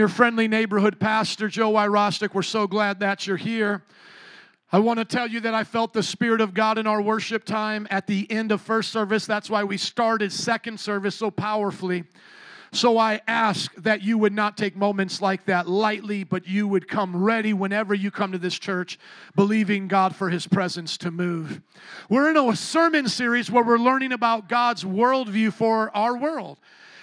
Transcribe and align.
your 0.00 0.08
friendly 0.08 0.48
neighborhood 0.48 0.98
pastor, 0.98 1.46
Joe 1.46 1.68
Y. 1.68 1.86
Rostick. 1.86 2.32
We're 2.32 2.40
so 2.40 2.66
glad 2.66 3.00
that 3.00 3.26
you're 3.26 3.36
here. 3.36 3.82
I 4.72 4.78
want 4.78 4.98
to 4.98 5.04
tell 5.04 5.26
you 5.26 5.40
that 5.40 5.52
I 5.52 5.62
felt 5.62 5.92
the 5.92 6.02
Spirit 6.02 6.40
of 6.40 6.54
God 6.54 6.78
in 6.78 6.86
our 6.86 7.02
worship 7.02 7.44
time 7.44 7.86
at 7.90 8.06
the 8.06 8.26
end 8.30 8.50
of 8.50 8.62
first 8.62 8.92
service. 8.92 9.26
That's 9.26 9.50
why 9.50 9.62
we 9.62 9.76
started 9.76 10.32
second 10.32 10.80
service 10.80 11.16
so 11.16 11.30
powerfully. 11.30 12.04
So 12.72 12.96
I 12.96 13.20
ask 13.28 13.74
that 13.74 14.02
you 14.02 14.16
would 14.16 14.32
not 14.32 14.56
take 14.56 14.74
moments 14.74 15.20
like 15.20 15.44
that 15.44 15.68
lightly, 15.68 16.24
but 16.24 16.48
you 16.48 16.66
would 16.66 16.88
come 16.88 17.22
ready 17.22 17.52
whenever 17.52 17.92
you 17.92 18.10
come 18.10 18.32
to 18.32 18.38
this 18.38 18.58
church, 18.58 18.98
believing 19.36 19.86
God 19.86 20.16
for 20.16 20.30
His 20.30 20.46
presence 20.46 20.96
to 20.96 21.10
move. 21.10 21.60
We're 22.08 22.30
in 22.30 22.38
a 22.38 22.56
sermon 22.56 23.06
series 23.06 23.50
where 23.50 23.64
we're 23.64 23.76
learning 23.76 24.12
about 24.12 24.48
God's 24.48 24.82
worldview 24.82 25.52
for 25.52 25.94
our 25.94 26.16
world. 26.16 26.58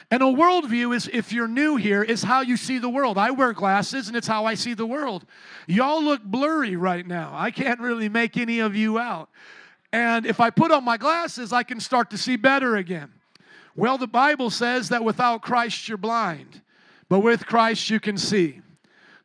And 0.09 0.23
a 0.23 0.27
worldview 0.27 0.95
is, 0.95 1.09
if 1.11 1.33
you're 1.33 1.49
new 1.49 1.75
here, 1.75 2.01
is 2.01 2.23
how 2.23 2.41
you 2.41 2.55
see 2.55 2.77
the 2.77 2.89
world. 2.89 3.17
I 3.17 3.31
wear 3.31 3.51
glasses 3.51 4.07
and 4.07 4.15
it's 4.15 4.27
how 4.27 4.45
I 4.45 4.53
see 4.53 4.73
the 4.73 4.85
world. 4.85 5.25
Y'all 5.68 6.01
look 6.01 6.23
blurry 6.23 6.77
right 6.77 7.05
now. 7.05 7.33
I 7.36 7.51
can't 7.51 7.82
really 7.82 8.07
make 8.07 8.37
any 8.37 8.59
of 8.59 8.73
you 8.73 8.99
out. 8.99 9.29
And 9.91 10.25
if 10.25 10.39
I 10.39 10.49
put 10.49 10.71
on 10.71 10.85
my 10.85 10.96
glasses, 10.97 11.51
I 11.51 11.63
can 11.63 11.82
start 11.82 12.09
to 12.11 12.18
see 12.18 12.37
better 12.37 12.77
again. 12.77 13.11
Well, 13.75 13.97
the 13.97 14.07
Bible 14.07 14.49
says 14.49 14.89
that 14.89 15.04
without 15.04 15.41
Christ 15.41 15.87
you're 15.87 15.97
blind, 15.97 16.61
but 17.10 17.19
with 17.19 17.46
Christ 17.46 17.89
you 17.89 17.99
can 17.99 18.18
see. 18.18 18.61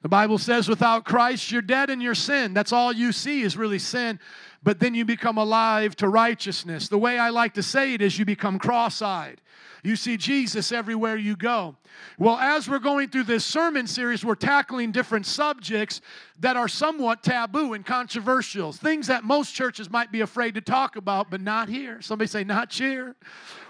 The 0.02 0.08
Bible 0.08 0.36
says 0.36 0.68
without 0.68 1.04
Christ 1.04 1.50
you're 1.52 1.62
dead 1.62 1.90
in 1.90 2.00
your 2.00 2.14
sin. 2.14 2.54
That's 2.54 2.72
all 2.72 2.92
you 2.92 3.12
see 3.12 3.42
is 3.42 3.56
really 3.56 3.78
sin, 3.78 4.18
but 4.62 4.80
then 4.80 4.94
you 4.94 5.04
become 5.04 5.38
alive 5.38 5.94
to 5.96 6.08
righteousness. 6.08 6.88
The 6.88 6.98
way 6.98 7.18
I 7.18 7.30
like 7.30 7.54
to 7.54 7.62
say 7.62 7.94
it 7.94 8.02
is 8.02 8.18
you 8.18 8.24
become 8.24 8.58
cross 8.58 9.00
eyed. 9.00 9.40
You 9.84 9.96
see 9.96 10.16
Jesus 10.16 10.70
everywhere 10.70 11.16
you 11.16 11.34
go. 11.34 11.74
Well, 12.16 12.36
as 12.36 12.68
we're 12.68 12.78
going 12.78 13.08
through 13.08 13.24
this 13.24 13.44
sermon 13.44 13.88
series, 13.88 14.24
we're 14.24 14.36
tackling 14.36 14.92
different 14.92 15.26
subjects 15.26 16.00
that 16.38 16.56
are 16.56 16.68
somewhat 16.68 17.24
taboo 17.24 17.72
and 17.72 17.84
controversial, 17.84 18.72
things 18.72 19.08
that 19.08 19.24
most 19.24 19.54
churches 19.54 19.90
might 19.90 20.12
be 20.12 20.20
afraid 20.20 20.54
to 20.54 20.60
talk 20.60 20.94
about, 20.94 21.30
but 21.30 21.40
not 21.40 21.68
here. 21.68 22.00
Somebody 22.00 22.28
say, 22.28 22.44
not 22.44 22.72
here. 22.72 23.16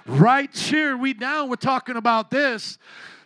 Right 0.04 0.54
here, 0.54 0.98
we 0.98 1.14
now 1.14 1.46
we're 1.46 1.56
talking 1.56 1.96
about 1.96 2.30
this. 2.30 2.78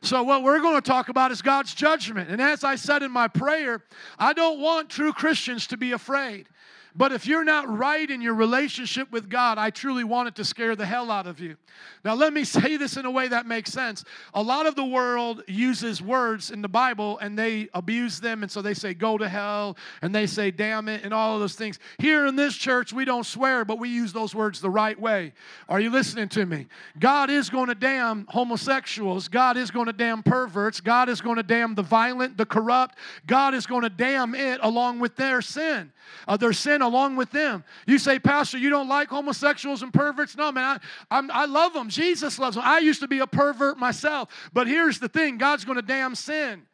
So, 0.03 0.23
what 0.23 0.45
we're 0.45 0.61
going 0.61 0.81
to 0.81 0.89
talk 0.89 1.09
about 1.09 1.33
is 1.33 1.43
God's 1.43 1.75
judgment. 1.75 2.31
And 2.31 2.41
as 2.41 2.63
I 2.63 2.77
said 2.77 3.03
in 3.03 3.11
my 3.11 3.27
prayer, 3.27 3.83
I 4.19 4.33
don't 4.33 4.61
want 4.61 4.89
true 4.89 5.13
Christians 5.13 5.67
to 5.69 5.77
be 5.77 5.93
afraid. 5.93 6.49
But 6.97 7.13
if 7.13 7.27
you're 7.27 7.45
not 7.45 7.69
right 7.69 8.11
in 8.11 8.23
your 8.23 8.35
relationship 8.35 9.13
with 9.13 9.29
God, 9.29 9.59
I 9.59 9.69
truly 9.69 10.03
want 10.03 10.29
it 10.29 10.35
to 10.37 10.45
scare 10.45 10.75
the 10.75 10.87
hell 10.87 11.11
out 11.11 11.27
of 11.27 11.41
you. 11.41 11.57
Now, 12.05 12.15
let 12.15 12.33
me 12.33 12.45
say 12.57 12.79
this 12.79 12.97
in 12.97 13.05
a 13.05 13.11
way 13.11 13.29
that 13.29 13.47
makes 13.47 13.71
sense. 13.71 14.05
A 14.33 14.43
lot 14.43 14.67
of 14.67 14.77
the 14.77 14.85
world 14.85 15.43
uses 15.47 16.01
words 16.01 16.51
in 16.51 16.63
the 16.63 16.69
Bible 16.69 17.19
and 17.19 17.39
they 17.39 17.69
abuse 17.75 18.19
them, 18.19 18.43
and 18.43 18.51
so 18.51 18.63
they 18.63 18.73
say, 18.73 18.95
go 18.95 19.19
to 19.19 19.29
hell, 19.29 19.77
and 20.01 20.15
they 20.15 20.27
say, 20.27 20.51
damn 20.51 20.89
it, 20.89 21.05
and 21.05 21.13
all 21.13 21.35
of 21.35 21.41
those 21.41 21.55
things. 21.55 21.79
Here 21.99 22.27
in 22.27 22.35
this 22.35 22.55
church, 22.55 22.93
we 22.93 23.05
don't 23.05 23.27
swear, 23.27 23.65
but 23.65 23.79
we 23.79 23.91
use 23.91 24.13
those 24.15 24.35
words 24.35 24.61
the 24.61 24.71
right 24.71 24.99
way. 24.99 25.35
Are 25.69 25.81
you 25.81 25.91
listening 25.91 26.29
to 26.31 26.47
me? 26.47 26.67
God 26.99 27.29
is 27.29 27.51
going 27.51 27.69
to 27.69 27.75
damn 27.75 28.27
homosexuals, 28.29 29.29
God 29.29 29.59
is 29.59 29.71
going 29.71 29.87
to 29.87 29.93
damn 29.93 30.23
perverts, 30.23 30.81
God 30.81 31.11
is 31.11 31.21
going 31.21 31.37
to 31.37 31.43
damn 31.43 31.75
the 31.75 31.83
violent, 31.83 32.39
the 32.39 32.47
corrupt, 32.47 32.97
God 33.27 33.53
is 33.53 33.67
going 33.67 33.83
to 33.83 33.91
damn 33.91 34.35
it 34.35 34.61
along 34.63 35.01
with 35.01 35.17
their 35.17 35.43
sin. 35.43 35.93
Uh, 36.29 36.37
their 36.37 36.53
sin 36.53 36.83
along 36.87 37.17
with 37.17 37.31
them. 37.31 37.65
You 37.87 37.99
say, 37.99 38.19
Pastor, 38.19 38.59
you 38.59 38.71
don't 38.71 38.89
like 38.89 39.09
homosexuals 39.09 39.83
and 39.83 39.93
perverts? 39.93 40.37
No, 40.37 40.51
man, 40.53 40.81
I, 41.11 41.19
I'm, 41.19 41.31
I 41.31 41.45
love 41.45 41.73
them. 41.75 41.89
Jesus 41.89 42.39
loves 42.39 42.57
them. 42.57 42.65
I 42.67 42.79
used 42.79 43.01
to 43.01 43.09
be 43.09 43.19
a 43.19 43.27
pervert 43.27 43.79
myself. 43.79 44.51
But 44.53 44.67
here's 44.67 44.99
the 44.99 45.09
thing 45.09 45.39
God's 45.39 45.65
going 45.65 45.77
to 45.77 45.83
damn 45.83 46.15
sin. 46.15 46.67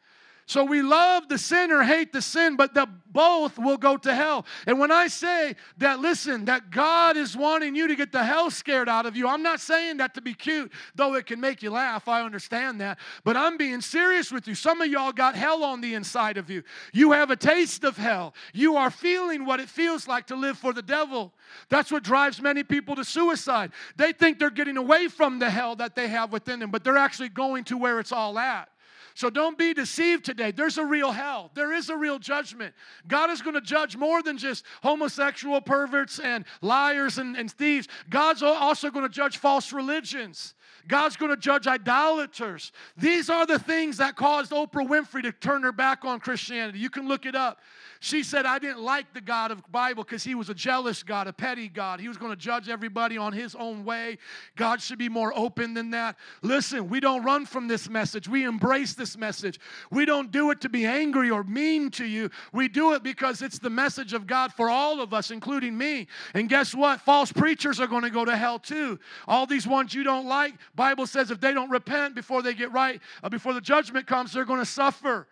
So 0.45 0.65
we 0.65 0.81
love 0.81 1.29
the 1.29 1.37
sinner, 1.37 1.83
hate 1.83 2.11
the 2.11 2.21
sin, 2.21 2.55
but 2.55 2.73
the 2.73 2.87
both 3.13 3.57
will 3.57 3.77
go 3.77 3.95
to 3.95 4.13
hell. 4.13 4.45
And 4.65 4.79
when 4.79 4.91
I 4.91 5.07
say 5.07 5.55
that, 5.77 5.99
listen, 5.99 6.45
that 6.45 6.71
God 6.71 7.15
is 7.15 7.37
wanting 7.37 7.75
you 7.75 7.87
to 7.87 7.95
get 7.95 8.11
the 8.11 8.23
hell 8.23 8.49
scared 8.49 8.89
out 8.89 9.05
of 9.05 9.15
you, 9.15 9.27
I'm 9.27 9.43
not 9.43 9.61
saying 9.61 9.97
that 9.97 10.15
to 10.15 10.21
be 10.21 10.33
cute, 10.33 10.71
though 10.95 11.13
it 11.15 11.27
can 11.27 11.39
make 11.39 11.61
you 11.61 11.69
laugh. 11.69 12.07
I 12.07 12.23
understand 12.23 12.81
that. 12.81 12.97
But 13.23 13.37
I'm 13.37 13.55
being 13.55 13.81
serious 13.81 14.31
with 14.31 14.47
you. 14.47 14.55
Some 14.55 14.81
of 14.81 14.89
y'all 14.89 15.11
got 15.11 15.35
hell 15.35 15.63
on 15.63 15.79
the 15.79 15.93
inside 15.93 16.37
of 16.37 16.49
you. 16.49 16.63
You 16.91 17.11
have 17.11 17.29
a 17.29 17.35
taste 17.35 17.83
of 17.83 17.95
hell. 17.95 18.33
You 18.53 18.75
are 18.75 18.89
feeling 18.89 19.45
what 19.45 19.59
it 19.59 19.69
feels 19.69 20.07
like 20.07 20.27
to 20.27 20.35
live 20.35 20.57
for 20.57 20.73
the 20.73 20.81
devil. 20.81 21.33
That's 21.69 21.91
what 21.91 22.03
drives 22.03 22.41
many 22.41 22.63
people 22.63 22.95
to 22.95 23.05
suicide. 23.05 23.71
They 23.95 24.11
think 24.11 24.39
they're 24.39 24.49
getting 24.49 24.77
away 24.77 25.07
from 25.07 25.39
the 25.39 25.49
hell 25.49 25.75
that 25.75 25.95
they 25.95 26.07
have 26.07 26.31
within 26.33 26.59
them, 26.59 26.71
but 26.71 26.83
they're 26.83 26.97
actually 26.97 27.29
going 27.29 27.63
to 27.65 27.77
where 27.77 27.99
it's 27.99 28.11
all 28.11 28.39
at. 28.39 28.69
So 29.15 29.29
don't 29.29 29.57
be 29.57 29.73
deceived 29.73 30.25
today. 30.25 30.51
There's 30.51 30.77
a 30.77 30.85
real 30.85 31.11
hell, 31.11 31.51
there 31.53 31.73
is 31.73 31.89
a 31.89 31.97
real 31.97 32.19
judgment. 32.19 32.73
God 33.07 33.29
is 33.29 33.41
going 33.41 33.55
to 33.55 33.61
judge 33.61 33.95
more 33.95 34.21
than 34.21 34.37
just 34.37 34.65
homosexual 34.81 35.61
perverts 35.61 36.19
and 36.19 36.45
liars 36.61 37.17
and, 37.17 37.35
and 37.35 37.51
thieves. 37.51 37.87
God's 38.09 38.43
also 38.43 38.89
going 38.89 39.05
to 39.05 39.13
judge 39.13 39.37
false 39.37 39.73
religions. 39.73 40.55
God's 40.87 41.15
going 41.15 41.31
to 41.31 41.37
judge 41.37 41.65
idolaters. 41.65 42.71
These 42.97 43.29
are 43.29 43.45
the 43.45 43.59
things 43.59 43.97
that 43.97 44.15
caused 44.15 44.51
Oprah 44.51 44.87
Winfrey 44.87 45.23
to 45.23 45.31
turn 45.31 45.63
her 45.63 45.71
back 45.71 46.03
on 46.03 46.19
Christianity. 46.19 46.79
You 46.79 46.89
can 46.89 47.07
look 47.07 47.25
it 47.25 47.35
up. 47.35 47.59
She 48.03 48.21
said, 48.21 48.45
I 48.45 48.59
didn't 48.59 48.81
like 48.81 49.13
the 49.13 49.21
God 49.21 49.49
of 49.49 49.63
Bible 49.71 50.03
because 50.03 50.25
he 50.25 50.35
was 50.35 50.49
a 50.49 50.53
jealous 50.53 51.03
God, 51.03 51.27
a 51.27 51.31
petty 51.31 51.69
God. 51.69 52.01
He 52.01 52.09
was 52.09 52.17
going 52.17 52.33
to 52.33 52.35
judge 52.35 52.67
everybody 52.67 53.17
on 53.17 53.31
his 53.31 53.55
own 53.55 53.85
way. 53.85 54.17
God 54.57 54.81
should 54.81 54.99
be 54.99 55.07
more 55.07 55.31
open 55.33 55.73
than 55.73 55.91
that. 55.91 56.17
Listen, 56.41 56.89
we 56.89 56.99
don't 56.99 57.23
run 57.23 57.45
from 57.45 57.69
this 57.69 57.89
message. 57.89 58.27
We 58.27 58.43
embrace 58.43 58.93
this 58.93 59.15
message. 59.15 59.57
We 59.89 60.03
don't 60.03 60.31
do 60.31 60.51
it 60.51 60.59
to 60.59 60.69
be 60.69 60.85
angry 60.85 61.31
or 61.31 61.45
mean 61.45 61.91
to 61.91 62.03
you. 62.03 62.29
We 62.51 62.67
do 62.67 62.91
it 62.91 63.03
because 63.03 63.41
it's 63.41 63.57
the 63.57 63.69
message 63.69 64.11
of 64.11 64.27
God 64.27 64.51
for 64.51 64.69
all 64.69 64.99
of 64.99 65.13
us, 65.13 65.31
including 65.31 65.77
me. 65.77 66.07
And 66.33 66.49
guess 66.49 66.75
what? 66.75 66.99
False 66.99 67.31
preachers 67.31 67.79
are 67.79 67.87
going 67.87 68.03
to 68.03 68.09
go 68.09 68.25
to 68.25 68.35
hell 68.35 68.59
too. 68.59 68.99
All 69.29 69.45
these 69.45 69.65
ones 69.65 69.93
you 69.93 70.03
don't 70.03 70.27
like, 70.27 70.55
Bible 70.75 71.07
says 71.07 71.31
if 71.31 71.39
they 71.39 71.53
don't 71.53 71.69
repent 71.69 72.15
before 72.15 72.41
they 72.41 72.53
get 72.53 72.73
right, 72.73 72.99
uh, 73.23 73.29
before 73.29 73.53
the 73.53 73.61
judgment 73.61 74.07
comes, 74.07 74.33
they're 74.33 74.43
going 74.43 74.59
to 74.59 74.65
suffer. 74.65 75.25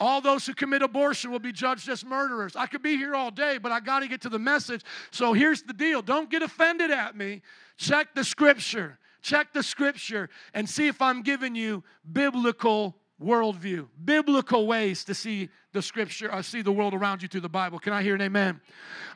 All 0.00 0.20
those 0.20 0.46
who 0.46 0.54
commit 0.54 0.82
abortion 0.82 1.30
will 1.30 1.38
be 1.38 1.52
judged 1.52 1.88
as 1.88 2.04
murderers. 2.04 2.56
I 2.56 2.66
could 2.66 2.82
be 2.82 2.96
here 2.96 3.14
all 3.14 3.30
day, 3.30 3.58
but 3.58 3.70
I 3.72 3.80
got 3.80 4.00
to 4.00 4.08
get 4.08 4.20
to 4.22 4.28
the 4.28 4.38
message. 4.38 4.82
So 5.10 5.32
here's 5.32 5.62
the 5.62 5.72
deal 5.72 6.02
don't 6.02 6.30
get 6.30 6.42
offended 6.42 6.90
at 6.90 7.16
me. 7.16 7.42
Check 7.76 8.14
the 8.14 8.24
scripture. 8.24 8.98
Check 9.22 9.54
the 9.54 9.62
scripture 9.62 10.28
and 10.52 10.68
see 10.68 10.86
if 10.86 11.00
I'm 11.00 11.22
giving 11.22 11.54
you 11.54 11.82
biblical 12.12 12.94
worldview, 13.24 13.88
biblical 14.04 14.66
ways 14.66 15.04
to 15.04 15.14
see 15.14 15.48
the 15.72 15.82
scripture, 15.82 16.32
I 16.32 16.38
uh, 16.38 16.42
see 16.42 16.62
the 16.62 16.70
world 16.70 16.94
around 16.94 17.20
you 17.20 17.28
through 17.28 17.40
the 17.40 17.48
Bible. 17.48 17.78
Can 17.80 17.92
I 17.92 18.02
hear 18.02 18.14
an 18.14 18.20
amen? 18.20 18.60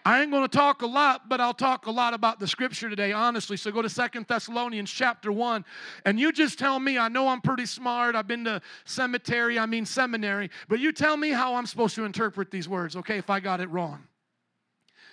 I 0.04 0.22
ain't 0.22 0.30
going 0.30 0.42
to 0.42 0.48
talk 0.48 0.82
a 0.82 0.86
lot, 0.86 1.28
but 1.28 1.40
I'll 1.40 1.54
talk 1.54 1.86
a 1.86 1.90
lot 1.90 2.14
about 2.14 2.40
the 2.40 2.48
scripture 2.48 2.90
today, 2.90 3.12
honestly. 3.12 3.56
So 3.56 3.70
go 3.70 3.80
to 3.80 3.88
Second 3.88 4.26
Thessalonians 4.26 4.90
chapter 4.90 5.30
1, 5.30 5.64
and 6.04 6.18
you 6.18 6.32
just 6.32 6.58
tell 6.58 6.80
me, 6.80 6.98
I 6.98 7.08
know 7.08 7.28
I'm 7.28 7.40
pretty 7.40 7.66
smart. 7.66 8.16
I've 8.16 8.26
been 8.26 8.44
to 8.44 8.60
cemetery, 8.84 9.58
I 9.58 9.66
mean 9.66 9.86
seminary, 9.86 10.50
but 10.68 10.80
you 10.80 10.92
tell 10.92 11.16
me 11.16 11.30
how 11.30 11.54
I'm 11.54 11.66
supposed 11.66 11.94
to 11.94 12.04
interpret 12.04 12.50
these 12.50 12.68
words, 12.68 12.96
okay, 12.96 13.18
if 13.18 13.30
I 13.30 13.38
got 13.38 13.60
it 13.60 13.70
wrong. 13.70 14.02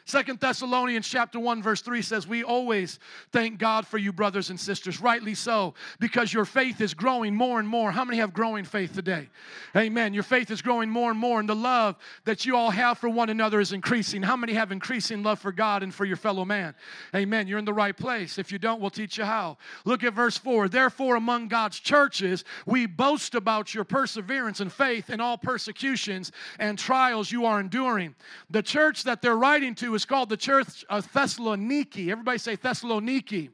Second 0.07 0.39
Thessalonians 0.39 1.07
chapter 1.07 1.39
1 1.39 1.63
verse 1.63 1.81
3 1.81 2.03
says, 2.03 2.27
"We 2.27 2.43
always 2.43 2.99
thank 3.31 3.57
God 3.57 3.87
for 3.87 3.97
you 3.97 4.13
brothers 4.13 4.51
and 4.51 4.59
sisters, 4.59 5.01
rightly 5.01 5.33
so, 5.33 5.73
because 5.99 6.31
your 6.31 6.45
faith 6.45 6.79
is 6.79 6.93
growing 6.93 7.33
more 7.33 7.59
and 7.59 7.67
more." 7.67 7.91
How 7.91 8.05
many 8.05 8.19
have 8.19 8.31
growing 8.31 8.65
faith 8.65 8.93
today? 8.93 9.29
Amen. 9.75 10.13
Your 10.13 10.21
faith 10.21 10.51
is 10.51 10.61
growing 10.61 10.91
more 10.91 11.09
and 11.09 11.19
more 11.19 11.39
and 11.39 11.49
the 11.49 11.55
love 11.55 11.95
that 12.25 12.45
you 12.45 12.55
all 12.55 12.69
have 12.69 12.99
for 12.99 13.09
one 13.09 13.31
another 13.31 13.59
is 13.59 13.73
increasing. 13.73 14.21
How 14.21 14.37
many 14.37 14.53
have 14.53 14.71
increasing 14.71 15.23
love 15.23 15.39
for 15.39 15.51
God 15.51 15.81
and 15.81 15.91
for 15.91 16.05
your 16.05 16.17
fellow 16.17 16.45
man? 16.45 16.75
Amen. 17.15 17.47
You're 17.47 17.57
in 17.57 17.65
the 17.65 17.73
right 17.73 17.97
place. 17.97 18.37
If 18.37 18.51
you 18.51 18.59
don't, 18.59 18.79
we'll 18.79 18.91
teach 18.91 19.17
you 19.17 19.25
how. 19.25 19.57
Look 19.85 20.03
at 20.03 20.13
verse 20.13 20.37
4. 20.37 20.69
Therefore 20.69 21.15
among 21.15 21.47
God's 21.47 21.79
churches, 21.79 22.43
we 22.67 22.85
boast 22.85 23.33
about 23.33 23.73
your 23.73 23.83
perseverance 23.83 24.59
and 24.59 24.71
faith 24.71 25.09
in 25.09 25.19
all 25.19 25.39
persecutions 25.39 26.31
and 26.59 26.77
trials 26.77 27.31
you 27.31 27.47
are 27.47 27.59
enduring. 27.59 28.13
The 28.51 28.61
church 28.61 29.03
that 29.05 29.23
they're 29.23 29.35
writing 29.35 29.73
to 29.75 29.94
was 29.95 30.03
called 30.03 30.27
the 30.27 30.35
church 30.35 30.83
of 30.89 31.09
Thessaloniki. 31.13 32.09
Everybody 32.09 32.37
say 32.37 32.57
Thessaloniki. 32.57 33.51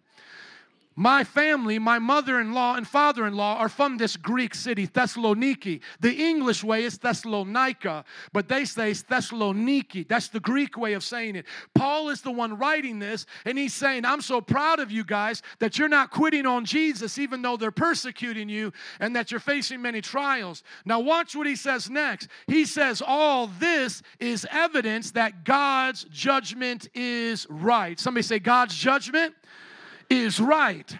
My 0.95 1.23
family, 1.23 1.79
my 1.79 1.99
mother 1.99 2.41
in 2.41 2.51
law 2.53 2.75
and 2.75 2.85
father 2.85 3.25
in 3.25 3.33
law 3.33 3.55
are 3.55 3.69
from 3.69 3.97
this 3.97 4.17
Greek 4.17 4.53
city, 4.53 4.87
Thessaloniki. 4.87 5.79
The 6.01 6.13
English 6.13 6.65
way 6.65 6.83
is 6.83 6.97
Thessalonica, 6.97 8.03
but 8.33 8.49
they 8.49 8.65
say 8.65 8.91
Thessaloniki. 8.91 10.05
That's 10.09 10.27
the 10.27 10.41
Greek 10.41 10.77
way 10.77 10.91
of 10.93 11.03
saying 11.03 11.37
it. 11.37 11.45
Paul 11.73 12.09
is 12.09 12.21
the 12.21 12.31
one 12.31 12.57
writing 12.57 12.99
this, 12.99 13.25
and 13.45 13.57
he's 13.57 13.73
saying, 13.73 14.03
I'm 14.03 14.19
so 14.19 14.41
proud 14.41 14.79
of 14.79 14.91
you 14.91 15.05
guys 15.05 15.41
that 15.59 15.79
you're 15.79 15.87
not 15.87 16.11
quitting 16.11 16.45
on 16.45 16.65
Jesus, 16.65 17.17
even 17.17 17.41
though 17.41 17.55
they're 17.55 17.71
persecuting 17.71 18.49
you 18.49 18.73
and 18.99 19.15
that 19.15 19.31
you're 19.31 19.39
facing 19.39 19.81
many 19.81 20.01
trials. 20.01 20.61
Now, 20.83 20.99
watch 20.99 21.37
what 21.37 21.47
he 21.47 21.55
says 21.55 21.89
next. 21.89 22.27
He 22.47 22.65
says, 22.65 23.01
All 23.05 23.47
this 23.47 24.01
is 24.19 24.45
evidence 24.51 25.11
that 25.11 25.45
God's 25.45 26.03
judgment 26.11 26.89
is 26.93 27.47
right. 27.49 27.97
Somebody 27.97 28.23
say, 28.23 28.39
God's 28.39 28.75
judgment 28.75 29.35
is 30.11 30.39
right. 30.39 30.97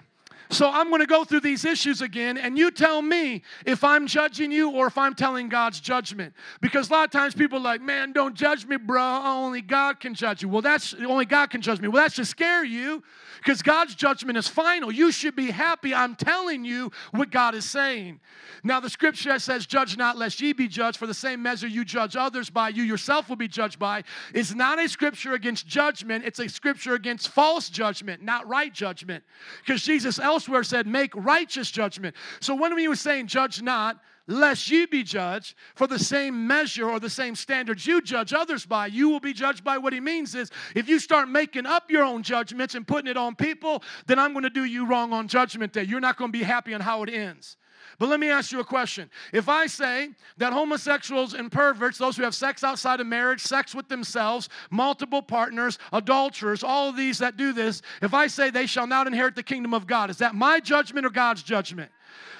So 0.51 0.69
I'm 0.69 0.89
going 0.89 0.99
to 0.99 1.07
go 1.07 1.23
through 1.23 1.39
these 1.39 1.63
issues 1.63 2.01
again, 2.01 2.37
and 2.37 2.57
you 2.57 2.71
tell 2.71 3.01
me 3.01 3.41
if 3.65 3.85
I'm 3.85 4.05
judging 4.05 4.51
you 4.51 4.69
or 4.71 4.87
if 4.87 4.97
I'm 4.97 5.15
telling 5.15 5.47
God's 5.47 5.79
judgment. 5.79 6.33
Because 6.59 6.89
a 6.89 6.93
lot 6.93 7.05
of 7.05 7.11
times 7.11 7.33
people 7.33 7.59
are 7.59 7.61
like, 7.61 7.81
man, 7.81 8.11
don't 8.11 8.35
judge 8.35 8.65
me, 8.65 8.75
bro. 8.75 9.01
Only 9.01 9.61
God 9.61 10.01
can 10.01 10.13
judge 10.13 10.41
you. 10.41 10.49
Well, 10.49 10.61
that's 10.61 10.93
only 11.07 11.25
God 11.25 11.49
can 11.51 11.61
judge 11.61 11.79
me. 11.79 11.87
Well, 11.87 12.03
that 12.03 12.11
should 12.11 12.27
scare 12.27 12.65
you 12.65 13.01
because 13.37 13.61
God's 13.61 13.95
judgment 13.95 14.37
is 14.37 14.49
final. 14.49 14.91
You 14.91 15.11
should 15.13 15.37
be 15.37 15.51
happy. 15.51 15.95
I'm 15.95 16.15
telling 16.15 16.65
you 16.65 16.91
what 17.11 17.31
God 17.31 17.55
is 17.55 17.69
saying. 17.69 18.19
Now, 18.63 18.79
the 18.79 18.89
scripture 18.89 19.39
says, 19.39 19.65
Judge 19.65 19.97
not, 19.97 20.17
lest 20.17 20.39
ye 20.39 20.53
be 20.53 20.67
judged, 20.67 20.97
for 20.97 21.07
the 21.07 21.13
same 21.13 21.41
measure 21.41 21.67
you 21.67 21.83
judge 21.83 22.15
others 22.15 22.49
by, 22.49 22.69
you 22.69 22.83
yourself 22.83 23.27
will 23.27 23.35
be 23.35 23.47
judged 23.47 23.79
by. 23.79 24.03
It's 24.35 24.53
not 24.53 24.79
a 24.79 24.87
scripture 24.87 25.33
against 25.33 25.65
judgment, 25.65 26.25
it's 26.25 26.39
a 26.39 26.47
scripture 26.47 26.93
against 26.93 27.29
false 27.29 27.69
judgment, 27.69 28.21
not 28.21 28.47
right 28.47 28.71
judgment. 28.71 29.23
Because 29.65 29.81
Jesus 29.81 30.19
elsewhere 30.41 30.63
said, 30.63 30.87
Make 30.87 31.15
righteous 31.15 31.69
judgment. 31.69 32.15
So 32.39 32.55
when 32.55 32.77
he 32.77 32.87
was 32.87 32.99
saying, 32.99 33.27
Judge 33.27 33.61
not, 33.61 34.01
lest 34.27 34.69
you 34.71 34.87
be 34.87 35.03
judged 35.03 35.55
for 35.75 35.87
the 35.87 35.99
same 35.99 36.47
measure 36.47 36.89
or 36.89 36.99
the 36.99 37.09
same 37.09 37.35
standards 37.35 37.85
you 37.85 38.01
judge 38.01 38.33
others 38.33 38.65
by 38.65 38.85
you 38.85 39.09
will 39.09 39.19
be 39.19 39.33
judged 39.33 39.63
by 39.63 39.77
what 39.77 39.91
he 39.91 39.99
means 39.99 40.35
is 40.35 40.51
if 40.75 40.87
you 40.87 40.99
start 40.99 41.27
making 41.27 41.65
up 41.65 41.89
your 41.89 42.03
own 42.03 42.21
judgments 42.21 42.75
and 42.75 42.87
putting 42.87 43.09
it 43.09 43.17
on 43.17 43.35
people 43.35 43.83
then 44.05 44.19
i'm 44.19 44.31
going 44.31 44.43
to 44.43 44.49
do 44.49 44.63
you 44.63 44.85
wrong 44.85 45.11
on 45.11 45.27
judgment 45.27 45.73
day 45.73 45.83
you're 45.83 45.99
not 45.99 46.17
going 46.17 46.31
to 46.31 46.37
be 46.37 46.43
happy 46.43 46.73
on 46.73 46.79
how 46.79 47.01
it 47.01 47.09
ends 47.09 47.57
but 48.01 48.09
let 48.09 48.19
me 48.19 48.31
ask 48.31 48.51
you 48.51 48.59
a 48.59 48.63
question. 48.63 49.11
If 49.31 49.47
I 49.47 49.67
say 49.67 50.09
that 50.37 50.53
homosexuals 50.53 51.35
and 51.35 51.51
perverts, 51.51 51.99
those 51.99 52.17
who 52.17 52.23
have 52.23 52.33
sex 52.33 52.63
outside 52.63 52.99
of 52.99 53.05
marriage, 53.05 53.41
sex 53.41 53.75
with 53.75 53.89
themselves, 53.89 54.49
multiple 54.71 55.21
partners, 55.21 55.77
adulterers, 55.93 56.63
all 56.63 56.89
of 56.89 56.97
these 56.97 57.19
that 57.19 57.37
do 57.37 57.53
this, 57.53 57.83
if 58.01 58.15
I 58.15 58.25
say 58.25 58.49
they 58.49 58.65
shall 58.65 58.87
not 58.87 59.05
inherit 59.05 59.35
the 59.35 59.43
kingdom 59.43 59.75
of 59.75 59.85
God, 59.85 60.09
is 60.09 60.17
that 60.17 60.33
my 60.33 60.59
judgment 60.59 61.05
or 61.05 61.11
God's 61.11 61.43
judgment? 61.43 61.91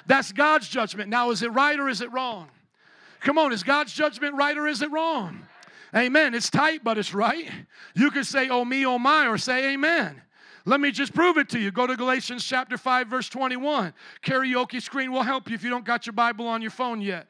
That's 0.08 0.32
God's 0.32 0.68
judgment. 0.68 1.12
Now, 1.12 1.30
is 1.30 1.44
it 1.44 1.50
right 1.50 1.80
or 1.80 1.90
is 1.90 2.02
it 2.02 2.12
wrong? 2.12 2.50
Come 3.20 3.38
on, 3.38 3.54
is 3.54 3.62
God's 3.62 3.94
judgment 3.94 4.34
right 4.34 4.58
or 4.58 4.66
is 4.66 4.82
it 4.82 4.90
wrong? 4.90 5.46
Amen. 5.96 6.34
It's 6.34 6.50
tight, 6.50 6.84
but 6.84 6.98
it's 6.98 7.14
right. 7.14 7.48
You 7.94 8.10
could 8.10 8.26
say, 8.26 8.50
oh 8.50 8.66
me, 8.66 8.84
oh 8.88 8.98
my, 8.98 9.28
or 9.28 9.38
say 9.38 9.74
amen. 9.74 10.24
Let 10.66 10.80
me 10.80 10.92
just 10.92 11.14
prove 11.14 11.38
it 11.38 11.50
to 11.50 11.60
you. 11.60 11.72
Go 11.72 11.88
to 11.88 11.96
Galatians 11.96 12.44
chapter 12.44 12.78
5, 12.78 13.08
verse 13.08 13.30
21. 13.30 13.94
Karaoke 14.24 14.82
screen 14.82 15.12
will 15.12 15.24
help 15.24 15.50
you 15.50 15.56
if 15.56 15.64
you 15.64 15.70
don't 15.70 15.86
got 15.86 16.06
your 16.06 16.14
Bible 16.14 16.48
on 16.48 16.62
your 16.62 16.72
phone 16.72 17.02
yet 17.02 17.28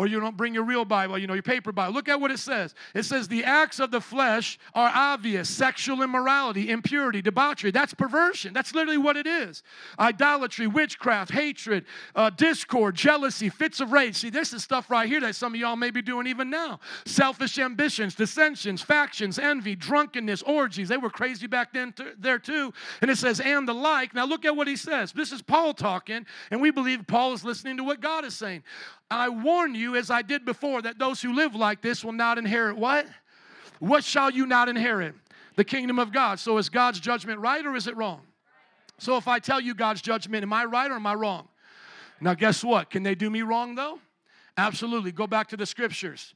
or 0.00 0.06
you 0.06 0.18
don't 0.18 0.34
bring 0.34 0.54
your 0.54 0.64
real 0.64 0.86
Bible, 0.86 1.18
you 1.18 1.26
know, 1.26 1.34
your 1.34 1.42
paper 1.42 1.72
Bible. 1.72 1.92
Look 1.92 2.08
at 2.08 2.18
what 2.18 2.30
it 2.30 2.38
says. 2.38 2.74
It 2.94 3.02
says, 3.02 3.28
The 3.28 3.44
acts 3.44 3.80
of 3.80 3.90
the 3.90 4.00
flesh 4.00 4.58
are 4.74 4.90
obvious 4.94 5.46
sexual 5.50 6.00
immorality, 6.00 6.70
impurity, 6.70 7.20
debauchery. 7.20 7.70
That's 7.70 7.92
perversion. 7.92 8.54
That's 8.54 8.74
literally 8.74 8.96
what 8.96 9.18
it 9.18 9.26
is 9.26 9.62
idolatry, 9.98 10.66
witchcraft, 10.66 11.32
hatred, 11.32 11.84
uh, 12.14 12.30
discord, 12.30 12.94
jealousy, 12.94 13.50
fits 13.50 13.80
of 13.80 13.92
rage. 13.92 14.16
See, 14.16 14.30
this 14.30 14.54
is 14.54 14.64
stuff 14.64 14.88
right 14.88 15.06
here 15.06 15.20
that 15.20 15.36
some 15.36 15.52
of 15.52 15.60
y'all 15.60 15.76
may 15.76 15.90
be 15.90 16.00
doing 16.00 16.26
even 16.26 16.48
now. 16.48 16.80
Selfish 17.04 17.58
ambitions, 17.58 18.14
dissensions, 18.14 18.80
factions, 18.80 19.38
envy, 19.38 19.76
drunkenness, 19.76 20.40
orgies. 20.44 20.88
They 20.88 20.96
were 20.96 21.10
crazy 21.10 21.46
back 21.46 21.74
then, 21.74 21.92
t- 21.92 22.04
there 22.18 22.38
too. 22.38 22.72
And 23.02 23.10
it 23.10 23.18
says, 23.18 23.38
And 23.38 23.68
the 23.68 23.74
like. 23.74 24.14
Now 24.14 24.24
look 24.24 24.46
at 24.46 24.56
what 24.56 24.66
he 24.66 24.76
says. 24.76 25.12
This 25.12 25.30
is 25.30 25.42
Paul 25.42 25.74
talking, 25.74 26.24
and 26.50 26.62
we 26.62 26.70
believe 26.70 27.06
Paul 27.06 27.34
is 27.34 27.44
listening 27.44 27.76
to 27.76 27.84
what 27.84 28.00
God 28.00 28.24
is 28.24 28.34
saying. 28.34 28.62
I 29.10 29.28
warn 29.28 29.74
you, 29.74 29.96
as 29.96 30.10
I 30.10 30.22
did 30.22 30.44
before, 30.44 30.82
that 30.82 30.98
those 30.98 31.20
who 31.20 31.34
live 31.34 31.54
like 31.54 31.82
this 31.82 32.04
will 32.04 32.12
not 32.12 32.38
inherit 32.38 32.76
what? 32.76 33.06
What 33.80 34.04
shall 34.04 34.30
you 34.30 34.46
not 34.46 34.68
inherit? 34.68 35.14
The 35.56 35.64
kingdom 35.64 35.98
of 35.98 36.12
God. 36.12 36.38
So 36.38 36.58
is 36.58 36.68
God's 36.68 37.00
judgment 37.00 37.40
right 37.40 37.64
or 37.64 37.74
is 37.74 37.86
it 37.86 37.96
wrong? 37.96 38.20
So 38.98 39.16
if 39.16 39.26
I 39.26 39.38
tell 39.38 39.60
you 39.60 39.74
God's 39.74 40.02
judgment, 40.02 40.42
am 40.42 40.52
I 40.52 40.64
right 40.64 40.90
or 40.90 40.94
am 40.94 41.06
I 41.06 41.14
wrong? 41.14 41.48
Now, 42.20 42.34
guess 42.34 42.62
what? 42.62 42.90
Can 42.90 43.02
they 43.02 43.14
do 43.14 43.30
me 43.30 43.42
wrong 43.42 43.74
though? 43.74 43.98
Absolutely. 44.56 45.10
Go 45.10 45.26
back 45.26 45.48
to 45.48 45.56
the 45.56 45.66
scriptures. 45.66 46.34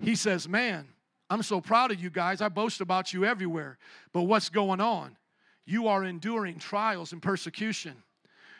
He 0.00 0.16
says, 0.16 0.48
Man, 0.48 0.88
I'm 1.30 1.42
so 1.42 1.60
proud 1.60 1.92
of 1.92 2.00
you 2.00 2.10
guys. 2.10 2.42
I 2.42 2.48
boast 2.48 2.80
about 2.80 3.12
you 3.12 3.24
everywhere. 3.24 3.78
But 4.12 4.22
what's 4.22 4.48
going 4.48 4.80
on? 4.80 5.16
You 5.64 5.86
are 5.86 6.04
enduring 6.04 6.58
trials 6.58 7.12
and 7.12 7.22
persecution. 7.22 8.02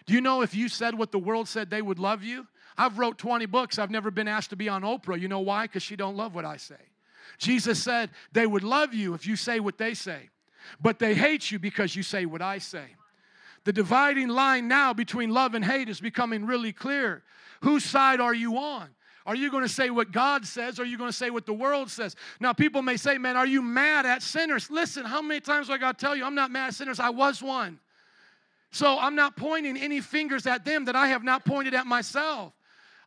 Do 0.06 0.14
you 0.14 0.20
know 0.20 0.42
if 0.42 0.54
you 0.54 0.68
said 0.68 0.96
what 0.96 1.12
the 1.12 1.18
world 1.18 1.48
said 1.48 1.68
they 1.68 1.82
would 1.82 1.98
love 1.98 2.22
you, 2.22 2.46
I've 2.76 2.98
wrote 2.98 3.18
20 3.18 3.46
books. 3.46 3.78
I've 3.78 3.90
never 3.90 4.10
been 4.10 4.28
asked 4.28 4.50
to 4.50 4.56
be 4.56 4.68
on 4.68 4.82
Oprah. 4.82 5.20
You 5.20 5.28
know 5.28 5.40
why? 5.40 5.64
Because 5.64 5.82
she 5.82 5.96
don't 5.96 6.16
love 6.16 6.34
what 6.34 6.44
I 6.44 6.56
say. 6.56 6.74
Jesus 7.38 7.82
said 7.82 8.10
they 8.32 8.46
would 8.46 8.62
love 8.62 8.94
you 8.94 9.14
if 9.14 9.26
you 9.26 9.36
say 9.36 9.60
what 9.60 9.78
they 9.78 9.94
say, 9.94 10.30
but 10.80 10.98
they 10.98 11.14
hate 11.14 11.50
you 11.50 11.58
because 11.58 11.96
you 11.96 12.02
say 12.02 12.26
what 12.26 12.42
I 12.42 12.58
say. 12.58 12.84
The 13.64 13.72
dividing 13.72 14.28
line 14.28 14.68
now 14.68 14.92
between 14.92 15.30
love 15.30 15.54
and 15.54 15.64
hate 15.64 15.88
is 15.88 16.00
becoming 16.00 16.46
really 16.46 16.72
clear. 16.72 17.22
Whose 17.62 17.84
side 17.84 18.20
are 18.20 18.34
you 18.34 18.58
on? 18.58 18.88
Are 19.24 19.36
you 19.36 19.52
going 19.52 19.62
to 19.62 19.68
say 19.68 19.90
what 19.90 20.10
God 20.10 20.44
says 20.44 20.80
or 20.80 20.82
are 20.82 20.86
you 20.86 20.98
going 20.98 21.10
to 21.10 21.16
say 21.16 21.30
what 21.30 21.46
the 21.46 21.52
world 21.52 21.90
says? 21.90 22.16
Now, 22.40 22.52
people 22.52 22.82
may 22.82 22.96
say, 22.96 23.18
Man, 23.18 23.36
are 23.36 23.46
you 23.46 23.62
mad 23.62 24.04
at 24.04 24.20
sinners? 24.20 24.68
Listen, 24.68 25.04
how 25.04 25.22
many 25.22 25.40
times 25.40 25.68
do 25.68 25.74
I 25.74 25.78
got 25.78 25.96
to 25.98 26.04
tell 26.04 26.16
you, 26.16 26.24
I'm 26.24 26.34
not 26.34 26.50
mad 26.50 26.68
at 26.68 26.74
sinners. 26.74 26.98
I 26.98 27.10
was 27.10 27.40
one. 27.40 27.78
So 28.72 28.98
I'm 28.98 29.14
not 29.14 29.36
pointing 29.36 29.76
any 29.76 30.00
fingers 30.00 30.46
at 30.46 30.64
them 30.64 30.86
that 30.86 30.96
I 30.96 31.08
have 31.08 31.22
not 31.22 31.44
pointed 31.44 31.74
at 31.74 31.86
myself. 31.86 32.52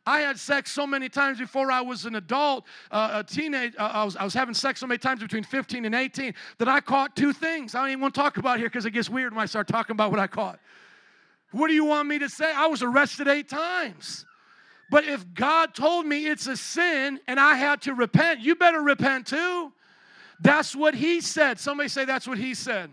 I 0.06 0.20
had 0.20 0.38
sex 0.38 0.70
so 0.70 0.86
many 0.86 1.08
times 1.08 1.38
before 1.38 1.72
I 1.72 1.80
was 1.80 2.04
an 2.04 2.14
adult, 2.14 2.64
uh, 2.92 3.10
a 3.14 3.24
teenage. 3.24 3.74
Uh, 3.76 3.90
I, 3.92 4.04
was, 4.04 4.16
I 4.16 4.22
was 4.22 4.34
having 4.34 4.54
sex 4.54 4.78
so 4.80 4.86
many 4.86 4.98
times 4.98 5.20
between 5.20 5.42
15 5.42 5.84
and 5.84 5.94
18 5.94 6.32
that 6.58 6.68
I 6.68 6.80
caught 6.80 7.16
two 7.16 7.32
things. 7.32 7.74
I 7.74 7.80
don't 7.80 7.90
even 7.90 8.00
want 8.00 8.14
to 8.14 8.20
talk 8.20 8.36
about 8.36 8.58
here 8.58 8.68
because 8.68 8.86
it 8.86 8.92
gets 8.92 9.10
weird 9.10 9.34
when 9.34 9.42
I 9.42 9.46
start 9.46 9.66
talking 9.66 9.94
about 9.94 10.12
what 10.12 10.20
I 10.20 10.28
caught. 10.28 10.60
What 11.50 11.66
do 11.66 11.74
you 11.74 11.84
want 11.84 12.08
me 12.08 12.20
to 12.20 12.28
say? 12.28 12.52
I 12.52 12.66
was 12.66 12.82
arrested 12.82 13.26
eight 13.26 13.48
times. 13.48 14.24
But 14.90 15.04
if 15.04 15.34
God 15.34 15.74
told 15.74 16.06
me 16.06 16.26
it's 16.26 16.46
a 16.46 16.56
sin 16.56 17.18
and 17.26 17.40
I 17.40 17.56
had 17.56 17.82
to 17.82 17.94
repent, 17.94 18.40
you 18.40 18.54
better 18.54 18.80
repent 18.80 19.26
too. 19.26 19.72
That's 20.38 20.76
what 20.76 20.94
He 20.94 21.20
said. 21.20 21.58
Somebody 21.58 21.88
say 21.88 22.04
that's 22.04 22.28
what 22.28 22.38
He 22.38 22.54
said. 22.54 22.90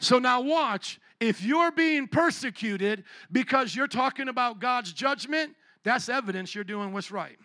So 0.00 0.18
now 0.18 0.40
watch. 0.40 0.98
If 1.20 1.42
you're 1.42 1.70
being 1.70 2.08
persecuted 2.08 3.04
because 3.30 3.76
you're 3.76 3.86
talking 3.86 4.28
about 4.28 4.58
God's 4.58 4.92
judgment, 4.92 5.54
that's 5.84 6.08
evidence 6.08 6.54
you're 6.54 6.64
doing 6.64 6.92
what's 6.92 7.10
right. 7.10 7.38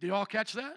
Do 0.00 0.06
you 0.06 0.14
all 0.14 0.26
catch 0.26 0.52
that? 0.52 0.76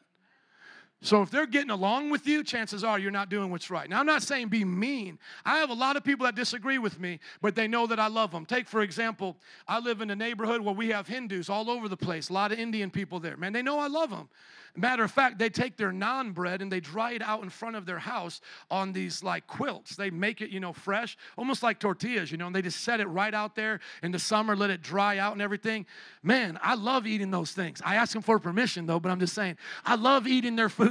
So 1.04 1.24
if 1.24 1.32
they're 1.32 1.48
getting 1.48 1.72
along 1.72 2.12
with 2.12 2.28
you, 2.28 2.44
chances 2.44 2.84
are 2.84 3.00
you're 3.00 3.10
not 3.10 3.30
doing 3.30 3.50
what's 3.50 3.72
right. 3.72 3.90
Now, 3.90 4.00
I'm 4.00 4.06
not 4.06 4.22
saying 4.22 4.50
be 4.50 4.64
mean. 4.64 5.18
I 5.44 5.58
have 5.58 5.72
a 5.72 5.74
lot 5.76 5.96
of 5.96 6.04
people 6.04 6.26
that 6.26 6.36
disagree 6.36 6.78
with 6.78 7.00
me, 7.00 7.20
but 7.42 7.56
they 7.56 7.68
know 7.68 7.88
that 7.88 8.00
I 8.00 8.06
love 8.06 8.32
them. 8.32 8.46
Take, 8.46 8.68
for 8.68 8.82
example, 8.82 9.36
I 9.68 9.80
live 9.80 10.02
in 10.02 10.12
a 10.12 10.16
neighborhood 10.16 10.62
where 10.62 10.76
we 10.76 10.90
have 10.90 11.08
Hindus 11.08 11.50
all 11.50 11.72
over 11.72 11.90
the 11.90 11.98
place, 11.98 12.30
a 12.30 12.34
lot 12.34 12.52
of 12.52 12.60
Indian 12.60 12.92
people 12.92 13.20
there. 13.20 13.36
Man, 13.36 13.52
they 13.52 13.64
know 13.64 13.80
I 13.80 13.88
love 13.88 14.12
them. 14.12 14.30
Matter 14.76 15.04
of 15.04 15.12
fact, 15.12 15.38
they 15.38 15.50
take 15.50 15.76
their 15.76 15.92
naan 15.92 16.34
bread 16.34 16.62
and 16.62 16.72
they 16.72 16.80
dry 16.80 17.12
it 17.12 17.22
out 17.22 17.44
in 17.44 17.50
front 17.50 17.76
of 17.76 17.86
their 17.86 18.00
house 18.00 18.40
on 18.70 18.94
these 18.94 19.22
like 19.22 19.46
quilts. 19.46 19.98
They 19.98 20.10
make 20.10 20.40
it, 20.40 20.50
you 20.50 20.62
know, 20.62 20.72
fresh, 20.72 21.18
almost 21.38 21.62
like 21.62 21.78
tortillas, 21.78 22.32
you 22.32 22.38
know, 22.38 22.48
and 22.48 22.56
they 22.56 22.62
just 22.62 22.82
set 22.82 23.02
it 23.02 23.08
right 23.08 23.34
out 23.34 23.54
there 23.54 23.82
in 24.02 24.12
the 24.12 24.20
summer, 24.20 24.56
let 24.56 24.70
it 24.70 24.82
dry 24.82 25.18
out 25.18 25.34
and 25.34 25.42
everything. 25.42 25.86
Man, 26.24 26.58
I 26.62 26.76
love 26.76 27.06
eating 27.06 27.32
those 27.32 27.52
things. 27.52 27.82
I 27.84 27.96
ask 27.96 28.14
them 28.14 28.22
for 28.22 28.40
permission 28.40 28.86
though, 28.86 29.00
but 29.00 29.12
I'm 29.12 29.20
just 29.20 29.34
saying, 29.34 29.58
I 29.84 29.96
love 29.96 30.26
eating 30.26 30.56
their 30.56 30.70
food. 30.70 30.91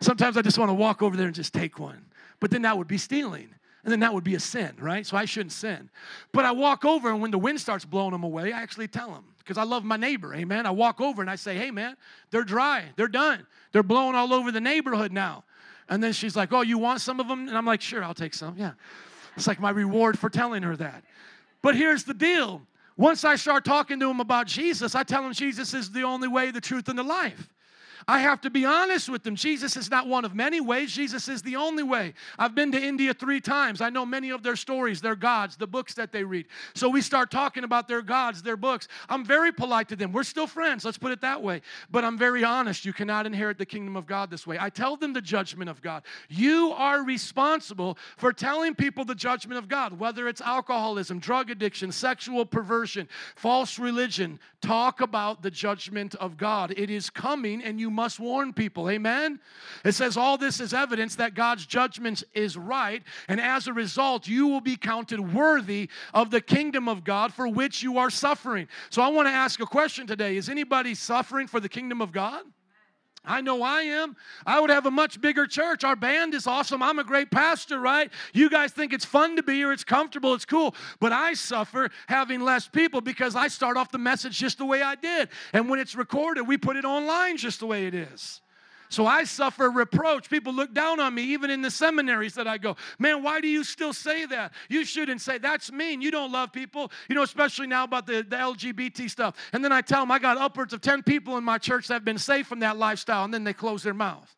Sometimes 0.00 0.36
I 0.36 0.42
just 0.42 0.58
want 0.58 0.68
to 0.70 0.74
walk 0.74 1.02
over 1.02 1.16
there 1.16 1.26
and 1.26 1.34
just 1.34 1.52
take 1.52 1.78
one. 1.78 2.04
But 2.40 2.50
then 2.50 2.62
that 2.62 2.76
would 2.76 2.88
be 2.88 2.98
stealing. 2.98 3.48
And 3.84 3.92
then 3.92 4.00
that 4.00 4.14
would 4.14 4.24
be 4.24 4.34
a 4.34 4.40
sin, 4.40 4.74
right? 4.78 5.06
So 5.06 5.16
I 5.16 5.26
shouldn't 5.26 5.52
sin. 5.52 5.90
But 6.32 6.46
I 6.46 6.52
walk 6.52 6.84
over, 6.84 7.10
and 7.10 7.20
when 7.20 7.30
the 7.30 7.38
wind 7.38 7.60
starts 7.60 7.84
blowing 7.84 8.12
them 8.12 8.24
away, 8.24 8.52
I 8.52 8.62
actually 8.62 8.88
tell 8.88 9.10
them 9.10 9.24
because 9.38 9.58
I 9.58 9.64
love 9.64 9.84
my 9.84 9.96
neighbor, 9.96 10.34
amen. 10.34 10.64
I 10.64 10.70
walk 10.70 11.02
over 11.02 11.20
and 11.20 11.30
I 11.30 11.36
say, 11.36 11.56
hey, 11.56 11.70
man, 11.70 11.96
they're 12.30 12.44
dry. 12.44 12.84
They're 12.96 13.08
done. 13.08 13.46
They're 13.72 13.82
blowing 13.82 14.14
all 14.14 14.32
over 14.32 14.50
the 14.50 14.60
neighborhood 14.60 15.12
now. 15.12 15.44
And 15.90 16.02
then 16.02 16.14
she's 16.14 16.34
like, 16.34 16.50
oh, 16.54 16.62
you 16.62 16.78
want 16.78 17.02
some 17.02 17.20
of 17.20 17.28
them? 17.28 17.46
And 17.46 17.56
I'm 17.56 17.66
like, 17.66 17.82
sure, 17.82 18.02
I'll 18.02 18.14
take 18.14 18.32
some. 18.32 18.56
Yeah. 18.56 18.72
It's 19.36 19.46
like 19.46 19.60
my 19.60 19.68
reward 19.68 20.18
for 20.18 20.30
telling 20.30 20.62
her 20.62 20.76
that. 20.76 21.04
But 21.60 21.76
here's 21.76 22.04
the 22.04 22.14
deal 22.14 22.62
once 22.96 23.24
I 23.24 23.36
start 23.36 23.64
talking 23.64 23.98
to 24.00 24.06
them 24.06 24.20
about 24.20 24.46
Jesus, 24.46 24.94
I 24.94 25.02
tell 25.02 25.22
them 25.22 25.32
Jesus 25.32 25.74
is 25.74 25.90
the 25.90 26.02
only 26.02 26.28
way, 26.28 26.50
the 26.52 26.60
truth, 26.60 26.88
and 26.88 26.98
the 26.98 27.02
life. 27.02 27.50
I 28.06 28.20
have 28.20 28.40
to 28.42 28.50
be 28.50 28.64
honest 28.64 29.08
with 29.08 29.22
them. 29.22 29.36
Jesus 29.36 29.76
is 29.76 29.90
not 29.90 30.06
one 30.06 30.24
of 30.24 30.34
many 30.34 30.60
ways, 30.60 30.92
Jesus 30.92 31.28
is 31.28 31.42
the 31.42 31.56
only 31.56 31.82
way. 31.82 32.14
I've 32.38 32.54
been 32.54 32.72
to 32.72 32.82
India 32.82 33.14
three 33.14 33.40
times. 33.40 33.80
I 33.80 33.90
know 33.90 34.04
many 34.04 34.30
of 34.30 34.42
their 34.42 34.56
stories, 34.56 35.00
their 35.00 35.16
gods, 35.16 35.56
the 35.56 35.66
books 35.66 35.94
that 35.94 36.12
they 36.12 36.24
read. 36.24 36.46
So 36.74 36.88
we 36.88 37.00
start 37.00 37.30
talking 37.30 37.64
about 37.64 37.88
their 37.88 38.02
gods, 38.02 38.42
their 38.42 38.56
books. 38.56 38.88
I'm 39.08 39.24
very 39.24 39.52
polite 39.52 39.88
to 39.88 39.96
them. 39.96 40.12
We're 40.12 40.24
still 40.24 40.46
friends, 40.46 40.84
let's 40.84 40.98
put 40.98 41.12
it 41.12 41.20
that 41.22 41.42
way. 41.42 41.62
But 41.90 42.04
I'm 42.04 42.18
very 42.18 42.44
honest. 42.44 42.84
You 42.84 42.92
cannot 42.92 43.26
inherit 43.26 43.58
the 43.58 43.66
kingdom 43.66 43.96
of 43.96 44.06
God 44.06 44.30
this 44.30 44.46
way. 44.46 44.58
I 44.60 44.70
tell 44.70 44.96
them 44.96 45.12
the 45.12 45.22
judgment 45.22 45.70
of 45.70 45.80
God. 45.80 46.02
You 46.28 46.72
are 46.76 47.04
responsible 47.04 47.98
for 48.16 48.32
telling 48.32 48.74
people 48.74 49.04
the 49.04 49.14
judgment 49.14 49.58
of 49.58 49.68
God, 49.68 49.98
whether 49.98 50.28
it's 50.28 50.40
alcoholism, 50.40 51.18
drug 51.18 51.50
addiction, 51.50 51.92
sexual 51.92 52.44
perversion, 52.44 53.08
false 53.36 53.78
religion. 53.78 54.38
Talk 54.60 55.00
about 55.00 55.42
the 55.42 55.50
judgment 55.50 56.14
of 56.16 56.36
God. 56.36 56.72
It 56.76 56.90
is 56.90 57.10
coming, 57.10 57.62
and 57.62 57.78
you 57.78 57.90
must 57.94 58.20
warn 58.20 58.52
people. 58.52 58.90
Amen? 58.90 59.40
It 59.84 59.92
says, 59.92 60.16
All 60.16 60.36
this 60.36 60.60
is 60.60 60.74
evidence 60.74 61.14
that 61.16 61.34
God's 61.34 61.64
judgment 61.64 62.24
is 62.34 62.56
right, 62.56 63.02
and 63.28 63.40
as 63.40 63.66
a 63.66 63.72
result, 63.72 64.28
you 64.28 64.46
will 64.46 64.60
be 64.60 64.76
counted 64.76 65.34
worthy 65.34 65.88
of 66.12 66.30
the 66.30 66.40
kingdom 66.40 66.88
of 66.88 67.04
God 67.04 67.32
for 67.32 67.48
which 67.48 67.82
you 67.82 67.98
are 67.98 68.10
suffering. 68.10 68.68
So 68.90 69.00
I 69.02 69.08
want 69.08 69.28
to 69.28 69.32
ask 69.32 69.60
a 69.60 69.66
question 69.66 70.06
today 70.06 70.36
Is 70.36 70.48
anybody 70.48 70.94
suffering 70.94 71.46
for 71.46 71.60
the 71.60 71.68
kingdom 71.68 72.02
of 72.02 72.12
God? 72.12 72.44
I 73.24 73.40
know 73.40 73.62
I 73.62 73.82
am. 73.82 74.16
I 74.46 74.60
would 74.60 74.70
have 74.70 74.86
a 74.86 74.90
much 74.90 75.20
bigger 75.20 75.46
church. 75.46 75.82
Our 75.84 75.96
band 75.96 76.34
is 76.34 76.46
awesome. 76.46 76.82
I'm 76.82 76.98
a 76.98 77.04
great 77.04 77.30
pastor, 77.30 77.78
right? 77.78 78.10
You 78.32 78.50
guys 78.50 78.72
think 78.72 78.92
it's 78.92 79.04
fun 79.04 79.36
to 79.36 79.42
be 79.42 79.54
here, 79.54 79.72
it's 79.72 79.84
comfortable, 79.84 80.34
it's 80.34 80.44
cool. 80.44 80.74
But 81.00 81.12
I 81.12 81.34
suffer 81.34 81.90
having 82.06 82.40
less 82.40 82.68
people 82.68 83.00
because 83.00 83.34
I 83.34 83.48
start 83.48 83.76
off 83.76 83.90
the 83.90 83.98
message 83.98 84.38
just 84.38 84.58
the 84.58 84.66
way 84.66 84.82
I 84.82 84.94
did. 84.94 85.28
And 85.52 85.68
when 85.68 85.78
it's 85.78 85.94
recorded, 85.94 86.42
we 86.42 86.58
put 86.58 86.76
it 86.76 86.84
online 86.84 87.36
just 87.36 87.60
the 87.60 87.66
way 87.66 87.86
it 87.86 87.94
is. 87.94 88.40
So 88.94 89.06
I 89.06 89.24
suffer 89.24 89.70
reproach. 89.70 90.30
People 90.30 90.52
look 90.52 90.72
down 90.72 91.00
on 91.00 91.16
me, 91.16 91.22
even 91.24 91.50
in 91.50 91.62
the 91.62 91.70
seminaries 91.70 92.34
that 92.34 92.46
I 92.46 92.58
go. 92.58 92.76
Man, 93.00 93.24
why 93.24 93.40
do 93.40 93.48
you 93.48 93.64
still 93.64 93.92
say 93.92 94.24
that? 94.26 94.52
You 94.68 94.84
shouldn't 94.84 95.20
say 95.20 95.38
that's 95.38 95.72
mean. 95.72 96.00
You 96.00 96.12
don't 96.12 96.30
love 96.30 96.52
people, 96.52 96.92
you 97.08 97.16
know, 97.16 97.24
especially 97.24 97.66
now 97.66 97.82
about 97.82 98.06
the, 98.06 98.22
the 98.22 98.36
LGBT 98.36 99.10
stuff. 99.10 99.34
And 99.52 99.64
then 99.64 99.72
I 99.72 99.80
tell 99.80 99.98
them 100.00 100.12
I 100.12 100.20
got 100.20 100.38
upwards 100.38 100.72
of 100.72 100.80
10 100.80 101.02
people 101.02 101.36
in 101.38 101.42
my 101.42 101.58
church 101.58 101.88
that 101.88 101.94
have 101.94 102.04
been 102.04 102.18
saved 102.18 102.46
from 102.46 102.60
that 102.60 102.76
lifestyle, 102.76 103.24
and 103.24 103.34
then 103.34 103.42
they 103.42 103.52
close 103.52 103.82
their 103.82 103.94
mouth. 103.94 104.32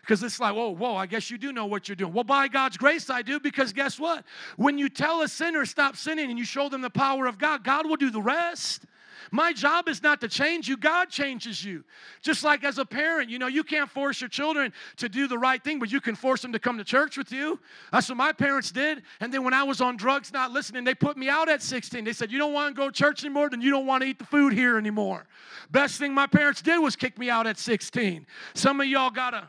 Because 0.00 0.22
it's 0.22 0.40
like, 0.40 0.54
whoa, 0.54 0.70
whoa, 0.70 0.96
I 0.96 1.04
guess 1.04 1.30
you 1.30 1.36
do 1.36 1.52
know 1.52 1.66
what 1.66 1.86
you're 1.86 1.96
doing. 1.96 2.14
Well, 2.14 2.24
by 2.24 2.48
God's 2.48 2.78
grace, 2.78 3.10
I 3.10 3.20
do, 3.20 3.38
because 3.38 3.74
guess 3.74 4.00
what? 4.00 4.24
When 4.56 4.78
you 4.78 4.88
tell 4.88 5.20
a 5.20 5.28
sinner 5.28 5.66
stop 5.66 5.96
sinning 5.96 6.30
and 6.30 6.38
you 6.38 6.46
show 6.46 6.70
them 6.70 6.80
the 6.80 6.88
power 6.88 7.26
of 7.26 7.36
God, 7.36 7.62
God 7.62 7.86
will 7.86 7.96
do 7.96 8.10
the 8.10 8.22
rest. 8.22 8.86
My 9.30 9.52
job 9.52 9.88
is 9.88 10.02
not 10.02 10.20
to 10.22 10.28
change 10.28 10.68
you, 10.68 10.76
God 10.76 11.10
changes 11.10 11.64
you. 11.64 11.84
Just 12.22 12.44
like 12.44 12.64
as 12.64 12.78
a 12.78 12.84
parent, 12.84 13.30
you 13.30 13.38
know, 13.38 13.46
you 13.46 13.62
can't 13.62 13.88
force 13.88 14.20
your 14.20 14.28
children 14.28 14.72
to 14.96 15.08
do 15.08 15.28
the 15.28 15.38
right 15.38 15.62
thing, 15.62 15.78
but 15.78 15.90
you 15.90 16.00
can 16.00 16.14
force 16.14 16.42
them 16.42 16.52
to 16.52 16.58
come 16.58 16.78
to 16.78 16.84
church 16.84 17.16
with 17.16 17.32
you. 17.32 17.58
That's 17.92 18.08
what 18.08 18.16
my 18.16 18.32
parents 18.32 18.70
did. 18.70 19.02
And 19.20 19.32
then 19.32 19.44
when 19.44 19.54
I 19.54 19.62
was 19.62 19.80
on 19.80 19.96
drugs, 19.96 20.32
not 20.32 20.50
listening, 20.52 20.84
they 20.84 20.94
put 20.94 21.16
me 21.16 21.28
out 21.28 21.48
at 21.48 21.62
16. 21.62 22.04
They 22.04 22.12
said, 22.12 22.32
You 22.32 22.38
don't 22.38 22.52
want 22.52 22.74
to 22.74 22.80
go 22.80 22.90
to 22.90 22.92
church 22.92 23.24
anymore, 23.24 23.50
then 23.50 23.60
you 23.60 23.70
don't 23.70 23.86
want 23.86 24.02
to 24.02 24.08
eat 24.08 24.18
the 24.18 24.26
food 24.26 24.52
here 24.52 24.78
anymore. 24.78 25.26
Best 25.70 25.98
thing 25.98 26.14
my 26.14 26.26
parents 26.26 26.62
did 26.62 26.78
was 26.78 26.96
kick 26.96 27.18
me 27.18 27.30
out 27.30 27.46
at 27.46 27.58
16. 27.58 28.26
Some 28.54 28.80
of 28.80 28.86
y'all 28.86 29.10
got 29.10 29.30
to 29.30 29.48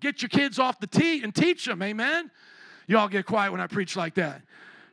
get 0.00 0.22
your 0.22 0.28
kids 0.28 0.58
off 0.58 0.80
the 0.80 0.86
tee 0.86 1.22
and 1.22 1.34
teach 1.34 1.64
them, 1.64 1.82
amen? 1.82 2.30
Y'all 2.86 3.08
get 3.08 3.24
quiet 3.26 3.52
when 3.52 3.60
I 3.60 3.66
preach 3.66 3.96
like 3.96 4.14
that. 4.14 4.42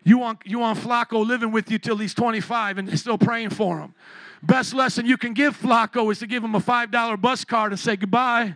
You 0.03 0.17
want, 0.17 0.39
you 0.45 0.59
want 0.59 0.79
Flacco 0.79 1.25
living 1.25 1.51
with 1.51 1.69
you 1.69 1.77
till 1.77 1.97
he's 1.97 2.13
25 2.13 2.77
and 2.77 2.99
still 2.99 3.17
praying 3.17 3.49
for 3.49 3.79
him. 3.79 3.93
Best 4.41 4.73
lesson 4.73 5.05
you 5.05 5.17
can 5.17 5.33
give 5.33 5.59
Flacco 5.59 6.11
is 6.11 6.19
to 6.19 6.27
give 6.27 6.43
him 6.43 6.55
a 6.55 6.61
$5 6.61 7.21
bus 7.21 7.43
card 7.43 7.71
and 7.71 7.79
say 7.79 7.95
goodbye. 7.95 8.55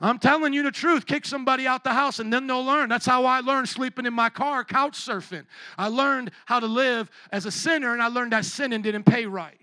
I'm 0.00 0.18
telling 0.18 0.52
you 0.52 0.62
the 0.62 0.70
truth. 0.70 1.06
Kick 1.06 1.24
somebody 1.24 1.66
out 1.66 1.82
the 1.82 1.92
house 1.92 2.18
and 2.18 2.30
then 2.30 2.46
they'll 2.46 2.64
learn. 2.64 2.90
That's 2.90 3.06
how 3.06 3.24
I 3.24 3.40
learned 3.40 3.68
sleeping 3.68 4.04
in 4.04 4.12
my 4.12 4.28
car, 4.28 4.62
couch 4.62 4.98
surfing. 4.98 5.46
I 5.78 5.88
learned 5.88 6.30
how 6.44 6.60
to 6.60 6.66
live 6.66 7.10
as 7.32 7.46
a 7.46 7.50
sinner 7.50 7.94
and 7.94 8.02
I 8.02 8.08
learned 8.08 8.32
that 8.32 8.44
sinning 8.44 8.82
didn't 8.82 9.04
pay 9.04 9.24
right. 9.24 9.58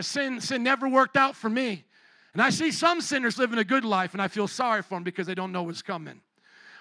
Sin, 0.00 0.40
sin 0.40 0.62
never 0.62 0.88
worked 0.88 1.16
out 1.16 1.36
for 1.36 1.50
me. 1.50 1.84
And 2.32 2.42
I 2.42 2.50
see 2.50 2.72
some 2.72 3.00
sinners 3.00 3.38
living 3.38 3.58
a 3.58 3.64
good 3.64 3.84
life 3.84 4.14
and 4.14 4.22
I 4.22 4.28
feel 4.28 4.48
sorry 4.48 4.82
for 4.82 4.94
them 4.94 5.04
because 5.04 5.26
they 5.26 5.34
don't 5.34 5.52
know 5.52 5.64
what's 5.64 5.82
coming. 5.82 6.20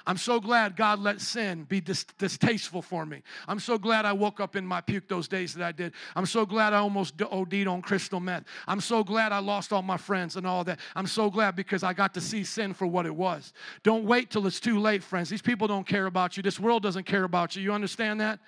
I'm 0.05 0.17
so 0.17 0.39
glad 0.39 0.75
God 0.75 0.99
let 0.99 1.21
sin 1.21 1.63
be 1.63 1.79
dis- 1.79 2.05
distasteful 2.17 2.81
for 2.81 3.05
me. 3.05 3.21
I'm 3.47 3.59
so 3.59 3.77
glad 3.77 4.05
I 4.05 4.11
woke 4.11 4.41
up 4.41 4.55
in 4.55 4.65
my 4.65 4.81
puke 4.81 5.07
those 5.07 5.27
days 5.27 5.53
that 5.53 5.65
I 5.65 5.71
did. 5.71 5.93
I'm 6.15 6.25
so 6.25 6.45
glad 6.45 6.73
I 6.73 6.77
almost 6.77 7.21
OD'd 7.21 7.67
on 7.67 7.81
crystal 7.81 8.19
meth. 8.19 8.43
I'm 8.67 8.81
so 8.81 9.03
glad 9.03 9.31
I 9.31 9.39
lost 9.39 9.71
all 9.71 9.81
my 9.81 9.97
friends 9.97 10.35
and 10.35 10.45
all 10.45 10.63
that. 10.65 10.79
I'm 10.95 11.07
so 11.07 11.29
glad 11.29 11.55
because 11.55 11.83
I 11.83 11.93
got 11.93 12.13
to 12.15 12.21
see 12.21 12.43
sin 12.43 12.73
for 12.73 12.85
what 12.85 13.05
it 13.05 13.15
was. 13.15 13.53
Don't 13.83 14.03
wait 14.03 14.29
till 14.29 14.45
it's 14.45 14.59
too 14.59 14.79
late, 14.79 15.03
friends. 15.03 15.29
These 15.29 15.41
people 15.41 15.67
don't 15.67 15.87
care 15.87 16.05
about 16.05 16.35
you. 16.35 16.43
This 16.43 16.59
world 16.59 16.83
doesn't 16.83 17.05
care 17.05 17.23
about 17.23 17.55
you. 17.55 17.63
You 17.63 17.71
understand 17.71 18.19
that? 18.19 18.39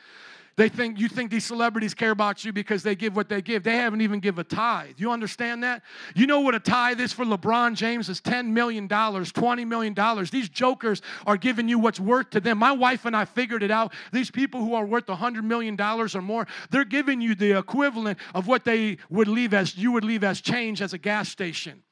They 0.57 0.69
think 0.69 0.97
you 0.99 1.09
think 1.09 1.31
these 1.31 1.43
celebrities 1.43 1.93
care 1.93 2.11
about 2.11 2.45
you 2.45 2.53
because 2.53 2.81
they 2.81 2.95
give 2.95 3.13
what 3.13 3.27
they 3.27 3.41
give. 3.41 3.63
They 3.63 3.75
haven't 3.75 3.99
even 3.99 4.21
give 4.21 4.39
a 4.39 4.43
tithe. 4.43 4.93
You 4.97 5.11
understand 5.11 5.63
that? 5.63 5.83
You 6.15 6.27
know 6.27 6.39
what 6.39 6.55
a 6.55 6.61
tithe 6.61 7.01
is 7.01 7.11
for 7.11 7.25
LeBron 7.25 7.75
James 7.75 8.07
is 8.07 8.21
$10 8.21 8.47
million, 8.47 8.87
$20 8.87 9.67
million. 9.67 10.25
These 10.31 10.47
jokers 10.47 11.01
are 11.27 11.35
giving 11.35 11.67
you 11.67 11.77
what's 11.77 11.99
worth 11.99 12.29
to 12.31 12.39
them. 12.39 12.57
My 12.57 12.71
wife 12.71 13.03
and 13.03 13.17
I 13.17 13.25
figured 13.25 13.63
it 13.63 13.71
out. 13.71 13.91
These 14.13 14.31
people 14.31 14.61
who 14.61 14.75
are 14.75 14.85
worth 14.85 15.07
$100 15.07 15.43
million 15.43 15.79
or 15.81 16.21
more, 16.21 16.47
they're 16.69 16.85
giving 16.85 17.19
you 17.19 17.35
the 17.35 17.57
equivalent 17.57 18.17
of 18.33 18.47
what 18.47 18.63
they 18.63 18.97
would 19.09 19.27
leave 19.27 19.53
as 19.53 19.75
you 19.75 19.91
would 19.91 20.05
leave 20.05 20.23
as 20.23 20.39
change 20.39 20.81
as 20.81 20.93
a 20.93 20.97
gas 20.97 21.27
station. 21.27 21.83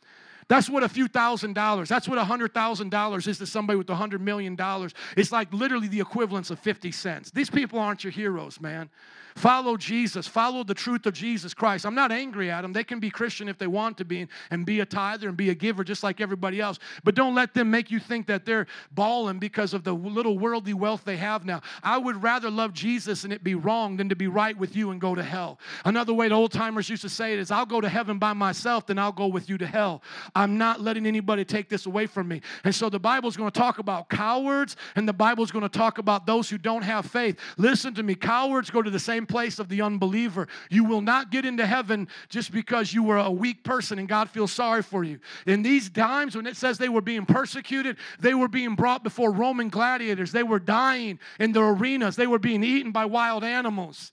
That's 0.48 0.70
what 0.70 0.84
a 0.84 0.90
few 0.90 1.08
thousand 1.08 1.54
dollars, 1.54 1.90
that's 1.90 2.08
what 2.08 2.18
a 2.18 2.24
hundred 2.24 2.54
thousand 2.54 2.90
dollars 2.90 3.28
is 3.28 3.38
to 3.40 3.46
somebody 3.46 3.78
with 3.78 3.90
a 3.90 3.96
hundred 3.96 4.22
million 4.22 4.56
dollars. 4.56 4.94
It's 5.18 5.32
like 5.32 5.54
literally 5.54 5.88
the 5.88 6.00
equivalence 6.00 6.50
of 6.50 6.60
50 6.60 6.92
cents. 6.92 7.32
These 7.32 7.50
people 7.50 7.80
aren't 7.80 8.04
your 8.04 8.12
heroes, 8.12 8.60
man. 8.60 8.90
Follow 9.36 9.78
Jesus. 9.78 10.28
Follow 10.28 10.64
the 10.64 10.74
truth 10.74 11.06
of 11.06 11.14
Jesus 11.14 11.54
Christ. 11.54 11.86
I'm 11.86 11.96
not 11.96 12.12
angry 12.12 12.52
at 12.52 12.62
them. 12.62 12.74
They 12.74 12.84
can 12.84 13.00
be 13.00 13.10
Christian 13.10 13.50
if 13.50 13.58
they 13.58 13.68
want 13.68 13.98
to 13.98 14.06
be 14.06 14.28
and 14.52 14.66
be 14.66 14.80
a 14.80 14.86
tither 14.86 15.28
and 15.28 15.38
be 15.38 15.50
a 15.50 15.56
giver 15.56 15.84
just 15.84 16.04
like 16.04 16.22
everybody 16.22 16.62
else. 16.62 16.80
But 17.04 17.16
don't 17.16 17.36
let 17.36 17.54
them 17.54 17.72
make 17.72 17.92
you 17.92 18.00
think 18.00 18.28
that 18.28 18.46
they're 18.46 18.68
balling 18.92 19.40
because 19.40 19.74
of 19.74 19.84
the 19.84 19.94
little 19.94 20.38
worldly 20.38 20.74
wealth 20.74 21.04
they 21.04 21.18
have 21.18 21.46
now. 21.46 21.62
I 21.82 21.98
would 21.98 22.22
rather 22.22 22.50
love 22.50 22.74
Jesus 22.74 23.24
and 23.24 23.34
it 23.34 23.44
be 23.44 23.56
wrong 23.56 23.98
than 23.98 24.10
to 24.10 24.16
be 24.16 24.28
right 24.28 24.58
with 24.58 24.76
you 24.76 24.92
and 24.92 25.02
go 25.02 25.16
to 25.16 25.24
hell. 25.24 25.60
Another 25.86 26.14
way 26.14 26.28
the 26.28 26.36
old 26.36 26.52
timers 26.52 26.90
used 26.90 27.02
to 27.02 27.10
say 27.10 27.34
it 27.34 27.40
is 27.40 27.52
I'll 27.52 27.66
go 27.66 27.82
to 27.82 27.90
heaven 27.90 28.20
by 28.20 28.34
myself, 28.34 28.88
then 28.88 29.00
I'll 29.00 29.12
go 29.12 29.28
with 29.28 29.50
you 29.50 29.58
to 29.58 29.68
hell. 29.68 30.04
I'm 30.36 30.58
not 30.58 30.82
letting 30.82 31.06
anybody 31.06 31.46
take 31.46 31.70
this 31.70 31.86
away 31.86 32.06
from 32.06 32.28
me. 32.28 32.42
And 32.64 32.74
so 32.74 32.90
the 32.90 33.00
Bible's 33.00 33.38
going 33.38 33.52
to 33.52 33.60
talk 33.60 33.80
about 33.80 34.10
cowards 34.10 34.76
and 34.96 35.08
the 35.08 35.14
Bible's 35.14 35.52
going 35.52 35.64
to 35.64 35.70
talk 35.70 35.98
about 35.98 36.26
those 36.26 36.50
who 36.50 36.58
don't 36.58 36.84
have 36.84 37.06
faith. 37.06 37.40
Listen 37.58 37.94
to 37.96 38.04
me. 38.04 38.16
Cowards 38.16 38.70
go 38.70 38.82
to 38.82 38.90
the 38.90 39.00
same 39.00 39.23
place 39.26 39.60
of 39.60 39.70
the 39.70 39.82
unbeliever. 39.82 40.48
You 40.70 40.84
will 40.84 41.02
not 41.02 41.32
get 41.32 41.46
into 41.46 41.66
heaven 41.66 42.08
just 42.30 42.52
because 42.52 42.94
you 42.94 43.04
were 43.04 43.18
a 43.18 43.32
weak 43.32 43.64
person 43.64 44.00
and 44.00 44.08
God 44.08 44.30
feels 44.30 44.52
sorry 44.52 44.84
for 44.84 45.04
you. 45.04 45.20
In 45.46 45.62
these 45.62 45.90
times 45.90 46.36
when 46.36 46.48
it 46.48 46.58
says 46.58 46.78
they 46.78 46.90
were 46.90 47.02
being 47.02 47.26
persecuted, 47.26 47.98
they 48.20 48.34
were 48.34 48.48
being 48.48 48.76
brought 48.76 49.04
before 49.04 49.32
Roman 49.32 49.70
gladiators. 49.70 50.32
They 50.32 50.44
were 50.44 50.60
dying 50.60 51.20
in 51.40 51.52
the 51.52 51.62
arenas. 51.62 52.16
They 52.16 52.28
were 52.28 52.40
being 52.40 52.64
eaten 52.64 52.92
by 52.92 53.06
wild 53.06 53.44
animals 53.44 54.12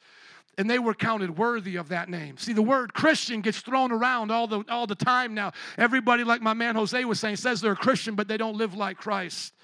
and 0.58 0.68
they 0.68 0.78
were 0.78 0.94
counted 0.94 1.38
worthy 1.38 1.76
of 1.76 1.88
that 1.88 2.08
name. 2.08 2.36
See, 2.36 2.52
the 2.52 2.62
word 2.62 2.92
Christian 2.92 3.40
gets 3.40 3.60
thrown 3.60 3.92
around 3.92 4.30
all 4.30 4.46
the, 4.46 4.64
all 4.68 4.86
the 4.86 4.94
time 4.94 5.34
now. 5.34 5.52
Everybody, 5.78 6.24
like 6.24 6.42
my 6.42 6.54
man 6.54 6.74
Jose 6.74 7.04
was 7.04 7.20
saying, 7.20 7.36
says 7.36 7.60
they're 7.60 7.72
a 7.72 7.76
Christian, 7.76 8.14
but 8.14 8.28
they 8.28 8.36
don't 8.36 8.56
live 8.56 8.74
like 8.74 8.96
Christ. 8.96 9.54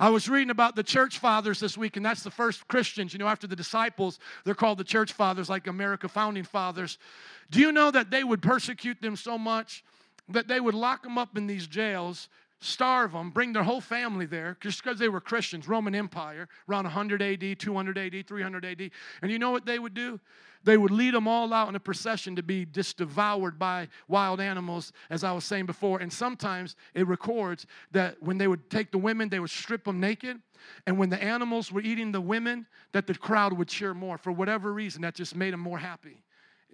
I 0.00 0.10
was 0.10 0.28
reading 0.28 0.50
about 0.50 0.74
the 0.74 0.82
church 0.82 1.18
fathers 1.18 1.60
this 1.60 1.78
week, 1.78 1.96
and 1.96 2.04
that's 2.04 2.22
the 2.22 2.30
first 2.30 2.66
Christians. 2.66 3.12
You 3.12 3.18
know, 3.18 3.28
after 3.28 3.46
the 3.46 3.56
disciples, 3.56 4.18
they're 4.44 4.54
called 4.54 4.78
the 4.78 4.84
church 4.84 5.12
fathers, 5.12 5.48
like 5.48 5.66
America 5.66 6.08
founding 6.08 6.44
fathers. 6.44 6.98
Do 7.50 7.60
you 7.60 7.72
know 7.72 7.90
that 7.90 8.10
they 8.10 8.24
would 8.24 8.42
persecute 8.42 9.00
them 9.00 9.16
so 9.16 9.38
much 9.38 9.84
that 10.28 10.48
they 10.48 10.60
would 10.60 10.74
lock 10.74 11.02
them 11.02 11.18
up 11.18 11.36
in 11.36 11.46
these 11.46 11.66
jails, 11.66 12.28
starve 12.62 13.12
them, 13.12 13.30
bring 13.30 13.52
their 13.52 13.62
whole 13.62 13.80
family 13.80 14.26
there, 14.26 14.56
just 14.60 14.82
because 14.82 14.98
they 14.98 15.08
were 15.08 15.20
Christians, 15.20 15.68
Roman 15.68 15.94
Empire, 15.94 16.48
around 16.68 16.84
100 16.84 17.20
AD, 17.20 17.58
200 17.58 17.98
AD, 17.98 18.26
300 18.26 18.64
AD. 18.64 18.90
And 19.20 19.30
you 19.30 19.38
know 19.38 19.50
what 19.50 19.66
they 19.66 19.78
would 19.78 19.94
do? 19.94 20.20
They 20.64 20.76
would 20.76 20.92
lead 20.92 21.14
them 21.14 21.26
all 21.26 21.52
out 21.52 21.68
in 21.68 21.74
a 21.74 21.80
procession 21.80 22.36
to 22.36 22.42
be 22.42 22.66
just 22.66 22.96
devoured 22.96 23.58
by 23.58 23.88
wild 24.06 24.40
animals, 24.40 24.92
as 25.10 25.24
I 25.24 25.32
was 25.32 25.44
saying 25.44 25.66
before. 25.66 25.98
And 25.98 26.12
sometimes 26.12 26.76
it 26.94 27.06
records 27.08 27.66
that 27.90 28.22
when 28.22 28.38
they 28.38 28.46
would 28.46 28.70
take 28.70 28.92
the 28.92 28.98
women, 28.98 29.28
they 29.28 29.40
would 29.40 29.50
strip 29.50 29.84
them 29.84 29.98
naked. 29.98 30.40
And 30.86 30.98
when 30.98 31.10
the 31.10 31.20
animals 31.20 31.72
were 31.72 31.80
eating 31.80 32.12
the 32.12 32.20
women, 32.20 32.66
that 32.92 33.08
the 33.08 33.14
crowd 33.14 33.52
would 33.52 33.68
cheer 33.68 33.92
more. 33.92 34.18
For 34.18 34.30
whatever 34.30 34.72
reason, 34.72 35.02
that 35.02 35.16
just 35.16 35.34
made 35.34 35.52
them 35.52 35.60
more 35.60 35.78
happy 35.78 36.22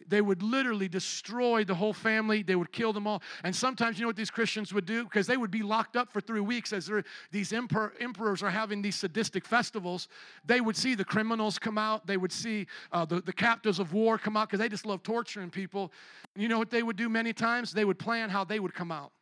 they 0.06 0.20
would 0.20 0.42
literally 0.42 0.88
destroy 0.88 1.64
the 1.64 1.74
whole 1.74 1.92
family. 1.92 2.42
They 2.42 2.56
would 2.56 2.72
kill 2.72 2.92
them 2.92 3.06
all. 3.06 3.22
And 3.44 3.54
sometimes, 3.54 3.98
you 3.98 4.02
know 4.02 4.08
what 4.08 4.16
these 4.16 4.30
Christians 4.30 4.72
would 4.72 4.86
do? 4.86 5.04
Because 5.04 5.26
they 5.26 5.36
would 5.36 5.50
be 5.50 5.62
locked 5.62 5.96
up 5.96 6.10
for 6.10 6.20
three 6.20 6.40
weeks 6.40 6.72
as 6.72 6.90
these 7.30 7.52
emperor, 7.52 7.92
emperors 8.00 8.42
are 8.42 8.50
having 8.50 8.82
these 8.82 8.96
sadistic 8.96 9.44
festivals. 9.44 10.08
They 10.44 10.60
would 10.60 10.76
see 10.76 10.94
the 10.94 11.04
criminals 11.04 11.58
come 11.58 11.78
out. 11.78 12.06
They 12.06 12.16
would 12.16 12.32
see 12.32 12.66
uh, 12.92 13.04
the, 13.04 13.20
the 13.20 13.32
captives 13.32 13.78
of 13.78 13.92
war 13.92 14.18
come 14.18 14.36
out 14.36 14.48
because 14.48 14.60
they 14.60 14.68
just 14.68 14.86
love 14.86 15.02
torturing 15.02 15.50
people. 15.50 15.92
And 16.34 16.42
you 16.42 16.48
know 16.48 16.58
what 16.58 16.70
they 16.70 16.82
would 16.82 16.96
do 16.96 17.08
many 17.08 17.32
times? 17.32 17.72
They 17.72 17.84
would 17.84 17.98
plan 17.98 18.30
how 18.30 18.44
they 18.44 18.60
would 18.60 18.74
come 18.74 18.92
out. 18.92 19.12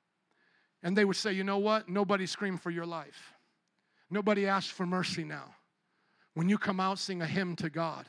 And 0.83 0.97
they 0.97 1.05
would 1.05 1.17
say, 1.17 1.33
you 1.33 1.45
know 1.45 1.59
what? 1.59 1.89
Nobody 1.89 2.27
scream 2.27 2.59
for 2.59 2.71
your 2.71 2.87
life. 2.87 3.33
Nobody 4.11 4.47
asked 4.47 4.73
for 4.73 4.87
mercy 4.87 5.25
now. 5.25 5.55
When 6.35 6.49
you 6.49 6.59
come 6.59 6.81
out, 6.81 6.99
sing 6.99 7.23
a 7.23 7.27
hymn 7.27 7.57
to 7.57 7.71
God. 7.71 8.07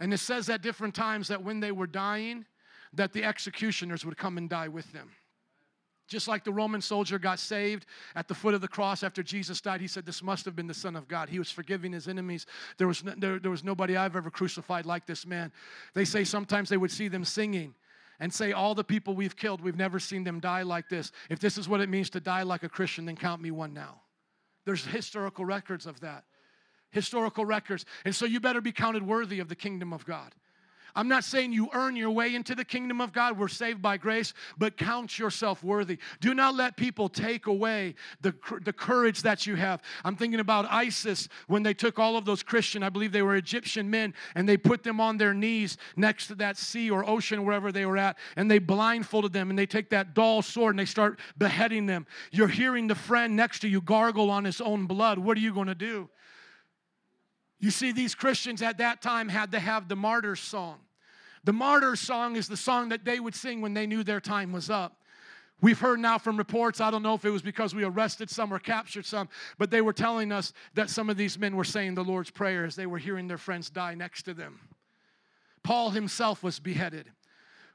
And 0.00 0.12
it 0.12 0.18
says 0.18 0.48
at 0.48 0.62
different 0.62 0.94
times 0.94 1.28
that 1.28 1.42
when 1.42 1.60
they 1.60 1.72
were 1.72 1.86
dying, 1.86 2.44
that 2.92 3.12
the 3.12 3.24
executioners 3.24 4.04
would 4.04 4.16
come 4.16 4.38
and 4.38 4.48
die 4.48 4.68
with 4.68 4.92
them. 4.92 5.10
Just 6.08 6.28
like 6.28 6.44
the 6.44 6.52
Roman 6.52 6.80
soldier 6.80 7.18
got 7.18 7.40
saved 7.40 7.84
at 8.14 8.28
the 8.28 8.34
foot 8.34 8.54
of 8.54 8.60
the 8.60 8.68
cross 8.68 9.02
after 9.02 9.24
Jesus 9.24 9.60
died, 9.60 9.80
he 9.80 9.88
said, 9.88 10.06
This 10.06 10.22
must 10.22 10.44
have 10.44 10.54
been 10.54 10.68
the 10.68 10.74
Son 10.74 10.94
of 10.94 11.08
God. 11.08 11.28
He 11.28 11.40
was 11.40 11.50
forgiving 11.50 11.92
his 11.92 12.06
enemies. 12.06 12.46
There 12.78 12.86
was, 12.86 13.02
no, 13.02 13.14
there, 13.16 13.38
there 13.40 13.50
was 13.50 13.64
nobody 13.64 13.96
I've 13.96 14.14
ever 14.14 14.30
crucified 14.30 14.86
like 14.86 15.04
this 15.04 15.26
man. 15.26 15.50
They 15.94 16.04
say 16.04 16.22
sometimes 16.22 16.68
they 16.68 16.76
would 16.76 16.92
see 16.92 17.08
them 17.08 17.24
singing 17.24 17.74
and 18.20 18.32
say, 18.32 18.52
All 18.52 18.74
the 18.74 18.84
people 18.84 19.14
we've 19.14 19.34
killed, 19.34 19.60
we've 19.60 19.76
never 19.76 19.98
seen 19.98 20.22
them 20.22 20.38
die 20.38 20.62
like 20.62 20.88
this. 20.88 21.10
If 21.28 21.40
this 21.40 21.58
is 21.58 21.68
what 21.68 21.80
it 21.80 21.88
means 21.88 22.08
to 22.10 22.20
die 22.20 22.44
like 22.44 22.62
a 22.62 22.68
Christian, 22.68 23.06
then 23.06 23.16
count 23.16 23.42
me 23.42 23.50
one 23.50 23.74
now. 23.74 24.00
There's 24.64 24.84
historical 24.84 25.44
records 25.44 25.86
of 25.86 25.98
that. 26.00 26.24
Historical 26.96 27.44
records. 27.44 27.84
And 28.06 28.14
so 28.14 28.24
you 28.24 28.40
better 28.40 28.62
be 28.62 28.72
counted 28.72 29.06
worthy 29.06 29.38
of 29.38 29.50
the 29.50 29.54
kingdom 29.54 29.92
of 29.92 30.06
God. 30.06 30.34
I'm 30.94 31.08
not 31.08 31.24
saying 31.24 31.52
you 31.52 31.68
earn 31.74 31.94
your 31.94 32.10
way 32.10 32.34
into 32.34 32.54
the 32.54 32.64
kingdom 32.64 33.02
of 33.02 33.12
God. 33.12 33.38
We're 33.38 33.48
saved 33.48 33.82
by 33.82 33.98
grace, 33.98 34.32
but 34.56 34.78
count 34.78 35.18
yourself 35.18 35.62
worthy. 35.62 35.98
Do 36.22 36.32
not 36.32 36.54
let 36.54 36.78
people 36.78 37.10
take 37.10 37.48
away 37.48 37.96
the, 38.22 38.34
the 38.62 38.72
courage 38.72 39.20
that 39.20 39.46
you 39.46 39.56
have. 39.56 39.82
I'm 40.06 40.16
thinking 40.16 40.40
about 40.40 40.64
ISIS 40.72 41.28
when 41.48 41.62
they 41.62 41.74
took 41.74 41.98
all 41.98 42.16
of 42.16 42.24
those 42.24 42.42
Christian, 42.42 42.82
I 42.82 42.88
believe 42.88 43.12
they 43.12 43.20
were 43.20 43.36
Egyptian 43.36 43.90
men, 43.90 44.14
and 44.34 44.48
they 44.48 44.56
put 44.56 44.82
them 44.82 44.98
on 44.98 45.18
their 45.18 45.34
knees 45.34 45.76
next 45.96 46.28
to 46.28 46.34
that 46.36 46.56
sea 46.56 46.90
or 46.90 47.06
ocean, 47.06 47.44
wherever 47.44 47.70
they 47.70 47.84
were 47.84 47.98
at, 47.98 48.16
and 48.36 48.50
they 48.50 48.58
blindfolded 48.58 49.34
them 49.34 49.50
and 49.50 49.58
they 49.58 49.66
take 49.66 49.90
that 49.90 50.14
dull 50.14 50.40
sword 50.40 50.72
and 50.72 50.78
they 50.78 50.86
start 50.86 51.20
beheading 51.36 51.84
them. 51.84 52.06
You're 52.32 52.48
hearing 52.48 52.86
the 52.86 52.94
friend 52.94 53.36
next 53.36 53.58
to 53.60 53.68
you 53.68 53.82
gargle 53.82 54.30
on 54.30 54.44
his 54.44 54.62
own 54.62 54.86
blood. 54.86 55.18
What 55.18 55.36
are 55.36 55.40
you 55.40 55.52
going 55.52 55.66
to 55.66 55.74
do? 55.74 56.08
You 57.58 57.70
see, 57.70 57.92
these 57.92 58.14
Christians 58.14 58.62
at 58.62 58.78
that 58.78 59.00
time 59.00 59.28
had 59.28 59.52
to 59.52 59.58
have 59.58 59.88
the 59.88 59.96
martyr's 59.96 60.40
song. 60.40 60.78
The 61.44 61.52
martyr's 61.52 62.00
song 62.00 62.36
is 62.36 62.48
the 62.48 62.56
song 62.56 62.88
that 62.90 63.04
they 63.04 63.20
would 63.20 63.34
sing 63.34 63.60
when 63.60 63.72
they 63.72 63.86
knew 63.86 64.02
their 64.02 64.20
time 64.20 64.52
was 64.52 64.68
up. 64.68 65.00
We've 65.62 65.78
heard 65.78 66.00
now 66.00 66.18
from 66.18 66.36
reports, 66.36 66.82
I 66.82 66.90
don't 66.90 67.02
know 67.02 67.14
if 67.14 67.24
it 67.24 67.30
was 67.30 67.40
because 67.40 67.74
we 67.74 67.82
arrested 67.82 68.28
some 68.28 68.52
or 68.52 68.58
captured 68.58 69.06
some, 69.06 69.28
but 69.56 69.70
they 69.70 69.80
were 69.80 69.94
telling 69.94 70.30
us 70.30 70.52
that 70.74 70.90
some 70.90 71.08
of 71.08 71.16
these 71.16 71.38
men 71.38 71.56
were 71.56 71.64
saying 71.64 71.94
the 71.94 72.04
Lord's 72.04 72.30
Prayer 72.30 72.66
as 72.66 72.76
they 72.76 72.84
were 72.84 72.98
hearing 72.98 73.26
their 73.26 73.38
friends 73.38 73.70
die 73.70 73.94
next 73.94 74.24
to 74.24 74.34
them. 74.34 74.60
Paul 75.62 75.90
himself 75.90 76.42
was 76.42 76.58
beheaded. 76.58 77.10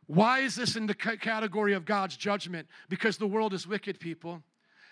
Why 0.06 0.40
is 0.40 0.56
this 0.56 0.76
in 0.76 0.86
the 0.86 0.94
category 0.94 1.74
of 1.74 1.86
God's 1.86 2.18
judgment? 2.18 2.68
Because 2.90 3.18
the 3.18 3.28
world 3.28 3.54
is 3.54 3.66
wicked, 3.66 4.00
people. 4.00 4.44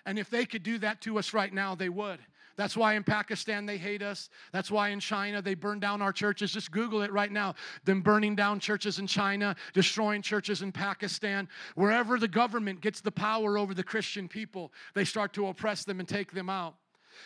And 0.05 0.17
if 0.17 0.29
they 0.29 0.46
could 0.46 0.63
do 0.63 0.79
that 0.79 1.01
to 1.01 1.19
us 1.19 1.34
right 1.34 1.53
now, 1.53 1.75
they 1.75 1.89
would. 1.89 2.19
That's 2.59 2.75
why 2.75 2.95
in 2.95 3.05
Pakistan 3.05 3.65
they 3.65 3.77
hate 3.77 4.01
us. 4.01 4.29
That's 4.51 4.69
why 4.69 4.89
in 4.89 4.99
China 4.99 5.41
they 5.41 5.53
burn 5.53 5.79
down 5.79 6.01
our 6.01 6.11
churches. 6.11 6.51
Just 6.51 6.71
Google 6.71 7.03
it 7.03 7.11
right 7.13 7.31
now. 7.31 7.55
Them 7.85 8.01
burning 8.01 8.35
down 8.35 8.59
churches 8.59 8.99
in 8.99 9.07
China, 9.07 9.55
destroying 9.71 10.21
churches 10.21 10.61
in 10.61 10.73
Pakistan. 10.73 11.47
Wherever 11.75 12.19
the 12.19 12.27
government 12.27 12.81
gets 12.81 12.99
the 12.99 13.13
power 13.13 13.57
over 13.57 13.73
the 13.73 13.81
Christian 13.81 14.27
people, 14.27 14.73
they 14.93 15.05
start 15.05 15.31
to 15.35 15.47
oppress 15.47 15.85
them 15.85 16.01
and 16.01 16.09
take 16.09 16.33
them 16.33 16.49
out. 16.49 16.75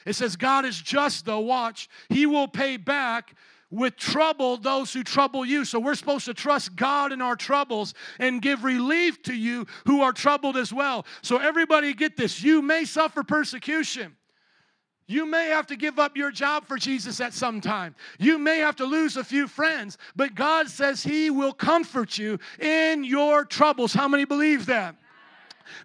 It 0.06 0.14
says, 0.14 0.36
God 0.36 0.66
is 0.66 0.80
just, 0.80 1.26
though, 1.26 1.40
watch, 1.40 1.90
He 2.10 2.28
will 2.28 2.48
pay 2.48 2.78
back 2.78 3.34
with 3.72 3.96
trouble 3.96 4.58
those 4.58 4.94
who 4.94 5.04
trouble 5.04 5.44
you. 5.44 5.66
So 5.66 5.80
we're 5.80 5.96
supposed 5.96 6.26
to 6.26 6.36
trust 6.36 6.76
God 6.76 7.12
in 7.12 7.24
our 7.24 7.36
troubles 7.36 7.96
and 8.20 8.40
give 8.40 8.64
relief 8.64 9.24
to 9.24 9.34
you 9.34 9.66
who 9.88 10.02
are 10.02 10.14
troubled 10.14 10.58
as 10.58 10.72
well. 10.72 11.08
So 11.24 11.38
everybody 11.38 11.96
get 11.96 12.18
this. 12.18 12.44
You 12.44 12.62
may 12.62 12.86
suffer 12.86 13.24
persecution. 13.24 14.16
You 15.08 15.26
may 15.26 15.48
have 15.48 15.68
to 15.68 15.76
give 15.76 16.00
up 16.00 16.16
your 16.16 16.32
job 16.32 16.66
for 16.66 16.78
Jesus 16.78 17.20
at 17.20 17.34
some 17.34 17.60
time. 17.60 17.96
You 18.20 18.38
may 18.38 18.60
have 18.60 18.78
to 18.78 18.86
lose 18.86 19.18
a 19.18 19.24
few 19.24 19.48
friends, 19.48 19.98
but 20.16 20.36
God 20.36 20.70
says 20.70 21.04
He 21.04 21.30
will 21.30 21.54
comfort 21.54 22.18
you 22.18 22.40
in 22.60 23.04
your 23.04 23.44
troubles. 23.44 23.94
How 23.94 24.08
many 24.08 24.26
believe 24.26 24.66
that? 24.68 24.96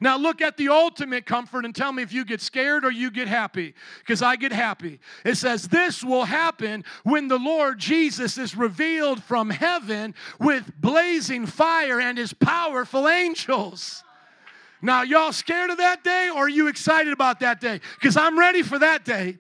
Now 0.01 0.17
look 0.17 0.41
at 0.41 0.57
the 0.57 0.69
ultimate 0.69 1.27
comfort 1.27 1.65
and 1.65 1.75
tell 1.75 1.93
me 1.93 2.03
if 2.03 2.13
you 2.13 2.25
get 2.25 2.41
scared 2.41 2.85
or 2.85 2.91
you 2.91 3.11
get 3.11 3.29
happy, 3.29 3.75
because 3.99 4.23
I 4.23 4.37
get 4.37 4.53
happy. 4.53 5.01
It 5.25 5.37
says, 5.37 5.69
This 5.69 6.05
will 6.05 6.25
happen 6.25 6.85
when 7.05 7.29
the 7.29 7.39
Lord 7.39 7.79
Jesus 7.79 8.39
is 8.39 8.57
revealed 8.57 9.23
from 9.23 9.51
heaven 9.51 10.15
with 10.39 10.73
blazing 10.81 11.47
fire 11.47 12.01
and 12.01 12.19
his 12.19 12.33
powerful 12.33 13.09
angels. 13.09 14.05
Now, 14.81 15.03
y'all 15.03 15.33
scared 15.33 15.71
of 15.71 15.79
that 15.79 16.05
day 16.05 16.29
or 16.29 16.45
are 16.45 16.49
you 16.49 16.69
excited 16.69 17.13
about 17.13 17.41
that 17.41 17.61
day? 17.61 17.81
Because 17.95 18.17
I'm 18.17 18.39
ready 18.39 18.63
for 18.63 18.79
that 18.79 19.05
day. 19.05 19.39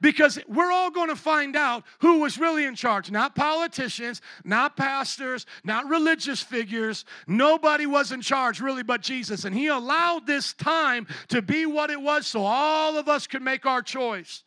Because 0.00 0.38
we're 0.48 0.72
all 0.72 0.90
going 0.90 1.10
to 1.10 1.16
find 1.16 1.54
out 1.54 1.84
who 1.98 2.20
was 2.20 2.38
really 2.38 2.64
in 2.64 2.74
charge. 2.74 3.10
Not 3.10 3.34
politicians, 3.34 4.22
not 4.44 4.74
pastors, 4.74 5.44
not 5.62 5.86
religious 5.90 6.40
figures. 6.40 7.04
Nobody 7.26 7.84
was 7.84 8.10
in 8.10 8.22
charge 8.22 8.60
really 8.60 8.82
but 8.82 9.02
Jesus. 9.02 9.44
And 9.44 9.54
He 9.54 9.66
allowed 9.66 10.26
this 10.26 10.54
time 10.54 11.06
to 11.28 11.42
be 11.42 11.66
what 11.66 11.90
it 11.90 12.00
was 12.00 12.26
so 12.26 12.42
all 12.42 12.96
of 12.96 13.10
us 13.10 13.26
could 13.26 13.42
make 13.42 13.66
our 13.66 13.82
choice. 13.82 14.42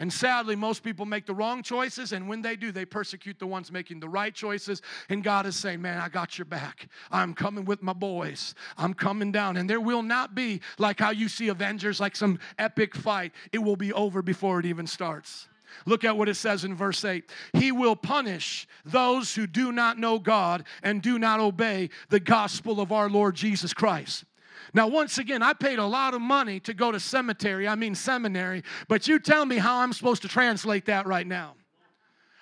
And 0.00 0.12
sadly, 0.12 0.56
most 0.56 0.82
people 0.82 1.06
make 1.06 1.24
the 1.24 1.34
wrong 1.34 1.62
choices, 1.62 2.12
and 2.12 2.28
when 2.28 2.42
they 2.42 2.56
do, 2.56 2.72
they 2.72 2.84
persecute 2.84 3.38
the 3.38 3.46
ones 3.46 3.70
making 3.70 4.00
the 4.00 4.08
right 4.08 4.34
choices. 4.34 4.82
And 5.08 5.22
God 5.22 5.46
is 5.46 5.54
saying, 5.54 5.80
Man, 5.80 5.98
I 5.98 6.08
got 6.08 6.36
your 6.36 6.46
back. 6.46 6.88
I'm 7.12 7.32
coming 7.32 7.64
with 7.64 7.80
my 7.80 7.92
boys. 7.92 8.56
I'm 8.76 8.92
coming 8.92 9.30
down. 9.30 9.56
And 9.56 9.70
there 9.70 9.80
will 9.80 10.02
not 10.02 10.34
be 10.34 10.60
like 10.78 10.98
how 10.98 11.10
you 11.10 11.28
see 11.28 11.48
Avengers, 11.48 12.00
like 12.00 12.16
some 12.16 12.40
epic 12.58 12.96
fight. 12.96 13.32
It 13.52 13.58
will 13.58 13.76
be 13.76 13.92
over 13.92 14.20
before 14.20 14.58
it 14.58 14.66
even 14.66 14.88
starts. 14.88 15.48
Look 15.86 16.04
at 16.04 16.16
what 16.16 16.28
it 16.28 16.34
says 16.34 16.64
in 16.64 16.74
verse 16.74 17.04
8. 17.04 17.30
He 17.52 17.72
will 17.72 17.96
punish 17.96 18.66
those 18.84 19.34
who 19.34 19.46
do 19.46 19.72
not 19.72 19.98
know 19.98 20.18
God 20.18 20.64
and 20.82 21.02
do 21.02 21.18
not 21.18 21.40
obey 21.40 21.90
the 22.08 22.20
gospel 22.20 22.80
of 22.80 22.92
our 22.92 23.08
Lord 23.08 23.34
Jesus 23.34 23.72
Christ. 23.72 24.24
Now, 24.72 24.88
once 24.88 25.18
again, 25.18 25.42
I 25.42 25.52
paid 25.52 25.78
a 25.78 25.86
lot 25.86 26.14
of 26.14 26.20
money 26.20 26.60
to 26.60 26.74
go 26.74 26.92
to 26.92 27.00
cemetery, 27.00 27.68
I 27.68 27.74
mean 27.74 27.94
seminary, 27.94 28.62
but 28.88 29.06
you 29.08 29.18
tell 29.18 29.44
me 29.44 29.56
how 29.56 29.78
I'm 29.78 29.92
supposed 29.92 30.22
to 30.22 30.28
translate 30.28 30.86
that 30.86 31.06
right 31.06 31.26
now. 31.26 31.54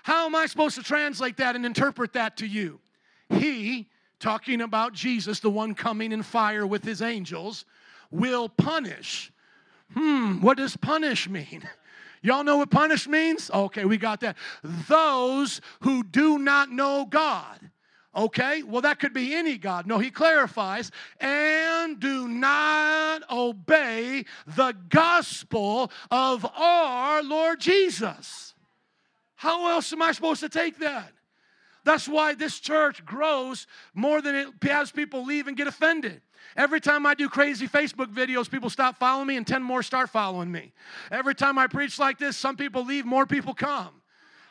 How 0.03 0.27
am 0.27 0.35
I 0.35 0.47
supposed 0.47 0.75
to 0.77 0.83
translate 0.83 1.37
that 1.37 1.55
and 1.55 1.65
interpret 1.65 2.13
that 2.15 2.37
to 2.39 2.47
you? 2.47 2.81
He, 3.29 3.89
talking 4.19 4.61
about 4.61 4.93
Jesus, 4.93 5.41
the 5.41 5.51
one 5.51 5.75
coming 5.75 6.13
in 6.13 6.23
fire 6.23 6.67
with 6.67 6.85
his 6.85 7.03
angels, 7.03 7.65
will 8.11 8.49
punish. 8.49 9.33
Hmm, 9.95 10.41
what 10.41 10.57
does 10.57 10.77
punish 10.77 11.29
mean? 11.29 11.63
Y'all 12.23 12.45
know 12.45 12.59
what 12.59 12.71
punish 12.71 13.09
means? 13.09 13.51
Okay, 13.53 13.85
we 13.85 13.97
got 13.97 14.21
that. 14.21 14.37
Those 14.63 15.61
who 15.81 16.05
do 16.05 16.39
not 16.39 16.71
know 16.71 17.05
God. 17.05 17.72
Okay, 18.15 18.63
well, 18.63 18.83
that 18.83 18.99
could 18.99 19.15
be 19.15 19.35
any 19.35 19.57
God. 19.57 19.87
No, 19.87 19.99
he 19.99 20.11
clarifies, 20.11 20.91
and 21.19 21.99
do 21.99 22.29
not 22.29 23.23
obey 23.31 24.27
the 24.47 24.75
gospel 24.91 25.91
of 26.11 26.45
our 26.55 27.23
Lord 27.23 27.59
Jesus. 27.59 28.55
How 29.35 29.71
else 29.71 29.93
am 29.95 30.03
I 30.03 30.13
supposed 30.13 30.41
to 30.41 30.51
take 30.51 30.79
that? 30.81 31.11
That's 31.85 32.07
why 32.07 32.35
this 32.35 32.61
church 32.61 33.05
grows 33.05 33.67
more 33.95 34.21
than 34.21 34.35
it 34.35 34.49
has 34.63 34.93
people 34.93 35.25
leave 35.25 35.49
and 35.49 35.57
get 35.57 35.67
offended. 35.67 36.21
Every 36.57 36.81
time 36.81 37.07
I 37.07 37.15
do 37.15 37.29
crazy 37.29 37.67
Facebook 37.67 38.13
videos, 38.13 38.51
people 38.51 38.69
stop 38.69 38.99
following 38.99 39.29
me 39.29 39.37
and 39.37 39.47
10 39.47 39.63
more 39.63 39.83
start 39.83 40.11
following 40.11 40.53
me. 40.53 40.73
Every 41.11 41.35
time 41.35 41.59
I 41.59 41.67
preach 41.67 41.99
like 41.99 42.19
this, 42.19 42.37
some 42.37 42.57
people 42.57 42.85
leave, 42.85 43.07
more 43.07 43.27
people 43.27 43.55
come. 43.55 44.03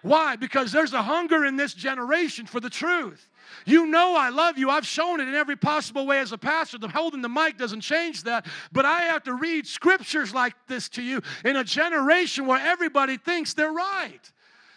Why? 0.02 0.36
Because 0.36 0.72
there's 0.72 0.94
a 0.94 1.04
hunger 1.04 1.46
in 1.46 1.58
this 1.58 1.74
generation 1.74 2.48
for 2.48 2.60
the 2.60 2.72
truth. 2.72 3.30
You 3.66 3.86
know 3.88 4.16
I 4.16 4.30
love 4.30 4.58
you. 4.58 4.70
I've 4.70 4.86
shown 4.86 5.20
it 5.20 5.28
in 5.28 5.36
every 5.36 5.56
possible 5.56 6.06
way 6.06 6.20
as 6.20 6.32
a 6.32 6.38
pastor. 6.38 6.78
The 6.78 6.88
holding 6.88 7.22
the 7.22 7.30
mic 7.30 7.58
doesn't 7.58 7.82
change 7.82 8.24
that. 8.24 8.46
But 8.72 8.86
I 8.86 9.02
have 9.04 9.24
to 9.24 9.34
read 9.34 9.68
scriptures 9.68 10.34
like 10.34 10.54
this 10.68 10.90
to 10.90 11.02
you 11.02 11.22
in 11.46 11.56
a 11.56 11.64
generation 11.64 12.46
where 12.46 12.60
everybody 12.60 13.18
thinks 13.18 13.54
they're 13.54 13.72
right. 13.72 14.32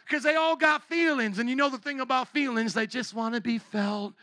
Because 0.07 0.23
they 0.23 0.35
all 0.35 0.57
got 0.57 0.83
feelings. 0.85 1.39
And 1.39 1.49
you 1.49 1.57
know 1.57 1.71
the 1.71 1.79
thing 1.79 2.01
about 2.01 2.29
feelings, 2.29 2.75
they 2.75 2.87
just 2.87 3.15
want 3.15 3.35
to 3.35 3.41
be 3.41 3.59
felt. 3.59 4.15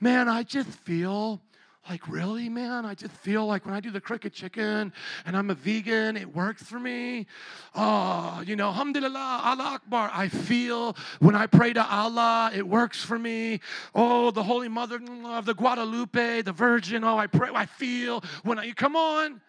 Man, 0.00 0.28
I 0.28 0.42
just 0.42 0.70
feel 0.70 1.40
like, 1.88 2.06
really, 2.06 2.50
man? 2.50 2.84
I 2.84 2.94
just 2.94 3.12
feel 3.12 3.46
like 3.46 3.64
when 3.64 3.74
I 3.74 3.80
do 3.80 3.90
the 3.90 4.00
cricket 4.00 4.34
chicken 4.34 4.92
and 5.24 5.36
I'm 5.36 5.48
a 5.50 5.54
vegan, 5.54 6.18
it 6.18 6.34
works 6.34 6.62
for 6.62 6.78
me. 6.78 7.26
Oh, 7.74 8.42
you 8.44 8.56
know, 8.56 8.68
alhamdulillah, 8.68 9.40
Allah 9.42 9.64
Akbar. 9.64 10.10
I 10.12 10.28
feel 10.28 10.96
when 11.20 11.34
I 11.34 11.46
pray 11.46 11.72
to 11.72 11.84
Allah, 11.84 12.50
it 12.54 12.66
works 12.66 13.02
for 13.02 13.18
me. 13.18 13.60
Oh, 13.94 14.30
the 14.30 14.42
Holy 14.42 14.68
Mother 14.68 15.00
of 15.24 15.46
the 15.46 15.54
Guadalupe, 15.54 16.42
the 16.42 16.52
Virgin. 16.52 17.04
Oh, 17.04 17.16
I 17.16 17.26
pray, 17.26 17.48
I 17.54 17.64
feel 17.64 18.22
when 18.42 18.58
I, 18.58 18.72
come 18.72 18.94
on. 18.94 19.40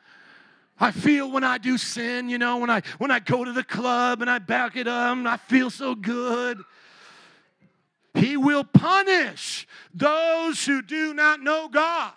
I 0.82 0.92
feel 0.92 1.30
when 1.30 1.44
I 1.44 1.58
do 1.58 1.78
sin, 1.78 2.30
you 2.30 2.38
know, 2.38 2.56
when 2.56 2.70
I 2.70 2.84
when 3.00 3.12
I 3.12 3.20
go 3.20 3.44
to 3.44 3.52
the 3.52 3.66
club 3.66 4.22
and 4.22 4.32
I 4.32 4.40
back 4.40 4.78
it 4.78 4.88
up, 4.88 5.18
I 5.26 5.36
feel 5.36 5.70
so 5.70 5.94
good. 5.94 6.62
He 8.14 8.38
will 8.38 8.64
punish 8.64 9.68
those 9.94 10.66
who 10.66 10.82
do 10.82 11.14
not 11.14 11.42
know 11.42 11.68
God 11.68 12.14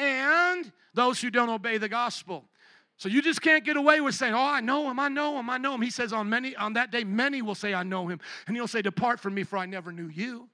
and 0.00 0.72
those 0.94 1.20
who 1.20 1.30
don't 1.30 1.50
obey 1.50 1.78
the 1.78 1.88
gospel. 1.88 2.44
So 2.96 3.08
you 3.08 3.22
just 3.22 3.40
can't 3.40 3.64
get 3.64 3.76
away 3.76 4.00
with 4.00 4.14
saying, 4.14 4.34
"Oh, 4.34 4.38
I 4.38 4.60
know 4.60 4.90
him, 4.90 4.98
I 4.98 5.08
know 5.08 5.38
him, 5.38 5.48
I 5.48 5.58
know 5.58 5.74
him." 5.74 5.82
He 5.82 5.90
says 5.90 6.12
on 6.12 6.28
many 6.28 6.56
on 6.56 6.74
that 6.74 6.90
day 6.90 7.04
many 7.04 7.42
will 7.42 7.54
say, 7.54 7.72
"I 7.72 7.82
know 7.82 8.08
him." 8.08 8.20
And 8.46 8.56
he'll 8.56 8.68
say, 8.68 8.82
"Depart 8.82 9.20
from 9.20 9.34
me 9.34 9.42
for 9.42 9.56
I 9.56 9.66
never 9.66 9.92
knew 9.92 10.08
you." 10.08 10.48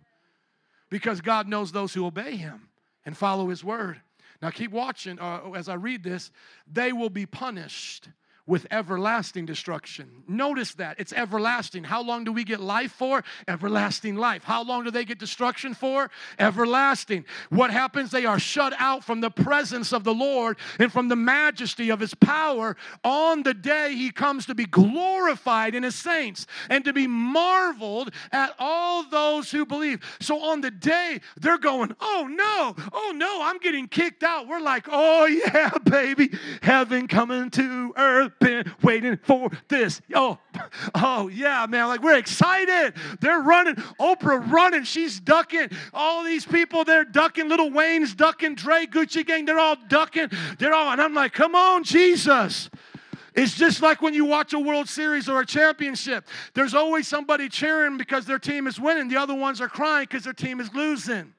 Because 0.88 1.20
God 1.20 1.48
knows 1.48 1.72
those 1.72 1.92
who 1.92 2.06
obey 2.06 2.36
him 2.36 2.68
and 3.04 3.16
follow 3.16 3.48
his 3.48 3.64
word. 3.64 4.00
Now 4.40 4.50
keep 4.50 4.70
watching 4.70 5.18
uh, 5.18 5.50
as 5.56 5.68
I 5.68 5.74
read 5.74 6.02
this. 6.02 6.30
They 6.70 6.92
will 6.92 7.10
be 7.10 7.26
punished 7.26 8.08
with 8.46 8.66
everlasting 8.70 9.44
destruction. 9.44 10.22
Notice 10.28 10.74
that 10.74 11.00
it's 11.00 11.12
everlasting. 11.12 11.84
How 11.84 12.02
long 12.02 12.24
do 12.24 12.32
we 12.32 12.44
get 12.44 12.60
life 12.60 12.92
for? 12.92 13.24
Everlasting 13.48 14.14
life. 14.14 14.44
How 14.44 14.62
long 14.62 14.84
do 14.84 14.90
they 14.90 15.04
get 15.04 15.18
destruction 15.18 15.74
for? 15.74 16.10
Everlasting. 16.38 17.24
What 17.50 17.70
happens? 17.70 18.10
They 18.10 18.24
are 18.24 18.38
shut 18.38 18.72
out 18.78 19.04
from 19.04 19.20
the 19.20 19.30
presence 19.30 19.92
of 19.92 20.04
the 20.04 20.14
Lord 20.14 20.58
and 20.78 20.92
from 20.92 21.08
the 21.08 21.16
majesty 21.16 21.90
of 21.90 21.98
his 21.98 22.14
power 22.14 22.76
on 23.02 23.42
the 23.42 23.54
day 23.54 23.94
he 23.96 24.10
comes 24.10 24.46
to 24.46 24.54
be 24.54 24.64
glorified 24.64 25.74
in 25.74 25.82
his 25.82 25.96
saints 25.96 26.46
and 26.70 26.84
to 26.84 26.92
be 26.92 27.08
marveled 27.08 28.12
at 28.30 28.54
all 28.60 29.02
those 29.04 29.50
who 29.50 29.66
believe. 29.66 30.00
So 30.20 30.40
on 30.40 30.60
the 30.60 30.70
day 30.70 31.20
they're 31.36 31.58
going, 31.58 31.96
oh 32.00 32.28
no, 32.30 32.76
oh 32.92 33.12
no, 33.14 33.40
I'm 33.42 33.58
getting 33.58 33.88
kicked 33.88 34.22
out. 34.22 34.46
We're 34.46 34.60
like, 34.60 34.86
oh 34.88 35.26
yeah, 35.26 35.70
baby, 35.84 36.30
heaven 36.62 37.08
coming 37.08 37.50
to 37.50 37.92
earth 37.96 38.35
been 38.38 38.72
waiting 38.82 39.16
for 39.16 39.50
this. 39.68 40.00
Oh, 40.14 40.38
oh 40.94 41.28
yeah, 41.28 41.66
man. 41.68 41.88
Like 41.88 42.02
we're 42.02 42.18
excited. 42.18 42.94
They're 43.20 43.40
running. 43.40 43.76
Oprah 44.00 44.50
running. 44.50 44.84
She's 44.84 45.20
ducking. 45.20 45.70
All 45.92 46.24
these 46.24 46.44
people, 46.44 46.84
they're 46.84 47.04
ducking. 47.04 47.48
Lil 47.48 47.70
Wayne's 47.70 48.14
ducking. 48.14 48.54
Dre, 48.54 48.86
Gucci 48.86 49.26
Gang, 49.26 49.44
they're 49.44 49.58
all 49.58 49.76
ducking. 49.88 50.30
They're 50.58 50.74
all, 50.74 50.90
and 50.90 51.00
I'm 51.00 51.14
like, 51.14 51.32
come 51.32 51.54
on, 51.54 51.84
Jesus. 51.84 52.70
It's 53.34 53.54
just 53.54 53.82
like 53.82 54.00
when 54.00 54.14
you 54.14 54.24
watch 54.24 54.54
a 54.54 54.58
World 54.58 54.88
Series 54.88 55.28
or 55.28 55.40
a 55.40 55.46
championship. 55.46 56.26
There's 56.54 56.72
always 56.72 57.06
somebody 57.06 57.50
cheering 57.50 57.98
because 57.98 58.24
their 58.24 58.38
team 58.38 58.66
is 58.66 58.80
winning. 58.80 59.08
The 59.08 59.18
other 59.18 59.34
ones 59.34 59.60
are 59.60 59.68
crying 59.68 60.06
because 60.08 60.24
their 60.24 60.32
team 60.32 60.58
is 60.58 60.72
losing. 60.72 61.34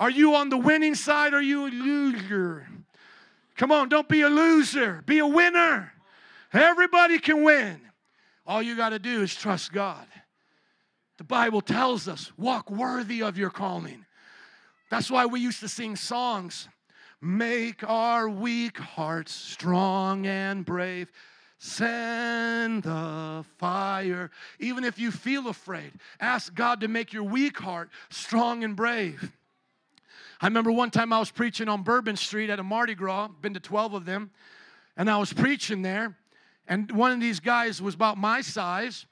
Are 0.00 0.10
you 0.10 0.34
on 0.34 0.48
the 0.48 0.56
winning 0.56 0.96
side 0.96 1.32
or 1.32 1.36
are 1.36 1.42
you 1.42 1.66
a 1.66 1.70
loser? 1.70 2.66
Come 3.56 3.70
on, 3.70 3.88
don't 3.88 4.08
be 4.08 4.22
a 4.22 4.28
loser. 4.28 5.02
Be 5.06 5.18
a 5.18 5.26
winner. 5.26 5.92
Everybody 6.52 7.18
can 7.18 7.42
win. 7.42 7.80
All 8.46 8.62
you 8.62 8.76
got 8.76 8.90
to 8.90 8.98
do 8.98 9.22
is 9.22 9.34
trust 9.34 9.72
God. 9.72 10.06
The 11.18 11.24
Bible 11.24 11.60
tells 11.60 12.08
us, 12.08 12.32
walk 12.36 12.70
worthy 12.70 13.22
of 13.22 13.36
your 13.36 13.50
calling. 13.50 14.04
That's 14.90 15.10
why 15.10 15.26
we 15.26 15.40
used 15.40 15.60
to 15.60 15.68
sing 15.68 15.94
songs. 15.94 16.68
Make 17.20 17.84
our 17.88 18.28
weak 18.28 18.78
hearts 18.78 19.32
strong 19.32 20.26
and 20.26 20.64
brave. 20.64 21.12
Send 21.58 22.84
the 22.84 23.44
fire. 23.58 24.30
Even 24.58 24.82
if 24.82 24.98
you 24.98 25.10
feel 25.10 25.48
afraid, 25.48 25.92
ask 26.18 26.54
God 26.54 26.80
to 26.80 26.88
make 26.88 27.12
your 27.12 27.24
weak 27.24 27.58
heart 27.58 27.90
strong 28.08 28.64
and 28.64 28.74
brave. 28.74 29.30
I 30.40 30.46
remember 30.46 30.72
one 30.72 30.90
time 30.90 31.12
I 31.12 31.18
was 31.18 31.30
preaching 31.30 31.68
on 31.68 31.82
Bourbon 31.82 32.16
Street 32.16 32.48
at 32.48 32.58
a 32.58 32.62
Mardi 32.62 32.94
Gras, 32.94 33.28
been 33.42 33.52
to 33.52 33.60
12 33.60 33.92
of 33.92 34.04
them, 34.06 34.30
and 34.96 35.10
I 35.10 35.18
was 35.18 35.34
preaching 35.34 35.82
there, 35.82 36.16
and 36.70 36.90
one 36.92 37.10
of 37.10 37.20
these 37.20 37.40
guys 37.40 37.82
was 37.82 37.94
about 37.94 38.16
my 38.16 38.40
size, 38.40 39.04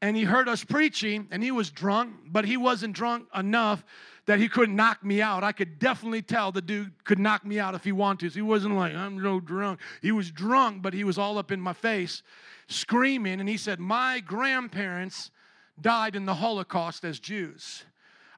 and 0.00 0.16
he 0.16 0.22
heard 0.22 0.48
us 0.48 0.62
preaching, 0.62 1.26
and 1.32 1.42
he 1.42 1.50
was 1.50 1.68
drunk, 1.70 2.14
but 2.30 2.44
he 2.44 2.56
wasn't 2.56 2.94
drunk 2.94 3.26
enough 3.34 3.84
that 4.26 4.38
he 4.38 4.48
couldn't 4.48 4.76
knock 4.76 5.04
me 5.04 5.20
out. 5.20 5.42
I 5.42 5.50
could 5.50 5.80
definitely 5.80 6.22
tell 6.22 6.52
the 6.52 6.62
dude 6.62 6.92
could 7.02 7.18
knock 7.18 7.44
me 7.44 7.58
out 7.58 7.74
if 7.74 7.82
he 7.82 7.90
wanted 7.90 8.20
to. 8.20 8.30
So 8.30 8.34
he 8.36 8.42
wasn't 8.42 8.76
like, 8.76 8.94
I'm 8.94 9.20
no 9.20 9.40
drunk. 9.40 9.80
He 10.00 10.12
was 10.12 10.30
drunk, 10.30 10.82
but 10.82 10.94
he 10.94 11.02
was 11.02 11.18
all 11.18 11.36
up 11.36 11.50
in 11.50 11.60
my 11.60 11.72
face, 11.72 12.22
screaming, 12.68 13.40
and 13.40 13.48
he 13.48 13.56
said, 13.56 13.80
My 13.80 14.20
grandparents 14.20 15.32
died 15.80 16.14
in 16.14 16.26
the 16.26 16.34
Holocaust 16.34 17.04
as 17.04 17.18
Jews. 17.18 17.84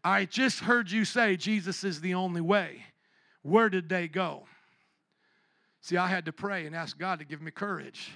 I 0.03 0.25
just 0.25 0.61
heard 0.61 0.91
you 0.91 1.05
say 1.05 1.37
Jesus 1.37 1.85
is 1.85 2.01
the 2.01 2.15
only 2.15 2.41
way. 2.41 2.87
Where 3.43 3.69
did 3.69 3.91
they 3.91 4.09
go? 4.09 4.45
See, 5.83 5.99
I 5.99 6.07
had 6.07 6.25
to 6.25 6.33
pray 6.33 6.65
and 6.65 6.75
ask 6.75 6.97
God 6.97 7.19
to 7.19 7.27
give 7.27 7.43
me 7.43 7.51
courage. 7.51 8.13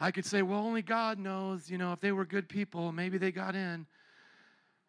I 0.00 0.10
could 0.10 0.24
say, 0.24 0.42
well, 0.42 0.60
only 0.60 0.82
God 0.82 1.18
knows, 1.18 1.70
you 1.70 1.76
know, 1.76 1.92
if 1.92 2.00
they 2.00 2.12
were 2.12 2.24
good 2.24 2.48
people, 2.48 2.90
maybe 2.90 3.18
they 3.18 3.30
got 3.30 3.54
in. 3.54 3.86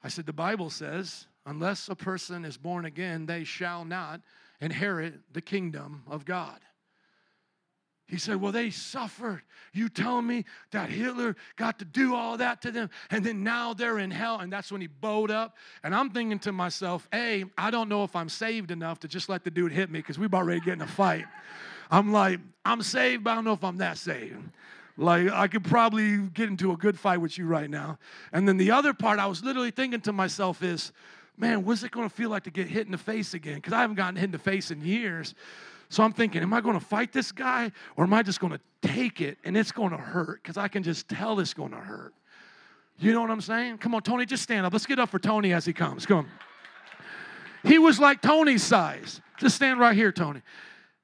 I 0.03 0.07
said, 0.07 0.25
the 0.25 0.33
Bible 0.33 0.69
says, 0.69 1.27
unless 1.45 1.89
a 1.89 1.95
person 1.95 2.45
is 2.45 2.57
born 2.57 2.85
again, 2.85 3.25
they 3.25 3.43
shall 3.43 3.83
not 3.83 4.21
inherit 4.61 5.15
the 5.33 5.41
kingdom 5.41 6.03
of 6.09 6.23
God. 6.23 6.59
He 8.11 8.17
said, 8.17 8.41
Well, 8.41 8.51
they 8.51 8.71
suffered. 8.71 9.41
You 9.71 9.87
tell 9.87 10.21
me 10.21 10.43
that 10.71 10.89
Hitler 10.89 11.37
got 11.55 11.79
to 11.79 11.85
do 11.85 12.13
all 12.13 12.35
that 12.37 12.61
to 12.63 12.71
them, 12.71 12.89
and 13.09 13.25
then 13.25 13.41
now 13.41 13.73
they're 13.73 13.99
in 13.99 14.11
hell. 14.11 14.41
And 14.41 14.51
that's 14.51 14.69
when 14.69 14.81
he 14.81 14.87
bowed 14.87 15.31
up. 15.31 15.55
And 15.81 15.95
I'm 15.95 16.09
thinking 16.09 16.37
to 16.39 16.51
myself, 16.51 17.07
A, 17.13 17.45
I 17.57 17.71
don't 17.71 17.87
know 17.87 18.03
if 18.03 18.13
I'm 18.13 18.27
saved 18.27 18.69
enough 18.69 18.99
to 18.99 19.07
just 19.07 19.29
let 19.29 19.45
the 19.45 19.49
dude 19.49 19.71
hit 19.71 19.89
me 19.89 19.99
because 19.99 20.19
we've 20.19 20.33
already 20.33 20.59
getting 20.59 20.81
a 20.81 20.87
fight. 20.87 21.23
I'm 21.89 22.11
like, 22.11 22.41
I'm 22.65 22.81
saved, 22.81 23.23
but 23.23 23.31
I 23.31 23.35
don't 23.35 23.45
know 23.45 23.53
if 23.53 23.63
I'm 23.63 23.77
that 23.77 23.97
saved. 23.97 24.43
Like, 25.01 25.31
I 25.31 25.47
could 25.47 25.63
probably 25.63 26.17
get 26.17 26.47
into 26.47 26.71
a 26.71 26.77
good 26.77 26.99
fight 26.99 27.17
with 27.17 27.37
you 27.37 27.45
right 27.47 27.69
now. 27.69 27.97
And 28.31 28.47
then 28.47 28.57
the 28.57 28.71
other 28.71 28.93
part 28.93 29.19
I 29.19 29.25
was 29.25 29.43
literally 29.43 29.71
thinking 29.71 30.01
to 30.01 30.13
myself 30.13 30.61
is, 30.61 30.91
man, 31.37 31.65
what's 31.65 31.81
it 31.83 31.91
gonna 31.91 32.09
feel 32.09 32.29
like 32.29 32.43
to 32.43 32.51
get 32.51 32.67
hit 32.67 32.85
in 32.85 32.91
the 32.91 32.97
face 32.97 33.33
again? 33.33 33.55
Because 33.55 33.73
I 33.73 33.81
haven't 33.81 33.95
gotten 33.95 34.15
hit 34.15 34.25
in 34.25 34.31
the 34.31 34.37
face 34.37 34.69
in 34.69 34.81
years. 34.81 35.33
So 35.89 36.03
I'm 36.03 36.13
thinking, 36.13 36.41
am 36.41 36.53
I 36.53 36.61
going 36.61 36.79
to 36.79 36.85
fight 36.85 37.11
this 37.11 37.33
guy 37.33 37.69
or 37.97 38.05
am 38.05 38.13
I 38.13 38.23
just 38.23 38.39
going 38.39 38.53
to 38.53 38.61
take 38.81 39.19
it 39.19 39.37
and 39.43 39.57
it's 39.57 39.73
going 39.73 39.89
to 39.89 39.97
hurt? 39.97 40.41
Because 40.41 40.55
I 40.55 40.69
can 40.69 40.83
just 40.83 41.09
tell 41.09 41.37
it's 41.41 41.53
going 41.53 41.71
to 41.71 41.77
hurt. 41.77 42.13
You 42.97 43.11
know 43.11 43.19
what 43.19 43.29
I'm 43.29 43.41
saying? 43.41 43.79
Come 43.79 43.93
on, 43.93 44.01
Tony, 44.01 44.25
just 44.25 44.41
stand 44.41 44.65
up. 44.65 44.71
Let's 44.71 44.85
get 44.85 44.99
up 44.99 45.09
for 45.09 45.19
Tony 45.19 45.51
as 45.51 45.65
he 45.65 45.73
comes. 45.73 46.05
Come 46.05 46.19
on. 46.19 46.27
He 47.63 47.77
was 47.77 47.99
like 47.99 48.21
Tony's 48.21 48.63
size. 48.63 49.19
Just 49.37 49.57
stand 49.57 49.81
right 49.81 49.93
here, 49.93 50.13
Tony. 50.13 50.41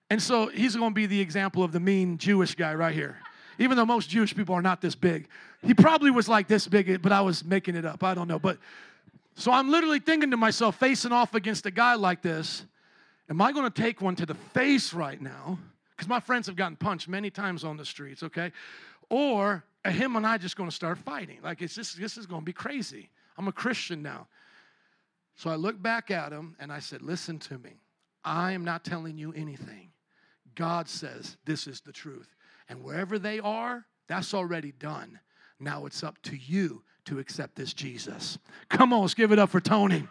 And 0.10 0.22
so 0.22 0.48
he's 0.48 0.78
going 0.78 0.92
to 0.92 0.96
be 0.96 1.06
the 1.06 1.20
example 1.20 1.64
of 1.64 1.74
the 1.74 1.82
mean 1.82 2.18
Jewish 2.18 2.56
guy 2.56 2.74
right 2.74 2.96
here. 2.96 3.18
Even 3.60 3.78
though 3.78 3.86
most 3.86 4.10
Jewish 4.10 4.36
people 4.36 4.56
are 4.56 4.62
not 4.62 4.82
this 4.82 4.96
big. 4.96 5.28
He 5.64 5.74
probably 5.74 6.12
was 6.12 6.30
like 6.30 6.48
this 6.48 6.68
big, 6.68 7.02
but 7.02 7.12
I 7.12 7.22
was 7.22 7.44
making 7.44 7.76
it 7.76 7.86
up. 7.86 8.04
I 8.04 8.14
don't 8.14 8.28
know. 8.28 8.40
But 8.40 8.58
so 9.36 9.52
I'm 9.52 9.70
literally 9.70 10.00
thinking 10.00 10.32
to 10.32 10.38
myself, 10.38 10.78
facing 10.78 11.12
off 11.12 11.34
against 11.34 11.66
a 11.66 11.72
guy 11.72 11.96
like 11.96 12.22
this, 12.22 12.64
Am 13.30 13.42
I 13.42 13.52
going 13.52 13.70
to 13.70 13.82
take 13.82 14.02
one 14.02 14.16
to 14.16 14.26
the 14.26 14.36
face 14.36 14.94
right 14.94 15.22
now? 15.22 15.60
Because 15.92 16.08
my 16.08 16.20
friends 16.20 16.48
have 16.48 16.56
gotten 16.56 16.78
punched 16.78 17.08
many 17.08 17.30
times 17.30 17.64
on 17.64 17.76
the 17.76 17.86
streets, 17.86 18.24
okay? 18.24 18.52
Or 19.10 19.64
are 19.84 19.92
him 19.92 20.16
and 20.16 20.26
I 20.26 20.38
just 20.38 20.56
going 20.56 20.70
to 20.70 20.76
start 20.76 20.98
fighting? 21.00 21.40
Like, 21.44 21.62
it's 21.62 21.76
just, 21.76 22.00
this 22.00 22.18
is 22.18 22.26
going 22.26 22.42
to 22.42 22.46
be 22.46 22.54
crazy. 22.54 23.10
I'm 23.38 23.48
a 23.48 23.52
Christian 23.52 24.02
now. 24.02 24.28
So 25.36 25.50
I 25.50 25.56
looked 25.56 25.82
back 25.84 26.10
at 26.10 26.32
him 26.32 26.56
and 26.60 26.72
I 26.72 26.80
said, 26.80 27.02
Listen 27.02 27.38
to 27.40 27.58
me. 27.58 27.74
I 28.24 28.54
am 28.54 28.64
not 28.64 28.84
telling 28.84 29.18
you 29.18 29.34
anything. 29.34 29.90
God 30.56 30.90
says 30.90 31.38
this 31.46 31.68
is 31.68 31.82
the 31.82 31.92
truth. 31.92 32.36
And 32.70 32.84
wherever 32.84 33.18
they 33.18 33.40
are, 33.40 33.86
that's 34.08 34.34
already 34.34 34.72
done. 34.72 35.20
Now 35.60 35.86
it's 35.86 36.04
up 36.04 36.22
to 36.24 36.36
you 36.36 36.84
to 37.06 37.20
accept 37.20 37.56
this 37.56 37.74
Jesus. 37.74 38.38
Come 38.70 38.94
on, 38.94 39.02
let's 39.02 39.14
give 39.14 39.32
it 39.32 39.40
up 39.40 39.50
for 39.50 39.60
Tony. 39.60 40.08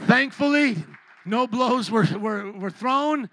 Thankfully, 0.00 0.76
no 1.24 1.46
blows 1.46 1.90
were, 1.90 2.06
were, 2.18 2.50
were 2.52 2.70
thrown, 2.70 3.28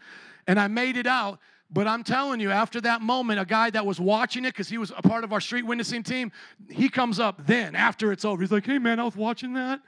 and 0.47 0.59
I 0.59 0.67
made 0.67 0.97
it 0.97 1.07
out. 1.07 1.39
But 1.69 1.87
I'm 1.87 2.03
telling 2.03 2.39
you, 2.39 2.49
after 2.51 2.79
that 2.81 3.01
moment, 3.01 3.39
a 3.39 3.45
guy 3.45 3.69
that 3.71 3.85
was 3.85 3.99
watching 3.99 4.45
it, 4.45 4.49
because 4.49 4.69
he 4.69 4.77
was 4.77 4.91
a 4.95 5.01
part 5.01 5.23
of 5.23 5.33
our 5.33 5.41
street 5.41 5.65
witnessing 5.65 6.03
team, 6.03 6.31
he 6.69 6.87
comes 6.87 7.19
up 7.19 7.45
then 7.45 7.75
after 7.75 8.11
it's 8.11 8.23
over. 8.23 8.41
He's 8.41 8.51
like, 8.51 8.65
hey, 8.65 8.79
man, 8.79 8.99
I 8.99 9.03
was 9.03 9.17
watching 9.17 9.53
that. 9.53 9.81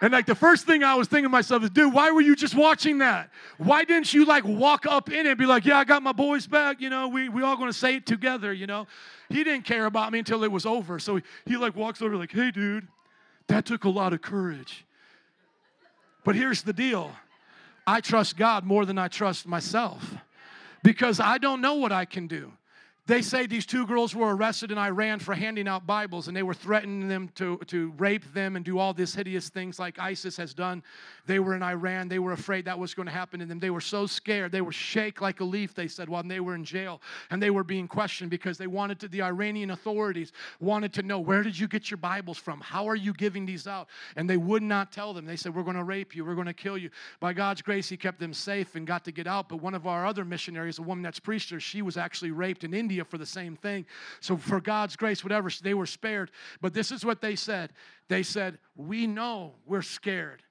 And 0.00 0.12
like 0.12 0.26
the 0.26 0.34
first 0.34 0.66
thing 0.66 0.82
I 0.82 0.94
was 0.96 1.08
thinking 1.08 1.24
to 1.24 1.28
myself 1.28 1.62
is, 1.62 1.70
dude, 1.70 1.92
why 1.92 2.10
were 2.10 2.20
you 2.20 2.34
just 2.34 2.54
watching 2.54 2.98
that? 2.98 3.30
Why 3.58 3.84
didn't 3.84 4.12
you 4.12 4.24
like 4.24 4.44
walk 4.44 4.86
up 4.86 5.08
in 5.08 5.26
it 5.26 5.26
and 5.26 5.38
be 5.38 5.46
like, 5.46 5.64
yeah, 5.64 5.78
I 5.78 5.84
got 5.84 6.02
my 6.02 6.12
boys 6.12 6.46
back, 6.46 6.80
you 6.80 6.90
know, 6.90 7.08
we 7.08 7.28
we 7.28 7.42
all 7.42 7.56
gonna 7.56 7.72
say 7.72 7.96
it 7.96 8.06
together, 8.06 8.52
you 8.52 8.66
know? 8.66 8.86
He 9.28 9.44
didn't 9.44 9.64
care 9.64 9.86
about 9.86 10.12
me 10.12 10.18
until 10.18 10.44
it 10.44 10.50
was 10.50 10.66
over. 10.66 10.98
So 10.98 11.16
he, 11.16 11.22
he 11.46 11.56
like 11.56 11.76
walks 11.76 12.02
over 12.02 12.16
like, 12.16 12.32
hey, 12.32 12.50
dude, 12.50 12.88
that 13.46 13.64
took 13.66 13.84
a 13.84 13.88
lot 13.88 14.12
of 14.12 14.20
courage. 14.20 14.84
But 16.24 16.34
here's 16.34 16.62
the 16.62 16.72
deal 16.72 17.12
I 17.86 18.00
trust 18.00 18.36
God 18.36 18.64
more 18.64 18.84
than 18.84 18.98
I 18.98 19.08
trust 19.08 19.46
myself 19.46 20.16
because 20.82 21.20
I 21.20 21.38
don't 21.38 21.60
know 21.60 21.74
what 21.74 21.92
I 21.92 22.04
can 22.04 22.26
do. 22.26 22.52
They 23.06 23.20
say 23.20 23.46
these 23.46 23.66
two 23.66 23.86
girls 23.86 24.14
were 24.14 24.34
arrested 24.34 24.70
in 24.70 24.78
Iran 24.78 25.18
for 25.18 25.34
handing 25.34 25.68
out 25.68 25.86
Bibles, 25.86 26.26
and 26.26 26.34
they 26.34 26.42
were 26.42 26.54
threatening 26.54 27.06
them 27.06 27.28
to, 27.34 27.58
to 27.66 27.92
rape 27.98 28.32
them 28.32 28.56
and 28.56 28.64
do 28.64 28.78
all 28.78 28.94
these 28.94 29.14
hideous 29.14 29.50
things 29.50 29.78
like 29.78 29.98
ISIS 29.98 30.38
has 30.38 30.54
done. 30.54 30.82
They 31.26 31.38
were 31.38 31.54
in 31.54 31.62
Iran. 31.62 32.08
They 32.08 32.18
were 32.18 32.32
afraid 32.32 32.64
that 32.64 32.78
was 32.78 32.94
going 32.94 33.04
to 33.04 33.12
happen 33.12 33.40
to 33.40 33.46
them. 33.46 33.58
They 33.58 33.68
were 33.68 33.82
so 33.82 34.06
scared. 34.06 34.52
They 34.52 34.62
were 34.62 34.72
shake 34.72 35.20
like 35.20 35.40
a 35.40 35.44
leaf, 35.44 35.74
they 35.74 35.86
said, 35.86 36.08
while 36.08 36.22
they 36.22 36.40
were 36.40 36.54
in 36.54 36.64
jail. 36.64 37.02
And 37.30 37.42
they 37.42 37.50
were 37.50 37.62
being 37.62 37.86
questioned 37.86 38.30
because 38.30 38.56
they 38.56 38.66
wanted 38.68 39.00
to, 39.00 39.08
the 39.08 39.20
Iranian 39.20 39.72
authorities 39.72 40.32
wanted 40.58 40.94
to 40.94 41.02
know, 41.02 41.20
where 41.20 41.42
did 41.42 41.58
you 41.58 41.68
get 41.68 41.90
your 41.90 41.98
Bibles 41.98 42.38
from? 42.38 42.58
How 42.62 42.88
are 42.88 42.96
you 42.96 43.12
giving 43.12 43.44
these 43.44 43.66
out? 43.66 43.88
And 44.16 44.30
they 44.30 44.38
would 44.38 44.62
not 44.62 44.92
tell 44.92 45.12
them. 45.12 45.26
They 45.26 45.36
said, 45.36 45.54
we're 45.54 45.62
going 45.62 45.76
to 45.76 45.84
rape 45.84 46.16
you. 46.16 46.24
We're 46.24 46.34
going 46.34 46.46
to 46.46 46.54
kill 46.54 46.78
you. 46.78 46.88
By 47.20 47.34
God's 47.34 47.60
grace, 47.60 47.86
He 47.86 47.98
kept 47.98 48.18
them 48.18 48.32
safe 48.32 48.76
and 48.76 48.86
got 48.86 49.04
to 49.04 49.12
get 49.12 49.26
out. 49.26 49.50
But 49.50 49.60
one 49.60 49.74
of 49.74 49.86
our 49.86 50.06
other 50.06 50.24
missionaries, 50.24 50.78
a 50.78 50.82
woman 50.82 51.02
that's 51.02 51.20
preached 51.20 51.50
her, 51.50 51.60
she 51.60 51.82
was 51.82 51.98
actually 51.98 52.30
raped 52.30 52.64
in 52.64 52.72
India 52.72 52.93
India 52.94 53.04
for 53.04 53.18
the 53.18 53.26
same 53.26 53.56
thing. 53.56 53.86
So, 54.20 54.36
for 54.36 54.60
God's 54.60 54.94
grace, 54.94 55.24
whatever, 55.24 55.50
they 55.62 55.74
were 55.74 55.86
spared. 55.86 56.30
But 56.60 56.74
this 56.74 56.92
is 56.92 57.04
what 57.04 57.20
they 57.20 57.34
said 57.34 57.72
they 58.08 58.22
said, 58.22 58.58
We 58.76 59.06
know 59.06 59.54
we're 59.66 59.82
scared. 59.82 60.42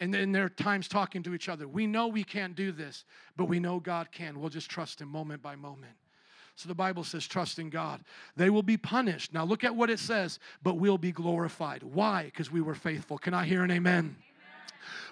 And 0.00 0.14
in 0.14 0.32
their 0.32 0.48
times 0.48 0.88
talking 0.88 1.22
to 1.22 1.34
each 1.34 1.48
other, 1.48 1.68
we 1.68 1.86
know 1.86 2.08
we 2.08 2.24
can't 2.24 2.56
do 2.56 2.72
this, 2.72 3.04
but 3.36 3.44
we 3.44 3.60
know 3.60 3.78
God 3.78 4.10
can. 4.10 4.40
We'll 4.40 4.50
just 4.50 4.68
trust 4.68 5.00
Him 5.00 5.08
moment 5.08 5.40
by 5.40 5.54
moment. 5.54 5.92
So 6.56 6.68
the 6.68 6.74
Bible 6.74 7.04
says, 7.04 7.26
trust 7.26 7.58
in 7.58 7.68
God. 7.68 8.00
They 8.36 8.48
will 8.48 8.62
be 8.62 8.76
punished. 8.76 9.32
Now 9.32 9.44
look 9.44 9.64
at 9.64 9.74
what 9.74 9.90
it 9.90 9.98
says, 9.98 10.38
but 10.62 10.76
we'll 10.78 10.98
be 10.98 11.10
glorified. 11.10 11.82
Why? 11.82 12.24
Because 12.24 12.50
we 12.50 12.60
were 12.60 12.76
faithful. 12.76 13.18
Can 13.18 13.34
I 13.34 13.44
hear 13.44 13.64
an 13.64 13.72
amen? 13.72 14.16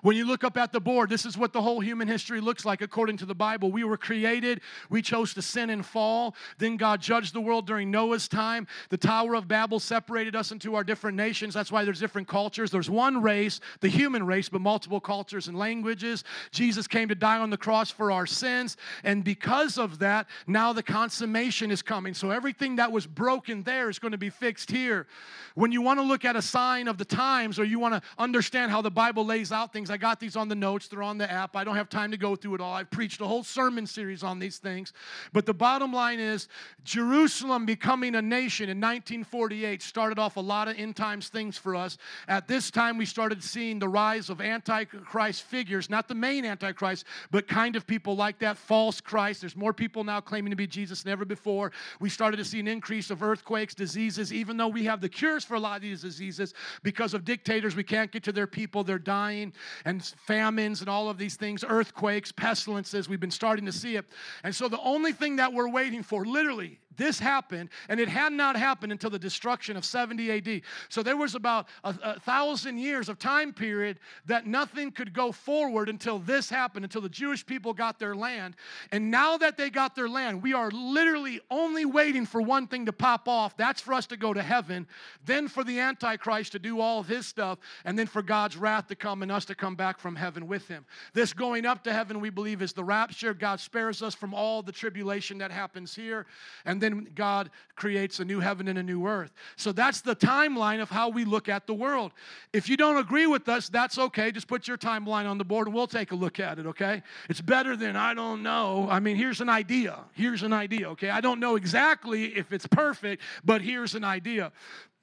When 0.02 0.16
you 0.16 0.26
look 0.26 0.44
up 0.44 0.56
at 0.56 0.72
the 0.72 0.80
board, 0.80 1.10
this 1.10 1.26
is 1.26 1.36
what 1.36 1.52
the 1.52 1.62
whole 1.62 1.80
human 1.80 2.08
history 2.08 2.40
looks 2.40 2.64
like 2.64 2.82
according 2.82 3.16
to 3.18 3.26
the 3.26 3.34
Bible. 3.34 3.70
We 3.70 3.84
were 3.84 3.96
created, 3.96 4.60
we 4.90 5.02
chose 5.02 5.34
to 5.34 5.42
sin 5.42 5.70
and 5.70 5.84
fall. 5.84 6.34
Then 6.58 6.76
God 6.76 7.00
judged 7.00 7.34
the 7.34 7.40
world 7.40 7.66
during 7.66 7.90
Noah's 7.90 8.28
time. 8.28 8.66
The 8.88 8.96
Tower 8.96 9.34
of 9.34 9.48
Babel 9.48 9.78
separated 9.78 10.34
us 10.34 10.52
into 10.52 10.74
our 10.74 10.84
different 10.84 11.16
nations. 11.16 11.54
That's 11.54 11.70
why 11.70 11.84
there's 11.84 12.00
different 12.00 12.28
cultures. 12.28 12.70
There's 12.70 12.90
one 12.90 13.22
race, 13.22 13.60
the 13.80 13.88
human 13.88 14.26
race, 14.26 14.48
but 14.48 14.60
multiple 14.60 15.00
cultures 15.00 15.48
and 15.48 15.58
languages. 15.58 16.24
Jesus 16.50 16.86
came 16.86 17.08
to 17.08 17.14
die 17.14 17.38
on 17.38 17.50
the 17.50 17.56
cross 17.56 17.90
for 17.90 18.10
our 18.10 18.26
sins. 18.26 18.76
And 19.04 19.22
because 19.22 19.78
of 19.78 19.98
that, 20.00 20.26
now 20.46 20.72
the 20.72 20.82
consummation 20.82 21.70
is 21.70 21.82
coming. 21.82 22.14
So 22.14 22.30
everything 22.30 22.76
that 22.76 22.90
was 22.90 23.06
broken 23.06 23.62
there 23.62 23.88
is 23.88 23.98
going 23.98 24.12
to 24.12 24.18
be 24.18 24.30
fixed 24.30 24.70
here. 24.70 25.06
When 25.54 25.70
you 25.70 25.82
want 25.82 26.00
to 26.00 26.04
look 26.04 26.24
at 26.24 26.34
a 26.34 26.42
sign 26.42 26.88
of 26.88 26.98
the 26.98 27.04
times 27.04 27.58
or 27.58 27.64
you 27.64 27.78
want 27.78 27.94
to 27.94 28.02
understand 28.18 28.70
how 28.70 28.82
the 28.82 28.90
Bible 28.90 29.24
lays 29.24 29.52
out 29.52 29.61
things, 29.66 29.90
I 29.90 29.96
got 29.96 30.18
these 30.18 30.36
on 30.36 30.48
the 30.48 30.54
notes, 30.54 30.88
they're 30.88 31.02
on 31.02 31.18
the 31.18 31.30
app. 31.30 31.56
I 31.56 31.64
don't 31.64 31.76
have 31.76 31.88
time 31.88 32.10
to 32.10 32.16
go 32.16 32.34
through 32.34 32.56
it 32.56 32.60
all. 32.60 32.72
I've 32.72 32.90
preached 32.90 33.20
a 33.20 33.26
whole 33.26 33.44
sermon 33.44 33.86
series 33.86 34.22
on 34.22 34.38
these 34.38 34.58
things. 34.58 34.92
But 35.32 35.46
the 35.46 35.54
bottom 35.54 35.92
line 35.92 36.20
is 36.20 36.48
Jerusalem 36.84 37.66
becoming 37.66 38.14
a 38.14 38.22
nation 38.22 38.64
in 38.68 38.78
1948 38.78 39.82
started 39.82 40.18
off 40.18 40.36
a 40.36 40.40
lot 40.40 40.68
of 40.68 40.78
end 40.78 40.96
times 40.96 41.28
things 41.28 41.58
for 41.58 41.76
us. 41.76 41.98
At 42.28 42.48
this 42.48 42.70
time, 42.70 42.98
we 42.98 43.06
started 43.06 43.44
seeing 43.44 43.78
the 43.78 43.88
rise 43.88 44.30
of 44.30 44.40
Antichrist 44.40 45.42
figures, 45.42 45.90
not 45.90 46.08
the 46.08 46.14
main 46.14 46.44
Antichrist, 46.44 47.04
but 47.30 47.46
kind 47.46 47.76
of 47.76 47.86
people 47.86 48.16
like 48.16 48.38
that, 48.40 48.56
false 48.56 49.00
Christ. 49.00 49.42
There's 49.42 49.56
more 49.56 49.72
people 49.72 50.04
now 50.04 50.20
claiming 50.20 50.50
to 50.50 50.56
be 50.56 50.66
Jesus 50.66 51.02
than 51.02 51.12
ever 51.12 51.24
before. 51.24 51.72
We 52.00 52.08
started 52.08 52.38
to 52.38 52.44
see 52.44 52.60
an 52.60 52.68
increase 52.68 53.10
of 53.10 53.22
earthquakes, 53.22 53.74
diseases, 53.74 54.32
even 54.32 54.56
though 54.56 54.68
we 54.68 54.84
have 54.84 55.00
the 55.00 55.08
cures 55.08 55.44
for 55.44 55.54
a 55.54 55.60
lot 55.60 55.76
of 55.76 55.82
these 55.82 56.02
diseases 56.02 56.54
because 56.82 57.14
of 57.14 57.24
dictators. 57.24 57.76
We 57.76 57.84
can't 57.84 58.10
get 58.10 58.22
to 58.24 58.32
their 58.32 58.46
people, 58.46 58.84
they're 58.84 58.98
dying 58.98 59.51
and 59.84 60.04
famines 60.26 60.80
and 60.80 60.88
all 60.90 61.08
of 61.08 61.18
these 61.18 61.36
things, 61.36 61.64
earthquakes, 61.66 62.32
pestilences. 62.32 63.08
We've 63.08 63.20
been 63.20 63.30
starting 63.30 63.66
to 63.66 63.72
see 63.72 63.96
it. 63.96 64.04
And 64.44 64.54
so 64.54 64.68
the 64.68 64.80
only 64.80 65.12
thing 65.12 65.36
that 65.36 65.52
we're 65.52 65.70
waiting 65.70 66.02
for, 66.02 66.24
literally, 66.24 66.78
this 66.96 67.18
happened, 67.18 67.70
and 67.88 68.00
it 68.00 68.08
had 68.08 68.32
not 68.32 68.56
happened 68.56 68.92
until 68.92 69.10
the 69.10 69.18
destruction 69.18 69.76
of 69.76 69.84
70 69.84 70.30
AD. 70.30 70.62
So 70.88 71.02
there 71.02 71.16
was 71.16 71.34
about 71.34 71.68
a, 71.84 71.94
a, 72.02 72.20
thousand 72.20 72.78
years 72.78 73.08
of 73.08 73.18
time 73.18 73.52
period 73.52 73.98
that 74.26 74.46
nothing 74.46 74.90
could 74.90 75.12
go 75.12 75.32
forward 75.32 75.88
until 75.88 76.18
this 76.18 76.50
happened, 76.50 76.84
until 76.84 77.00
the 77.00 77.08
Jewish 77.08 77.44
people 77.44 77.72
got 77.72 77.98
their 77.98 78.14
land. 78.14 78.56
And 78.90 79.10
now 79.10 79.36
that 79.38 79.56
they 79.56 79.70
got 79.70 79.94
their 79.94 80.08
land, 80.08 80.42
we 80.42 80.52
are 80.52 80.70
literally 80.70 81.40
only 81.50 81.84
waiting 81.84 82.26
for 82.26 82.42
one 82.42 82.66
thing 82.66 82.86
to 82.86 82.92
pop 82.92 83.28
off. 83.28 83.56
That's 83.56 83.80
for 83.80 83.94
us 83.94 84.06
to 84.08 84.16
go 84.16 84.32
to 84.32 84.42
heaven, 84.42 84.86
then 85.24 85.48
for 85.48 85.64
the 85.64 85.80
Antichrist 85.80 86.52
to 86.52 86.58
do 86.58 86.80
all 86.80 87.00
of 87.00 87.08
his 87.08 87.26
stuff, 87.26 87.58
and 87.84 87.98
then 87.98 88.06
for 88.06 88.22
God's 88.22 88.56
wrath 88.56 88.88
to 88.88 88.96
come 88.96 89.22
and 89.22 89.32
us 89.32 89.44
to 89.46 89.54
come 89.54 89.76
back 89.76 89.98
from 89.98 90.16
heaven 90.16 90.46
with 90.46 90.68
him. 90.68 90.84
This 91.12 91.32
going 91.32 91.66
up 91.66 91.84
to 91.84 91.92
heaven, 91.92 92.20
we 92.20 92.30
believe, 92.30 92.62
is 92.62 92.72
the 92.72 92.84
rapture. 92.84 93.34
God 93.34 93.60
spares 93.60 94.02
us 94.02 94.14
from 94.14 94.34
all 94.34 94.62
the 94.62 94.72
tribulation 94.72 95.38
that 95.38 95.50
happens 95.50 95.94
here. 95.94 96.26
And 96.64 96.81
then 96.82 97.08
God 97.14 97.50
creates 97.76 98.20
a 98.20 98.24
new 98.24 98.40
heaven 98.40 98.68
and 98.68 98.78
a 98.78 98.82
new 98.82 99.06
earth. 99.06 99.32
So 99.56 99.72
that's 99.72 100.00
the 100.00 100.16
timeline 100.16 100.80
of 100.80 100.90
how 100.90 101.08
we 101.08 101.24
look 101.24 101.48
at 101.48 101.66
the 101.66 101.74
world. 101.74 102.12
If 102.52 102.68
you 102.68 102.76
don't 102.76 102.96
agree 102.96 103.26
with 103.26 103.48
us, 103.48 103.68
that's 103.68 103.98
okay. 103.98 104.32
Just 104.32 104.48
put 104.48 104.68
your 104.68 104.76
timeline 104.76 105.28
on 105.28 105.38
the 105.38 105.44
board 105.44 105.66
and 105.66 105.74
we'll 105.74 105.86
take 105.86 106.12
a 106.12 106.16
look 106.16 106.40
at 106.40 106.58
it, 106.58 106.66
okay? 106.66 107.02
It's 107.28 107.40
better 107.40 107.76
than 107.76 107.96
I 107.96 108.14
don't 108.14 108.42
know. 108.42 108.88
I 108.90 109.00
mean, 109.00 109.16
here's 109.16 109.40
an 109.40 109.48
idea. 109.48 109.98
Here's 110.12 110.42
an 110.42 110.52
idea, 110.52 110.90
okay? 110.90 111.10
I 111.10 111.20
don't 111.20 111.40
know 111.40 111.56
exactly 111.56 112.36
if 112.36 112.52
it's 112.52 112.66
perfect, 112.66 113.22
but 113.44 113.62
here's 113.62 113.94
an 113.94 114.04
idea. 114.04 114.52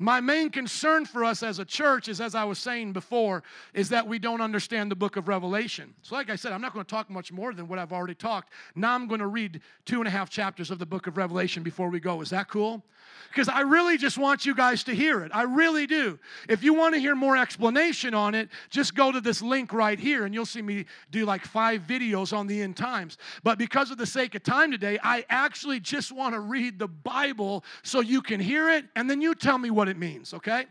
My 0.01 0.21
main 0.21 0.49
concern 0.49 1.05
for 1.05 1.25
us 1.25 1.43
as 1.43 1.59
a 1.59 1.65
church 1.65 2.07
is, 2.07 2.21
as 2.21 2.33
I 2.33 2.45
was 2.45 2.57
saying 2.57 2.93
before, 2.93 3.43
is 3.73 3.89
that 3.89 4.07
we 4.07 4.17
don't 4.17 4.39
understand 4.39 4.89
the 4.89 4.95
book 4.95 5.17
of 5.17 5.27
Revelation. 5.27 5.93
So, 6.03 6.15
like 6.15 6.29
I 6.29 6.37
said, 6.37 6.53
I'm 6.53 6.61
not 6.61 6.73
going 6.73 6.85
to 6.85 6.89
talk 6.89 7.09
much 7.09 7.33
more 7.33 7.53
than 7.53 7.67
what 7.67 7.79
I've 7.79 7.91
already 7.91 8.15
talked. 8.15 8.53
Now 8.75 8.95
I'm 8.95 9.07
going 9.07 9.19
to 9.19 9.27
read 9.27 9.59
two 9.85 9.99
and 9.99 10.07
a 10.07 10.11
half 10.11 10.29
chapters 10.29 10.71
of 10.71 10.79
the 10.79 10.85
book 10.85 11.07
of 11.07 11.17
Revelation 11.17 11.63
before 11.63 11.89
we 11.89 11.99
go. 11.99 12.21
Is 12.21 12.29
that 12.29 12.47
cool? 12.47 12.81
Because 13.29 13.49
I 13.49 13.61
really 13.61 13.97
just 13.97 14.17
want 14.17 14.45
you 14.45 14.55
guys 14.55 14.83
to 14.85 14.95
hear 14.95 15.23
it. 15.23 15.31
I 15.33 15.43
really 15.43 15.87
do. 15.87 16.19
If 16.47 16.63
you 16.63 16.73
want 16.73 16.93
to 16.95 16.99
hear 16.99 17.15
more 17.15 17.37
explanation 17.37 18.13
on 18.13 18.35
it, 18.35 18.49
just 18.69 18.95
go 18.95 19.11
to 19.11 19.21
this 19.21 19.41
link 19.41 19.73
right 19.73 19.99
here 19.99 20.25
and 20.25 20.33
you'll 20.33 20.45
see 20.45 20.61
me 20.61 20.85
do 21.11 21.25
like 21.25 21.45
five 21.45 21.81
videos 21.81 22.35
on 22.35 22.47
the 22.47 22.61
end 22.61 22.77
times. 22.77 23.17
But 23.43 23.57
because 23.57 23.91
of 23.91 23.97
the 23.97 24.05
sake 24.05 24.35
of 24.35 24.43
time 24.43 24.71
today, 24.71 24.99
I 25.03 25.25
actually 25.29 25.79
just 25.79 26.11
want 26.11 26.33
to 26.33 26.39
read 26.39 26.79
the 26.79 26.87
Bible 26.87 27.63
so 27.83 27.99
you 27.99 28.21
can 28.21 28.39
hear 28.39 28.69
it 28.69 28.85
and 28.95 29.09
then 29.09 29.21
you 29.21 29.35
tell 29.35 29.57
me 29.57 29.69
what 29.69 29.87
it 29.87 29.97
means, 29.97 30.33
okay? 30.33 30.65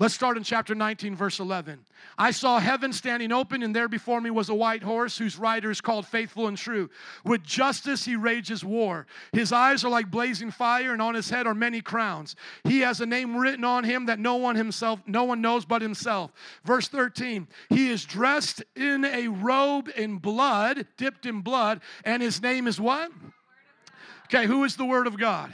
Let's 0.00 0.14
start 0.14 0.38
in 0.38 0.44
chapter 0.44 0.74
19, 0.74 1.14
verse 1.14 1.40
11. 1.40 1.78
I 2.16 2.30
saw 2.30 2.58
heaven 2.58 2.90
standing 2.90 3.32
open, 3.32 3.62
and 3.62 3.76
there 3.76 3.86
before 3.86 4.18
me 4.22 4.30
was 4.30 4.48
a 4.48 4.54
white 4.54 4.82
horse 4.82 5.18
whose 5.18 5.38
rider 5.38 5.70
is 5.70 5.82
called 5.82 6.06
Faithful 6.06 6.46
and 6.46 6.56
True. 6.56 6.88
With 7.22 7.42
justice 7.42 8.06
he 8.06 8.16
rages 8.16 8.64
war. 8.64 9.06
His 9.32 9.52
eyes 9.52 9.84
are 9.84 9.90
like 9.90 10.10
blazing 10.10 10.52
fire, 10.52 10.94
and 10.94 11.02
on 11.02 11.14
his 11.14 11.28
head 11.28 11.46
are 11.46 11.54
many 11.54 11.82
crowns. 11.82 12.34
He 12.64 12.80
has 12.80 13.02
a 13.02 13.06
name 13.06 13.36
written 13.36 13.62
on 13.62 13.84
him 13.84 14.06
that 14.06 14.18
no 14.18 14.36
one 14.36 14.56
himself, 14.56 15.00
no 15.06 15.24
one 15.24 15.42
knows 15.42 15.66
but 15.66 15.82
himself. 15.82 16.32
Verse 16.64 16.88
13. 16.88 17.46
He 17.68 17.90
is 17.90 18.06
dressed 18.06 18.62
in 18.74 19.04
a 19.04 19.28
robe 19.28 19.90
in 19.94 20.16
blood, 20.16 20.86
dipped 20.96 21.26
in 21.26 21.42
blood, 21.42 21.82
and 22.06 22.22
his 22.22 22.40
name 22.40 22.66
is 22.66 22.80
what? 22.80 23.12
Okay, 24.24 24.46
who 24.46 24.64
is 24.64 24.76
the 24.76 24.86
Word 24.86 25.06
of 25.06 25.18
God? 25.18 25.52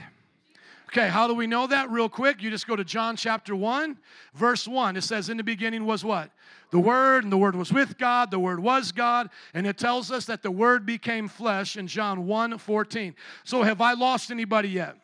Okay, 0.97 1.09
how 1.09 1.29
do 1.29 1.35
we 1.35 1.47
know 1.47 1.67
that? 1.67 1.91
Real 1.91 2.09
quick, 2.09 2.43
you 2.43 2.49
just 2.49 2.67
go 2.67 2.75
to 2.75 2.83
John 2.83 3.17
chapter 3.17 3.55
1, 3.55 3.99
verse 4.33 4.67
1. 4.67 4.97
It 4.97 5.03
says, 5.03 5.29
In 5.29 5.37
the 5.37 5.45
beginning 5.45 5.85
was 5.85 6.03
what? 6.03 6.31
The 6.71 6.79
Word, 6.79 7.23
and 7.23 7.31
the 7.31 7.37
Word 7.37 7.55
was 7.55 7.71
with 7.71 7.99
God, 7.99 8.31
the 8.31 8.39
Word 8.39 8.61
was 8.61 8.93
God, 8.93 9.29
and 9.53 9.67
it 9.67 9.77
tells 9.77 10.11
us 10.11 10.25
that 10.25 10.43
the 10.43 10.51
Word 10.51 10.87
became 10.87 11.29
flesh 11.29 11.77
in 11.77 11.87
John 11.87 12.27
1 12.27 12.57
14. 12.57 13.15
So, 13.45 13.63
have 13.63 13.83
I 13.83 13.93
lost 13.93 14.31
anybody 14.31 14.71
yet? 14.71 14.97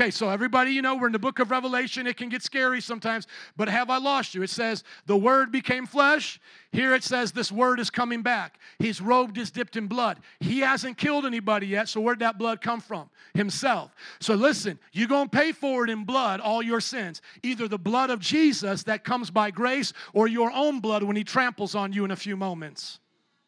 Okay, 0.00 0.10
so 0.10 0.30
everybody, 0.30 0.70
you 0.70 0.80
know, 0.80 0.96
we're 0.96 1.08
in 1.08 1.12
the 1.12 1.18
book 1.18 1.40
of 1.40 1.50
Revelation. 1.50 2.06
It 2.06 2.16
can 2.16 2.30
get 2.30 2.42
scary 2.42 2.80
sometimes, 2.80 3.26
but 3.58 3.68
have 3.68 3.90
I 3.90 3.98
lost 3.98 4.34
you? 4.34 4.42
It 4.42 4.48
says, 4.48 4.82
the 5.04 5.16
word 5.16 5.52
became 5.52 5.84
flesh. 5.84 6.40
Here 6.72 6.94
it 6.94 7.04
says, 7.04 7.32
this 7.32 7.52
word 7.52 7.78
is 7.78 7.90
coming 7.90 8.22
back. 8.22 8.58
His 8.78 9.02
robe 9.02 9.36
is 9.36 9.50
dipped 9.50 9.76
in 9.76 9.88
blood. 9.88 10.20
He 10.38 10.60
hasn't 10.60 10.96
killed 10.96 11.26
anybody 11.26 11.66
yet, 11.66 11.86
so 11.86 12.00
where'd 12.00 12.20
that 12.20 12.38
blood 12.38 12.62
come 12.62 12.80
from? 12.80 13.10
Himself. 13.34 13.94
So 14.20 14.32
listen, 14.36 14.78
you're 14.92 15.06
going 15.06 15.28
to 15.28 15.36
pay 15.36 15.52
for 15.52 15.84
it 15.84 15.90
in 15.90 16.04
blood, 16.04 16.40
all 16.40 16.62
your 16.62 16.80
sins. 16.80 17.20
Either 17.42 17.68
the 17.68 17.76
blood 17.76 18.08
of 18.08 18.20
Jesus 18.20 18.82
that 18.84 19.04
comes 19.04 19.30
by 19.30 19.50
grace 19.50 19.92
or 20.14 20.28
your 20.28 20.50
own 20.50 20.80
blood 20.80 21.02
when 21.02 21.14
he 21.14 21.24
tramples 21.24 21.74
on 21.74 21.92
you 21.92 22.06
in 22.06 22.10
a 22.10 22.16
few 22.16 22.38
moments. 22.38 23.00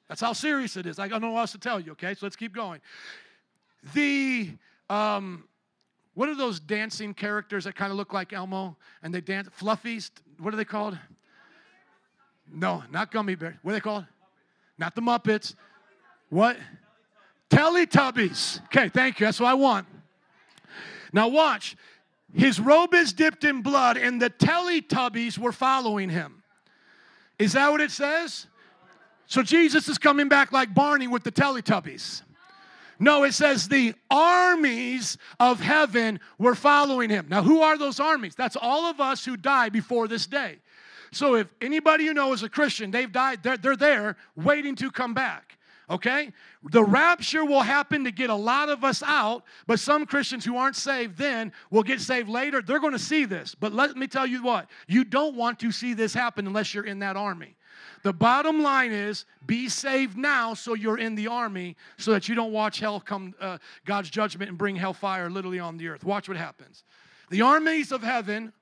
That's 0.07 0.21
how 0.21 0.35
serious 0.35 0.77
it 0.77 0.85
is. 0.85 0.99
I 0.99 1.09
don't 1.09 1.23
know 1.23 1.31
what 1.31 1.41
else 1.41 1.53
to 1.53 1.59
tell 1.59 1.81
you, 1.81 1.93
okay? 1.93 2.13
So 2.13 2.27
let's 2.27 2.37
keep 2.37 2.55
going. 2.55 2.83
The. 3.95 4.51
Um, 4.91 5.45
what 6.15 6.29
are 6.29 6.35
those 6.35 6.61
dancing 6.61 7.15
characters 7.15 7.65
that 7.65 7.75
kind 7.75 7.91
of 7.91 7.97
look 7.97 8.13
like 8.13 8.33
Elmo 8.33 8.77
and 9.03 9.15
they 9.15 9.21
dance? 9.21 9.49
Fluffies? 9.59 10.11
What 10.39 10.53
are 10.53 10.57
they 10.57 10.65
called? 10.65 10.99
No, 12.53 12.83
not 12.91 13.11
gummy 13.11 13.35
bears. 13.35 13.57
What 13.63 13.73
are 13.73 13.75
they 13.75 13.81
called? 13.81 14.05
Not 14.77 14.95
the 14.95 15.01
Muppets. 15.01 15.55
What? 16.29 16.57
Teletubbies. 17.51 18.63
Okay, 18.65 18.89
thank 18.89 19.21
you. 19.21 19.27
That's 19.27 19.41
what 19.41 19.49
I 19.49 19.55
want. 19.55 19.87
Now 21.13 21.29
watch. 21.29 21.77
His 22.35 22.59
robe 22.59 22.95
is 22.95 23.13
dipped 23.13 23.45
in 23.45 23.61
blood, 23.63 23.99
and 23.99 24.21
the 24.21 24.31
Teletubbies 24.31 25.39
were 25.39 25.53
following 25.53 26.09
him. 26.09 26.43
Is 27.39 27.53
that 27.53 27.71
what 27.71 27.81
it 27.81 27.91
says? 27.91 28.47
So 29.27 29.43
Jesus 29.43 29.89
is 29.89 29.99
coming 29.99 30.29
back 30.29 30.53
like 30.53 30.75
Barney 30.75 31.09
with 31.09 31.25
the 31.25 31.33
Teletubbies. 31.33 32.23
No, 33.03 33.25
it 33.25 33.35
says 33.35 33.67
the 33.67 33.97
armies 34.13 35.19
of 35.41 35.59
heaven 35.59 36.21
were 36.39 36.55
following 36.55 37.11
him. 37.11 37.27
Now, 37.29 37.43
who 37.43 37.61
are 37.61 37.77
those 37.77 37.99
armies? 37.99 38.37
That's 38.37 38.55
all 38.55 38.85
of 38.85 39.01
us 39.01 39.25
who 39.25 39.37
die 39.37 39.71
before 39.71 40.07
this 40.07 40.29
day. 40.29 40.61
So, 41.11 41.35
if 41.35 41.49
anybody 41.61 42.05
you 42.05 42.15
know 42.15 42.33
is 42.33 42.45
a 42.45 42.49
Christian, 42.49 42.93
they've 42.93 43.11
died, 43.11 43.43
they're, 43.43 43.57
they're 43.57 43.75
there 43.75 44.17
waiting 44.37 44.77
to 44.77 44.93
come 44.93 45.15
back. 45.15 45.59
Okay? 45.91 46.31
The 46.71 46.85
rapture 46.85 47.45
will 47.45 47.63
happen 47.63 48.05
to 48.05 48.13
get 48.13 48.31
a 48.31 48.37
lot 48.37 48.69
of 48.69 48.85
us 48.85 49.03
out, 49.03 49.43
but 49.67 49.81
some 49.81 50.07
Christians 50.07 50.45
who 50.45 50.57
aren't 50.57 50.77
saved 50.77 51.19
then 51.19 51.53
will 51.73 51.83
get 51.83 52.01
saved 52.01 52.29
later. 52.29 52.63
They're 52.63 52.79
going 52.79 52.93
to 52.93 53.01
see 53.01 53.25
this. 53.25 53.57
But 53.57 53.73
let 53.73 53.97
me 53.97 54.07
tell 54.07 54.29
you 54.29 54.45
what, 54.45 54.71
you 54.87 55.03
don't 55.03 55.35
want 55.35 55.59
to 55.59 55.73
see 55.73 55.93
this 55.93 56.15
happen 56.15 56.47
unless 56.47 56.73
you're 56.73 56.87
in 56.87 57.01
that 57.01 57.17
army. 57.17 57.57
The 58.03 58.13
bottom 58.13 58.63
line 58.63 58.93
is 58.93 59.25
be 59.47 59.69
saved 59.69 60.17
now 60.17 60.55
so 60.55 60.75
you're 60.75 60.99
in 60.99 61.15
the 61.15 61.29
army 61.29 61.77
so 61.99 62.11
that 62.13 62.29
you 62.29 62.35
don't 62.35 62.53
watch 62.53 62.81
hell 62.81 63.01
come, 63.01 63.35
uh, 63.41 63.59
God's 63.85 64.11
judgment 64.11 64.49
and 64.49 64.59
bring 64.59 64.75
hellfire 64.77 65.31
literally 65.31 65.61
on 65.61 65.77
the 65.77 65.89
earth. 65.89 66.05
Watch 66.05 66.29
what 66.29 66.37
happens. 66.37 66.85
The 67.31 67.43
armies 67.43 67.93
of 67.93 68.03
heaven 68.03 68.53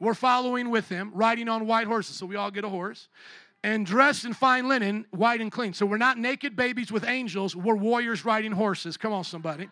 were 0.00 0.14
following 0.14 0.70
with 0.70 0.88
him, 0.88 1.10
riding 1.12 1.48
on 1.48 1.66
white 1.66 1.86
horses. 1.86 2.16
So 2.16 2.26
we 2.26 2.36
all 2.36 2.50
get 2.50 2.64
a 2.64 2.68
horse. 2.68 3.08
And 3.64 3.84
dressed 3.84 4.24
in 4.24 4.32
fine 4.34 4.68
linen, 4.68 5.04
white 5.10 5.40
and 5.40 5.50
clean. 5.50 5.72
So 5.72 5.84
we're 5.84 5.98
not 5.98 6.16
naked 6.16 6.54
babies 6.54 6.92
with 6.92 7.04
angels, 7.04 7.56
we're 7.56 7.74
warriors 7.74 8.24
riding 8.24 8.52
horses. 8.52 8.96
Come 8.96 9.12
on, 9.12 9.24
somebody. 9.24 9.68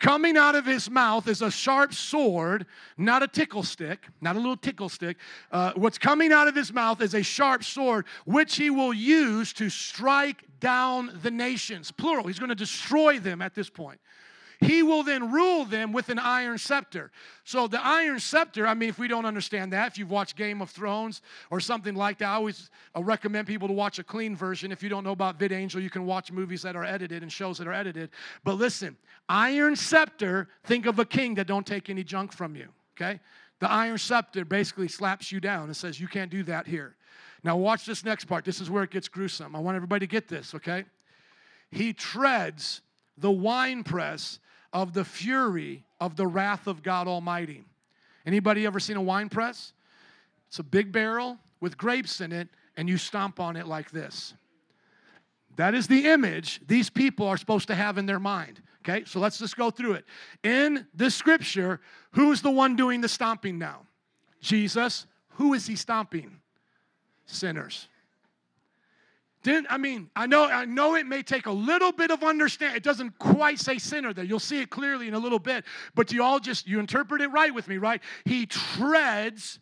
Coming 0.00 0.38
out 0.38 0.54
of 0.54 0.64
his 0.64 0.88
mouth 0.90 1.28
is 1.28 1.42
a 1.42 1.50
sharp 1.50 1.92
sword, 1.92 2.64
not 2.96 3.22
a 3.22 3.28
tickle 3.28 3.62
stick, 3.62 4.06
not 4.22 4.34
a 4.34 4.38
little 4.38 4.56
tickle 4.56 4.88
stick. 4.88 5.18
Uh, 5.52 5.72
what's 5.76 5.98
coming 5.98 6.32
out 6.32 6.48
of 6.48 6.54
his 6.54 6.72
mouth 6.72 7.02
is 7.02 7.12
a 7.12 7.22
sharp 7.22 7.62
sword, 7.62 8.06
which 8.24 8.56
he 8.56 8.70
will 8.70 8.94
use 8.94 9.52
to 9.52 9.68
strike 9.68 10.44
down 10.58 11.18
the 11.22 11.30
nations. 11.30 11.90
Plural. 11.90 12.26
He's 12.26 12.38
going 12.38 12.48
to 12.48 12.54
destroy 12.54 13.18
them 13.18 13.42
at 13.42 13.54
this 13.54 13.68
point. 13.68 14.00
He 14.60 14.82
will 14.82 15.02
then 15.02 15.32
rule 15.32 15.64
them 15.64 15.90
with 15.92 16.10
an 16.10 16.18
iron 16.18 16.58
scepter. 16.58 17.10
So, 17.44 17.66
the 17.66 17.82
iron 17.84 18.20
scepter, 18.20 18.66
I 18.66 18.74
mean, 18.74 18.90
if 18.90 18.98
we 18.98 19.08
don't 19.08 19.24
understand 19.24 19.72
that, 19.72 19.92
if 19.92 19.98
you've 19.98 20.10
watched 20.10 20.36
Game 20.36 20.60
of 20.60 20.68
Thrones 20.68 21.22
or 21.50 21.60
something 21.60 21.94
like 21.94 22.18
that, 22.18 22.28
I 22.28 22.34
always 22.34 22.70
uh, 22.94 23.02
recommend 23.02 23.46
people 23.46 23.68
to 23.68 23.74
watch 23.74 23.98
a 23.98 24.04
clean 24.04 24.36
version. 24.36 24.70
If 24.70 24.82
you 24.82 24.90
don't 24.90 25.02
know 25.02 25.12
about 25.12 25.38
VidAngel, 25.38 25.82
you 25.82 25.88
can 25.88 26.04
watch 26.04 26.30
movies 26.30 26.60
that 26.62 26.76
are 26.76 26.84
edited 26.84 27.22
and 27.22 27.32
shows 27.32 27.56
that 27.56 27.66
are 27.66 27.72
edited. 27.72 28.10
But 28.44 28.54
listen, 28.56 28.98
iron 29.30 29.76
scepter, 29.76 30.48
think 30.64 30.84
of 30.84 30.98
a 30.98 31.06
king 31.06 31.34
that 31.36 31.46
don't 31.46 31.66
take 31.66 31.88
any 31.88 32.04
junk 32.04 32.30
from 32.32 32.54
you, 32.54 32.68
okay? 32.96 33.18
The 33.60 33.70
iron 33.70 33.96
scepter 33.96 34.44
basically 34.44 34.88
slaps 34.88 35.32
you 35.32 35.40
down 35.40 35.64
and 35.64 35.76
says, 35.76 35.98
You 35.98 36.08
can't 36.08 36.30
do 36.30 36.42
that 36.44 36.66
here. 36.66 36.96
Now, 37.42 37.56
watch 37.56 37.86
this 37.86 38.04
next 38.04 38.26
part. 38.26 38.44
This 38.44 38.60
is 38.60 38.68
where 38.68 38.82
it 38.82 38.90
gets 38.90 39.08
gruesome. 39.08 39.56
I 39.56 39.60
want 39.60 39.76
everybody 39.76 40.06
to 40.06 40.10
get 40.10 40.28
this, 40.28 40.54
okay? 40.54 40.84
He 41.70 41.94
treads 41.94 42.82
the 43.16 43.30
winepress 43.30 44.38
of 44.72 44.92
the 44.92 45.04
fury 45.04 45.84
of 46.00 46.16
the 46.16 46.26
wrath 46.26 46.66
of 46.66 46.82
God 46.82 47.08
Almighty. 47.08 47.64
Anybody 48.26 48.66
ever 48.66 48.80
seen 48.80 48.96
a 48.96 49.02
wine 49.02 49.28
press? 49.28 49.72
It's 50.48 50.58
a 50.58 50.64
big 50.64 50.92
barrel 50.92 51.38
with 51.60 51.76
grapes 51.76 52.20
in 52.20 52.32
it, 52.32 52.48
and 52.76 52.88
you 52.88 52.96
stomp 52.98 53.40
on 53.40 53.56
it 53.56 53.66
like 53.66 53.90
this. 53.90 54.34
That 55.56 55.74
is 55.74 55.86
the 55.86 56.06
image 56.06 56.60
these 56.66 56.88
people 56.90 57.26
are 57.26 57.36
supposed 57.36 57.68
to 57.68 57.74
have 57.74 57.98
in 57.98 58.06
their 58.06 58.20
mind. 58.20 58.62
Okay, 58.82 59.04
so 59.04 59.20
let's 59.20 59.38
just 59.38 59.56
go 59.56 59.70
through 59.70 59.92
it. 59.92 60.06
In 60.42 60.86
the 60.94 61.10
scripture, 61.10 61.80
who's 62.12 62.40
the 62.40 62.50
one 62.50 62.76
doing 62.76 63.00
the 63.00 63.08
stomping 63.08 63.58
now? 63.58 63.82
Jesus. 64.40 65.06
Who 65.34 65.54
is 65.54 65.66
he 65.66 65.76
stomping? 65.76 66.40
Sinners. 67.26 67.88
Didn't 69.42 69.68
I 69.70 69.78
mean 69.78 70.10
I 70.14 70.26
know 70.26 70.44
I 70.44 70.64
know 70.64 70.94
it 70.96 71.06
may 71.06 71.22
take 71.22 71.46
a 71.46 71.52
little 71.52 71.92
bit 71.92 72.10
of 72.10 72.22
understanding. 72.22 72.76
It 72.76 72.82
doesn't 72.82 73.18
quite 73.18 73.58
say 73.58 73.78
sinner 73.78 74.12
there. 74.12 74.24
You'll 74.24 74.38
see 74.38 74.60
it 74.60 74.70
clearly 74.70 75.08
in 75.08 75.14
a 75.14 75.18
little 75.18 75.38
bit, 75.38 75.64
but 75.94 76.12
you 76.12 76.22
all 76.22 76.40
just 76.40 76.66
you 76.66 76.78
interpret 76.78 77.22
it 77.22 77.28
right 77.28 77.54
with 77.54 77.66
me, 77.66 77.78
right? 77.78 78.02
He 78.24 78.46
treads 78.46 79.58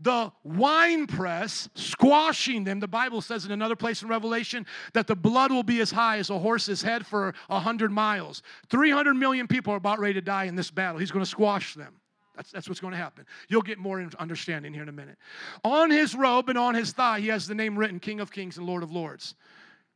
the 0.00 0.32
winepress, 0.42 1.68
squashing 1.74 2.64
them. 2.64 2.80
The 2.80 2.88
Bible 2.88 3.20
says 3.20 3.44
in 3.44 3.52
another 3.52 3.76
place 3.76 4.02
in 4.02 4.08
Revelation 4.08 4.66
that 4.94 5.06
the 5.06 5.14
blood 5.14 5.52
will 5.52 5.62
be 5.62 5.80
as 5.80 5.92
high 5.92 6.18
as 6.18 6.28
a 6.28 6.38
horse's 6.38 6.82
head 6.82 7.06
for 7.06 7.34
a 7.48 7.60
hundred 7.60 7.92
miles. 7.92 8.42
300 8.70 9.14
million 9.14 9.46
people 9.46 9.72
are 9.72 9.76
about 9.76 10.00
ready 10.00 10.14
to 10.14 10.20
die 10.20 10.44
in 10.44 10.56
this 10.56 10.72
battle. 10.72 10.98
He's 10.98 11.12
going 11.12 11.24
to 11.24 11.30
squash 11.30 11.74
them. 11.74 11.94
That's, 12.36 12.50
that's 12.50 12.68
what's 12.68 12.80
going 12.80 12.92
to 12.92 12.98
happen. 12.98 13.26
You'll 13.48 13.62
get 13.62 13.78
more 13.78 14.06
understanding 14.18 14.72
here 14.72 14.82
in 14.82 14.88
a 14.88 14.92
minute. 14.92 15.18
On 15.64 15.90
his 15.90 16.14
robe 16.14 16.48
and 16.48 16.56
on 16.56 16.74
his 16.74 16.92
thigh, 16.92 17.20
he 17.20 17.28
has 17.28 17.46
the 17.46 17.54
name 17.54 17.78
written 17.78 18.00
King 18.00 18.20
of 18.20 18.32
Kings 18.32 18.56
and 18.56 18.66
Lord 18.66 18.82
of 18.82 18.90
Lords. 18.90 19.34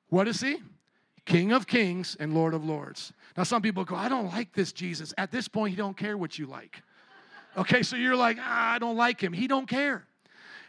What 0.09 0.29
is 0.29 0.41
he? 0.41 0.59
King 1.25 1.53
of 1.53 1.67
Kings 1.67 2.17
and 2.21 2.35
Lord 2.35 2.55
of 2.55 2.65
Lords. 2.65 3.13
Now, 3.37 3.43
some 3.43 3.63
people 3.63 3.85
go, 3.85 3.97
I 3.97 4.09
don't 4.09 4.33
like 4.33 4.53
this 4.53 4.73
Jesus. 4.73 5.13
At 5.19 5.33
this 5.33 5.49
point, 5.49 5.71
he 5.71 5.77
don't 5.77 5.97
care 5.97 6.17
what 6.17 6.39
you 6.39 6.47
like. 6.47 6.83
Okay, 7.57 7.83
so 7.83 7.97
you're 7.97 8.17
like, 8.17 8.37
ah, 8.41 8.75
I 8.75 8.79
don't 8.79 8.97
like 8.97 9.21
him. 9.21 9.33
He 9.33 9.49
don't 9.49 9.67
care. 9.67 10.07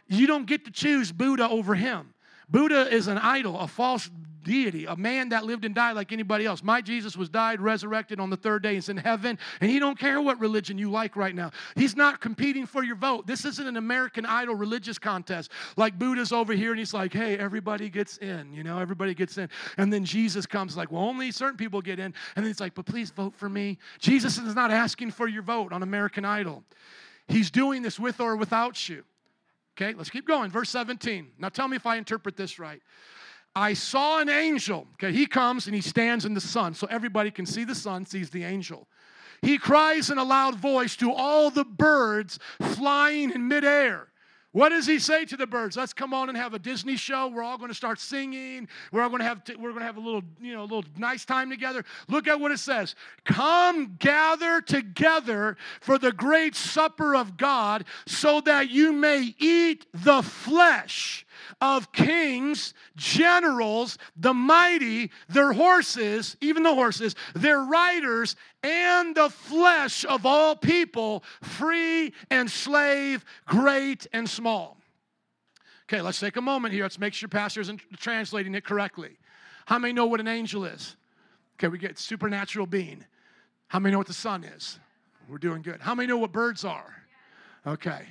You 0.08 0.26
don't 0.26 0.46
get 0.46 0.64
to 0.64 0.70
choose 0.70 1.12
Buddha 1.12 1.48
over 1.48 1.74
him. 1.74 2.14
Buddha 2.48 2.92
is 2.92 3.08
an 3.08 3.18
idol, 3.18 3.58
a 3.58 3.68
false 3.68 4.10
deity, 4.48 4.86
a 4.86 4.96
man 4.96 5.28
that 5.28 5.44
lived 5.44 5.66
and 5.66 5.74
died 5.74 5.94
like 5.94 6.10
anybody 6.10 6.46
else. 6.46 6.62
My 6.62 6.80
Jesus 6.80 7.18
was 7.18 7.28
died, 7.28 7.60
resurrected 7.60 8.18
on 8.18 8.30
the 8.30 8.36
third 8.36 8.62
day, 8.62 8.74
he's 8.74 8.88
in 8.88 8.96
heaven, 8.96 9.38
and 9.60 9.70
he 9.70 9.78
don't 9.78 9.98
care 9.98 10.22
what 10.22 10.40
religion 10.40 10.78
you 10.78 10.90
like 10.90 11.16
right 11.16 11.34
now. 11.34 11.50
He's 11.76 11.94
not 11.94 12.22
competing 12.22 12.64
for 12.64 12.82
your 12.82 12.96
vote. 12.96 13.26
This 13.26 13.44
isn't 13.44 13.66
an 13.66 13.76
American 13.76 14.24
Idol 14.24 14.54
religious 14.54 14.98
contest 14.98 15.52
like 15.76 15.98
Buddha's 15.98 16.32
over 16.32 16.54
here, 16.54 16.70
and 16.70 16.78
he's 16.78 16.94
like, 16.94 17.12
hey, 17.12 17.36
everybody 17.36 17.90
gets 17.90 18.16
in, 18.16 18.54
you 18.54 18.64
know, 18.64 18.78
everybody 18.78 19.12
gets 19.12 19.36
in. 19.36 19.50
And 19.76 19.92
then 19.92 20.06
Jesus 20.06 20.46
comes 20.46 20.78
like, 20.78 20.90
well, 20.90 21.02
only 21.02 21.30
certain 21.30 21.58
people 21.58 21.82
get 21.82 21.98
in. 21.98 22.06
And 22.06 22.14
then 22.36 22.46
he's 22.46 22.60
like, 22.60 22.74
but 22.74 22.86
please 22.86 23.10
vote 23.10 23.34
for 23.34 23.50
me. 23.50 23.76
Jesus 23.98 24.38
is 24.38 24.54
not 24.54 24.70
asking 24.70 25.10
for 25.10 25.28
your 25.28 25.42
vote 25.42 25.74
on 25.74 25.82
American 25.82 26.24
Idol. 26.24 26.64
He's 27.26 27.50
doing 27.50 27.82
this 27.82 28.00
with 28.00 28.18
or 28.18 28.34
without 28.34 28.88
you. 28.88 29.04
Okay, 29.76 29.92
let's 29.94 30.10
keep 30.10 30.26
going. 30.26 30.50
Verse 30.50 30.70
17. 30.70 31.28
Now 31.38 31.50
tell 31.50 31.68
me 31.68 31.76
if 31.76 31.86
I 31.86 31.96
interpret 31.96 32.36
this 32.36 32.58
right. 32.58 32.80
I 33.54 33.74
saw 33.74 34.20
an 34.20 34.28
angel. 34.28 34.86
Okay, 34.94 35.12
he 35.12 35.26
comes 35.26 35.66
and 35.66 35.74
he 35.74 35.80
stands 35.80 36.24
in 36.24 36.34
the 36.34 36.40
sun 36.40 36.74
so 36.74 36.86
everybody 36.90 37.30
can 37.30 37.46
see 37.46 37.64
the 37.64 37.74
sun, 37.74 38.06
sees 38.06 38.30
the 38.30 38.44
angel. 38.44 38.86
He 39.42 39.58
cries 39.58 40.10
in 40.10 40.18
a 40.18 40.24
loud 40.24 40.56
voice 40.56 40.96
to 40.96 41.12
all 41.12 41.50
the 41.50 41.64
birds 41.64 42.38
flying 42.60 43.30
in 43.30 43.48
midair. 43.48 44.08
What 44.52 44.70
does 44.70 44.86
he 44.86 44.98
say 44.98 45.26
to 45.26 45.36
the 45.36 45.46
birds? 45.46 45.76
Let's 45.76 45.92
come 45.92 46.14
on 46.14 46.30
and 46.30 46.38
have 46.38 46.54
a 46.54 46.58
Disney 46.58 46.96
show. 46.96 47.28
We're 47.28 47.42
all 47.42 47.58
going 47.58 47.68
to 47.68 47.74
start 47.74 48.00
singing. 48.00 48.66
We're 48.90 49.02
all 49.02 49.10
going 49.10 49.20
to 49.20 49.26
have 49.26 49.44
t- 49.44 49.56
we're 49.56 49.70
going 49.70 49.80
to 49.80 49.86
have 49.86 49.98
a 49.98 50.00
little, 50.00 50.22
you 50.40 50.54
know, 50.54 50.62
a 50.62 50.62
little 50.62 50.84
nice 50.96 51.26
time 51.26 51.50
together. 51.50 51.84
Look 52.08 52.26
at 52.26 52.40
what 52.40 52.50
it 52.50 52.58
says. 52.58 52.94
Come 53.24 53.96
gather 53.98 54.62
together 54.62 55.58
for 55.82 55.98
the 55.98 56.12
great 56.12 56.54
supper 56.54 57.14
of 57.14 57.36
God 57.36 57.84
so 58.06 58.40
that 58.42 58.70
you 58.70 58.92
may 58.92 59.34
eat 59.38 59.86
the 59.92 60.22
flesh 60.22 61.26
of 61.60 61.92
kings, 61.92 62.74
generals, 62.96 63.98
the 64.16 64.34
mighty, 64.34 65.10
their 65.28 65.52
horses, 65.52 66.36
even 66.40 66.62
the 66.62 66.74
horses, 66.74 67.14
their 67.34 67.60
riders, 67.60 68.36
and 68.62 69.14
the 69.14 69.28
flesh 69.28 70.04
of 70.04 70.26
all 70.26 70.56
people, 70.56 71.22
free 71.42 72.12
and 72.30 72.50
slave, 72.50 73.24
great 73.46 74.06
and 74.12 74.28
small. 74.28 74.76
Okay, 75.88 76.02
let's 76.02 76.20
take 76.20 76.36
a 76.36 76.42
moment 76.42 76.74
here. 76.74 76.82
Let's 76.84 76.98
make 76.98 77.14
sure 77.14 77.28
pastors 77.28 77.70
are 77.70 77.76
translating 77.96 78.54
it 78.54 78.64
correctly. 78.64 79.16
How 79.66 79.78
many 79.78 79.92
know 79.92 80.06
what 80.06 80.20
an 80.20 80.28
angel 80.28 80.64
is? 80.64 80.96
Okay, 81.56 81.68
we 81.68 81.78
get 81.78 81.98
supernatural 81.98 82.66
being. 82.66 83.04
How 83.68 83.78
many 83.78 83.92
know 83.92 83.98
what 83.98 84.06
the 84.06 84.12
sun 84.12 84.44
is? 84.44 84.78
We're 85.28 85.38
doing 85.38 85.62
good. 85.62 85.80
How 85.80 85.94
many 85.94 86.08
know 86.08 86.18
what 86.18 86.32
birds 86.32 86.64
are? 86.64 86.94
Okay. 87.66 88.06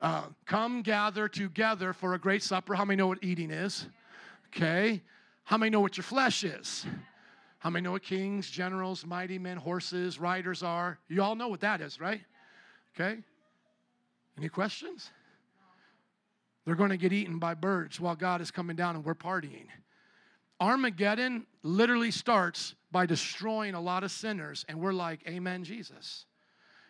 Uh, 0.00 0.24
come 0.46 0.82
gather 0.82 1.28
together 1.28 1.92
for 1.92 2.14
a 2.14 2.18
great 2.18 2.42
supper. 2.42 2.74
How 2.74 2.84
many 2.84 2.96
know 2.96 3.06
what 3.08 3.18
eating 3.22 3.50
is? 3.50 3.86
Okay. 4.54 5.02
How 5.44 5.56
many 5.56 5.70
know 5.70 5.80
what 5.80 5.96
your 5.96 6.04
flesh 6.04 6.44
is? 6.44 6.86
How 7.58 7.70
many 7.70 7.84
know 7.84 7.92
what 7.92 8.02
kings, 8.02 8.48
generals, 8.50 9.04
mighty 9.04 9.38
men, 9.38 9.56
horses, 9.56 10.18
riders 10.18 10.62
are? 10.62 10.98
You 11.08 11.22
all 11.22 11.34
know 11.34 11.48
what 11.48 11.60
that 11.60 11.80
is, 11.80 12.00
right? 12.00 12.20
Okay. 12.94 13.18
Any 14.36 14.48
questions? 14.48 15.10
They're 16.64 16.76
going 16.76 16.90
to 16.90 16.96
get 16.96 17.12
eaten 17.12 17.38
by 17.38 17.54
birds 17.54 17.98
while 17.98 18.14
God 18.14 18.40
is 18.40 18.50
coming 18.50 18.76
down 18.76 18.94
and 18.94 19.04
we're 19.04 19.14
partying. 19.14 19.66
Armageddon 20.60 21.46
literally 21.62 22.10
starts 22.10 22.74
by 22.90 23.06
destroying 23.06 23.74
a 23.74 23.80
lot 23.80 24.02
of 24.04 24.10
sinners, 24.10 24.64
and 24.68 24.80
we're 24.80 24.92
like, 24.92 25.20
Amen, 25.26 25.64
Jesus. 25.64 26.26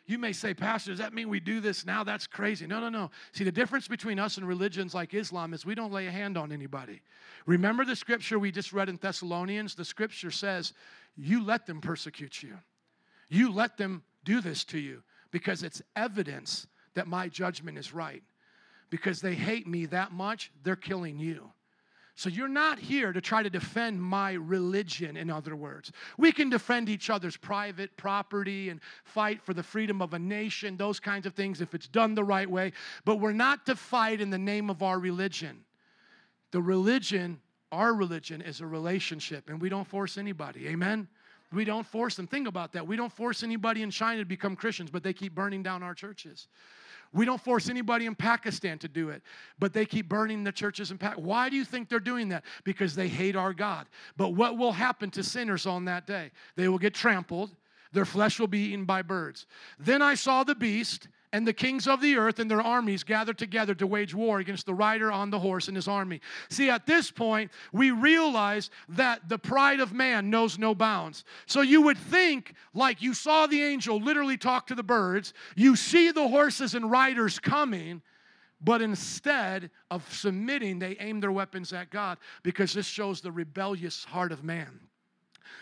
You 0.09 0.17
may 0.17 0.33
say, 0.33 0.55
Pastor, 0.55 0.91
does 0.91 1.01
that 1.01 1.13
mean 1.13 1.29
we 1.29 1.39
do 1.39 1.61
this 1.61 1.85
now? 1.85 2.03
That's 2.03 2.27
crazy. 2.27 2.67
No, 2.67 2.81
no, 2.81 2.89
no. 2.89 3.11
See, 3.33 3.45
the 3.45 3.53
difference 3.53 3.87
between 3.87 4.19
us 4.19 4.39
and 4.39 4.49
religions 4.49 4.95
like 4.95 5.13
Islam 5.13 5.53
is 5.53 5.67
we 5.67 5.75
don't 5.75 5.93
lay 5.93 6.07
a 6.07 6.11
hand 6.11 6.39
on 6.39 6.51
anybody. 6.51 7.03
Remember 7.45 7.85
the 7.85 7.95
scripture 7.95 8.39
we 8.39 8.51
just 8.51 8.73
read 8.73 8.89
in 8.89 8.97
Thessalonians? 8.97 9.75
The 9.75 9.85
scripture 9.85 10.31
says, 10.31 10.73
You 11.15 11.45
let 11.45 11.67
them 11.67 11.83
persecute 11.83 12.43
you, 12.43 12.57
you 13.29 13.53
let 13.53 13.77
them 13.77 14.03
do 14.25 14.41
this 14.41 14.65
to 14.65 14.79
you 14.79 15.03
because 15.31 15.63
it's 15.63 15.83
evidence 15.95 16.67
that 16.95 17.07
my 17.07 17.29
judgment 17.29 17.77
is 17.77 17.93
right. 17.93 18.23
Because 18.89 19.21
they 19.21 19.35
hate 19.35 19.67
me 19.67 19.85
that 19.87 20.13
much, 20.13 20.51
they're 20.63 20.75
killing 20.75 21.19
you. 21.19 21.53
So 22.19 22.29
you're 22.29 22.49
not 22.49 22.81
here 22.81 23.13
to 23.13 23.21
try 23.21 23.45
to 23.45 23.49
defend 23.49 24.03
my 24.03 24.33
religion, 24.33 25.17
in 25.17 25.31
other 25.31 25.55
words. 25.55 25.93
We 26.17 26.33
can 26.33 26.51
defend 26.51 26.89
each 26.89 27.11
other's 27.11 27.37
private 27.37 27.97
property 27.97 28.71
and 28.71 28.81
fight 29.05 29.41
for 29.41 29.55
the 29.55 29.63
freedom 29.63 30.03
of 30.03 30.15
a 30.15 30.19
nation, 30.19 30.77
those 30.77 30.99
kinds 30.99 31.27
of 31.27 31.35
things, 31.35 31.61
if 31.61 31.75
it's 31.75 31.87
done 31.87 32.17
the 32.17 32.25
right 32.25 32.51
way. 32.51 32.73
But 33.05 33.21
we're 33.21 33.31
not 33.31 33.67
to 33.67 33.77
fight 33.77 34.21
in 34.21 34.31
the 34.31 34.39
name 34.39 34.69
of 34.69 34.83
our 34.83 34.99
religion. 34.99 35.61
The 36.51 36.61
religion, 36.61 37.41
our 37.71 37.95
religion, 37.95 38.43
is 38.43 38.61
a 38.63 38.67
relationship, 38.67 39.49
and 39.49 39.61
we 39.61 39.69
don't 39.69 39.87
force 39.87 40.19
anybody. 40.19 40.67
Amen? 40.67 41.07
We 41.53 41.65
don't 41.65 41.87
force 41.87 42.17
them. 42.17 42.27
Think 42.27 42.49
about 42.49 42.73
that. 42.73 42.85
We 42.85 42.97
don't 42.97 43.13
force 43.13 43.45
anybody 43.45 43.83
in 43.83 43.93
China 43.93 44.23
to 44.23 44.27
become 44.27 44.57
Christians, 44.57 44.91
but 44.91 45.05
they 45.05 45.13
keep 45.13 45.37
burning 45.37 45.63
down 45.63 45.85
our 45.85 45.95
churches. 45.95 46.49
We 47.13 47.25
don't 47.25 47.41
force 47.41 47.69
anybody 47.69 48.07
in 48.07 48.15
Pakistan 48.15 48.79
to 48.79 48.89
do 48.89 49.09
it, 49.11 49.23
but 49.59 49.73
they 49.73 49.87
keep 49.87 50.09
burning 50.09 50.45
the 50.45 50.53
churches 50.53 50.91
in 50.91 50.99
Pakistan. 50.99 51.25
Why 51.25 51.49
do 51.49 51.57
you 51.57 51.65
think 51.65 51.89
they're 51.89 52.01
doing 52.01 52.29
that? 52.29 52.45
Because 52.65 52.95
they 52.95 53.09
hate 53.09 53.37
our 53.37 53.53
God. 53.55 53.87
But 54.17 54.31
what 54.31 54.59
will 54.59 54.73
happen 54.73 55.11
to 55.13 55.23
sinners 55.23 55.67
on 55.67 55.87
that 55.87 56.07
day? 56.07 56.31
They 56.57 56.69
will 56.69 56.79
get 56.79 56.95
trampled, 56.95 57.51
their 57.93 58.05
flesh 58.05 58.39
will 58.39 58.47
be 58.47 58.59
eaten 58.59 58.85
by 58.85 59.03
birds. 59.03 59.47
Then 59.79 60.03
I 60.03 60.15
saw 60.15 60.45
the 60.45 60.55
beast 60.55 61.09
and 61.33 61.47
the 61.47 61.53
kings 61.53 61.87
of 61.87 62.01
the 62.01 62.17
earth 62.17 62.39
and 62.39 62.51
their 62.51 62.63
armies 62.63 63.05
gathered 63.05 63.39
together 63.39 63.75
to 63.75 63.87
wage 63.87 64.15
war 64.15 64.39
against 64.39 64.67
the 64.67 64.75
rider 64.75 65.13
on 65.13 65.31
the 65.31 65.39
horse 65.39 65.69
and 65.69 65.77
his 65.77 65.89
army. 65.89 66.21
See, 66.49 66.71
at 66.71 66.87
this 66.87 67.11
point, 67.11 67.51
we 67.73 67.91
realize 67.91 68.71
that 68.91 69.29
the 69.29 69.39
pride 69.39 69.81
of 69.81 69.93
man 69.93 70.31
knows 70.31 70.59
no 70.59 70.75
bounds. 70.75 71.25
So 71.47 71.61
you 71.61 71.83
would 71.83 71.99
think, 71.99 72.55
like 72.75 73.03
you 73.03 73.15
saw 73.15 73.47
the 73.47 73.63
angel 73.63 74.01
literally 74.01 74.39
talk 74.39 74.67
to 74.69 74.75
the 74.75 74.83
birds, 74.83 75.35
you 75.55 75.77
see 75.77 76.11
the 76.11 76.29
horses 76.29 76.75
and 76.75 76.91
riders 76.91 77.39
coming. 77.39 78.03
But 78.61 78.83
instead 78.83 79.71
of 79.91 80.13
submitting, 80.13 80.81
they 80.81 80.97
aim 80.99 81.21
their 81.21 81.31
weapons 81.31 81.73
at 81.73 81.91
God 81.91 82.19
because 82.43 82.73
this 82.73 82.87
shows 82.87 83.21
the 83.21 83.31
rebellious 83.31 84.05
heart 84.05 84.33
of 84.33 84.43
man. 84.43 84.81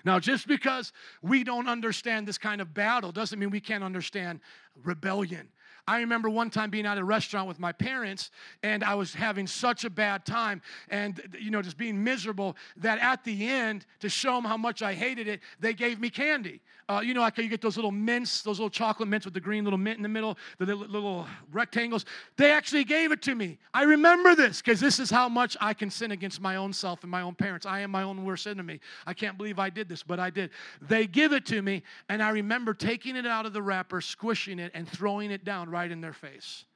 Now, 0.05 0.19
just 0.19 0.47
because 0.47 0.93
we 1.23 1.45
don't 1.45 1.69
understand 1.69 2.27
this 2.27 2.39
kind 2.39 2.61
of 2.61 2.73
battle 2.73 3.13
doesn't 3.13 3.39
mean 3.39 3.51
we 3.51 3.61
can't 3.61 3.85
understand 3.85 4.41
rebellion. 4.85 5.49
I 5.89 6.01
remember 6.01 6.29
one 6.29 6.51
time 6.51 6.71
being 6.71 6.87
at 6.87 6.99
a 6.99 7.05
restaurant 7.05 7.47
with 7.47 7.61
my 7.61 7.73
parents, 7.73 8.31
and 8.63 8.83
I 8.83 8.95
was 8.95 9.15
having 9.15 9.47
such 9.47 9.85
a 9.85 9.91
bad 9.91 10.27
time 10.27 10.63
and, 10.89 11.37
you 11.39 11.51
know, 11.51 11.63
just 11.63 11.77
being 11.77 12.03
miserable 12.03 12.57
that 12.79 12.99
at 12.99 13.23
the 13.25 13.49
end, 13.49 13.87
to 14.01 14.09
show 14.09 14.35
them 14.35 14.45
how 14.45 14.57
much 14.57 14.83
I 14.83 14.95
hated 14.95 15.29
it, 15.29 15.41
they 15.61 15.75
gave 15.75 16.01
me 16.01 16.11
candy. 16.11 16.61
Uh, 16.89 17.01
you 17.03 17.15
know, 17.15 17.21
like 17.21 17.37
you 17.37 17.49
get 17.49 17.61
those 17.61 17.75
little 17.75 17.91
mints, 17.91 18.43
those 18.43 18.61
little 18.61 18.71
chocolate 18.71 19.09
mints 19.09 19.25
with 19.25 19.35
the 19.35 19.41
green 19.41 19.65
little 19.65 19.79
mint 19.79 19.97
in 19.97 20.05
the 20.05 20.09
middle, 20.09 20.39
the 20.59 20.67
little, 20.67 20.87
little 20.87 21.27
rectangles. 21.51 22.05
They 22.37 22.53
actually 22.53 22.85
gave 22.85 23.11
it 23.11 23.23
to 23.23 23.35
me. 23.35 23.59
I 23.75 23.83
remember 23.83 24.37
this 24.37 24.63
because 24.63 24.79
this 24.79 25.01
is 25.01 25.11
how 25.11 25.29
much 25.29 25.57
I 25.61 25.75
can 25.75 25.91
sin 25.91 26.13
against 26.13 26.41
my 26.41 26.55
own 26.55 26.73
self 26.73 27.03
and 27.03 27.11
my 27.11 27.23
own 27.23 27.35
parents. 27.35 27.67
I 27.67 27.81
am 27.81 27.91
my 27.91 28.05
own 28.05 28.25
worst 28.25 28.47
enemy. 28.47 28.81
I 29.05 29.15
can't 29.15 29.37
believe 29.37 29.59
I 29.59 29.69
did 29.69 29.89
this, 29.89 30.05
but 30.05 30.21
I 30.21 30.31
did. 30.31 30.51
They 30.81 31.09
give 31.09 31.33
it 31.33 31.45
to 31.47 31.61
me, 31.61 31.83
and 32.09 32.23
I 32.23 32.31
remember 32.31 32.73
taking 32.73 33.17
it 33.17 33.27
out 33.27 33.47
of 33.47 33.53
the 33.53 33.63
wrapper, 33.63 34.01
squishing 34.01 34.61
it, 34.61 34.71
and 34.73 34.89
throwing 34.89 35.33
it 35.33 35.45
down 35.45 35.69
right 35.69 35.91
in 35.91 36.01
their 36.01 36.13
face. 36.13 36.67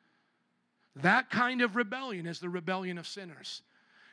That 0.97 1.31
kind 1.31 1.63
of 1.63 1.77
rebellion 1.77 2.27
is 2.27 2.41
the 2.41 2.49
rebellion 2.49 2.99
of 2.99 3.07
sinners. 3.07 3.63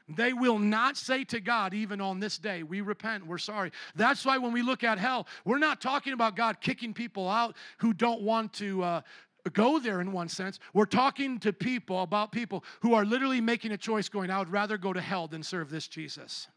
They 0.09 0.31
will 0.31 0.59
not 0.59 0.95
say 0.95 1.23
to 1.25 1.39
God, 1.41 1.73
even 1.73 1.99
on 1.99 2.19
this 2.19 2.37
day, 2.37 2.63
we 2.63 2.81
repent, 2.81 3.27
we're 3.27 3.37
sorry. 3.37 3.71
That's 3.95 4.25
why 4.25 4.37
when 4.37 4.53
we 4.53 4.61
look 4.61 4.83
at 4.83 4.97
hell, 4.97 5.27
we're 5.43 5.57
not 5.57 5.81
talking 5.81 6.13
about 6.13 6.35
God 6.35 6.61
kicking 6.61 6.93
people 6.93 7.27
out 7.29 7.55
who 7.77 7.93
don't 7.93 8.21
want 8.21 8.53
to. 8.53 8.83
Uh, 8.83 9.01
go 9.53 9.79
there 9.79 10.01
in 10.01 10.11
one 10.11 10.27
sense. 10.27 10.59
We're 10.73 10.83
talking 10.83 11.39
to 11.39 11.53
people 11.53 12.01
about 12.01 12.33
people 12.33 12.65
who 12.81 12.93
are 12.95 13.05
literally 13.05 13.39
making 13.39 13.71
a 13.71 13.77
choice 13.77 14.09
going, 14.09 14.29
I 14.29 14.39
would 14.39 14.51
rather 14.51 14.77
go 14.77 14.91
to 14.91 14.99
hell 14.99 15.29
than 15.29 15.41
serve 15.41 15.69
this 15.69 15.87
Jesus 15.87 16.49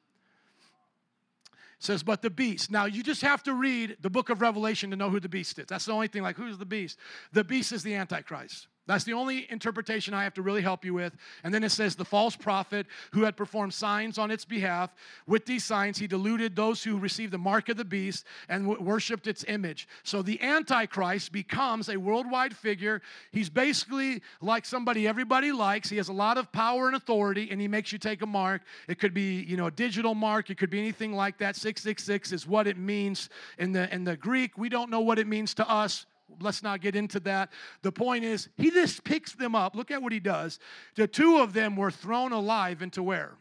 says, 1.81 2.03
but 2.03 2.23
the 2.23 2.31
beast. 2.31 2.71
Now, 2.71 2.85
you 2.85 3.03
just 3.03 3.23
have 3.23 3.43
to 3.45 3.55
read 3.55 3.97
the 4.01 4.11
book 4.11 4.29
of 4.29 4.41
Revelation 4.43 4.91
to 4.91 4.97
know 4.97 5.09
who 5.09 5.19
the 5.19 5.29
beast 5.29 5.59
is. 5.59 5.67
That's 5.67 5.87
the 5.87 5.93
only 5.93 6.09
thing, 6.09 6.23
like, 6.23 6.37
who's 6.37 6.59
the 6.59 6.67
beast? 6.67 6.99
The 7.33 7.43
beast 7.43 7.73
is 7.73 7.83
the 7.83 7.95
Antichrist. 7.95 8.69
That's 8.91 9.05
the 9.05 9.13
only 9.13 9.47
interpretation 9.53 10.15
I 10.15 10.25
have 10.25 10.35
to 10.35 10.43
really 10.43 10.63
help 10.63 10.85
you 10.85 10.95
with. 10.95 11.17
And 11.45 11.55
then 11.55 11.63
it 11.63 11.71
says 11.71 11.95
the 11.95 12.05
false 12.05 12.35
prophet 12.35 12.89
who 13.13 13.23
had 13.23 13.37
performed 13.37 13.73
signs 13.73 14.19
on 14.19 14.33
its 14.33 14.45
behalf. 14.45 14.93
With 15.29 15.47
these 15.47 15.63
signs, 15.63 15.97
he 15.97 16.09
deluded 16.09 16.57
those 16.57 16.83
who 16.83 16.99
received 16.99 17.33
the 17.33 17.39
mark 17.39 17.69
of 17.69 17.77
the 17.77 17.85
beast 17.85 18.25
and 18.49 18.67
w- 18.67 18.83
worshiped 18.83 19.29
its 19.29 19.45
image. 19.47 19.87
So 20.03 20.23
the 20.23 20.43
Antichrist 20.43 21.31
becomes 21.31 21.89
a 21.89 21.99
worldwide 21.99 22.57
figure. 22.57 23.01
He's 23.31 23.49
basically 23.49 24.23
like 24.41 24.67
somebody 24.67 25.07
everybody 25.07 25.53
likes. 25.53 25.89
He 25.89 25.97
has 25.99 26.09
a 26.09 26.13
lot 26.13 26.37
of 26.37 26.51
power 26.51 26.89
and 26.89 26.97
authority, 26.97 27.49
and 27.53 27.61
he 27.61 27.69
makes 27.69 27.93
you 27.93 27.99
take 27.99 28.23
a 28.23 28.27
mark. 28.27 28.63
It 28.89 28.99
could 28.99 29.15
be, 29.15 29.45
you 29.45 29.57
know, 29.57 29.67
a 29.67 29.71
digital 29.71 30.17
mark. 30.17 30.51
It 30.51 30.59
could 30.59 30.71
be 30.71 30.81
anything 30.81 31.13
like 31.13 31.39
that. 31.39 31.55
666 31.55 32.33
is 32.33 32.45
what 32.45 32.67
it 32.67 32.77
means 32.77 33.31
in 33.57 33.71
the 33.71 33.93
in 33.95 34.03
the 34.03 34.17
Greek. 34.17 34.59
We 34.59 34.69
don't 34.69 34.91
know 34.91 35.01
what 35.01 35.21
it 35.21 35.29
means 35.29 35.55
to 35.55 35.71
us 35.71 36.07
let's 36.41 36.63
not 36.63 36.81
get 36.81 36.97
into 36.97 37.21
that. 37.21 37.51
The 37.83 37.93
point 37.93 38.25
is, 38.25 38.49
he 38.57 38.71
just 38.71 39.05
picks 39.05 39.33
them 39.33 39.55
up. 39.55 39.75
Look 39.75 39.91
at 39.91 40.03
what 40.03 40.13
he 40.13 40.21
does. 40.21 40.59
The 40.97 41.07
two 41.07 41.39
of 41.39 41.53
them 41.53 41.77
were 41.77 41.91
thrown 41.91 42.33
alive 42.33 42.83
into 42.83 43.03
where? 43.03 43.37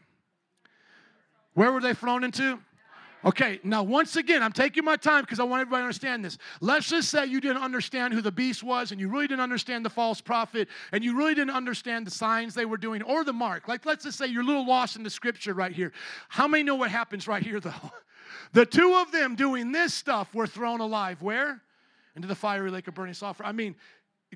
Where 1.54 1.72
were 1.72 1.80
they 1.80 1.94
thrown 1.94 2.24
into? 2.24 2.58
Okay, 3.22 3.60
now 3.62 3.82
once 3.82 4.16
again, 4.16 4.42
I'm 4.42 4.52
taking 4.52 4.82
my 4.82 4.96
time 4.96 5.22
because 5.22 5.40
I 5.40 5.44
want 5.44 5.60
everybody 5.60 5.82
to 5.82 5.84
understand 5.84 6.24
this. 6.24 6.38
Let's 6.62 6.88
just 6.88 7.10
say 7.10 7.26
you 7.26 7.38
didn't 7.38 7.62
understand 7.62 8.14
who 8.14 8.22
the 8.22 8.32
beast 8.32 8.62
was 8.62 8.92
and 8.92 9.00
you 9.00 9.08
really 9.08 9.26
didn't 9.26 9.42
understand 9.42 9.84
the 9.84 9.90
false 9.90 10.22
prophet 10.22 10.68
and 10.92 11.04
you 11.04 11.14
really 11.14 11.34
didn't 11.34 11.54
understand 11.54 12.06
the 12.06 12.10
signs 12.10 12.54
they 12.54 12.64
were 12.64 12.78
doing 12.78 13.02
or 13.02 13.22
the 13.22 13.32
mark. 13.34 13.68
Like, 13.68 13.84
let's 13.84 14.04
just 14.04 14.16
say 14.16 14.26
you're 14.26 14.42
a 14.42 14.46
little 14.46 14.66
lost 14.66 14.96
in 14.96 15.02
the 15.02 15.10
scripture 15.10 15.52
right 15.52 15.72
here. 15.72 15.92
How 16.30 16.48
many 16.48 16.62
know 16.62 16.76
what 16.76 16.90
happens 16.90 17.28
right 17.28 17.42
here, 17.42 17.60
though? 17.60 17.72
The 18.52 18.66
two 18.66 18.94
of 18.94 19.12
them 19.12 19.36
doing 19.36 19.70
this 19.70 19.92
stuff 19.92 20.34
were 20.34 20.46
thrown 20.46 20.80
alive. 20.80 21.20
Where? 21.22 21.62
Into 22.16 22.28
the 22.28 22.34
fiery 22.34 22.70
lake 22.70 22.88
of 22.88 22.94
burning 22.94 23.14
sulfur. 23.14 23.44
I 23.44 23.52
mean, 23.52 23.74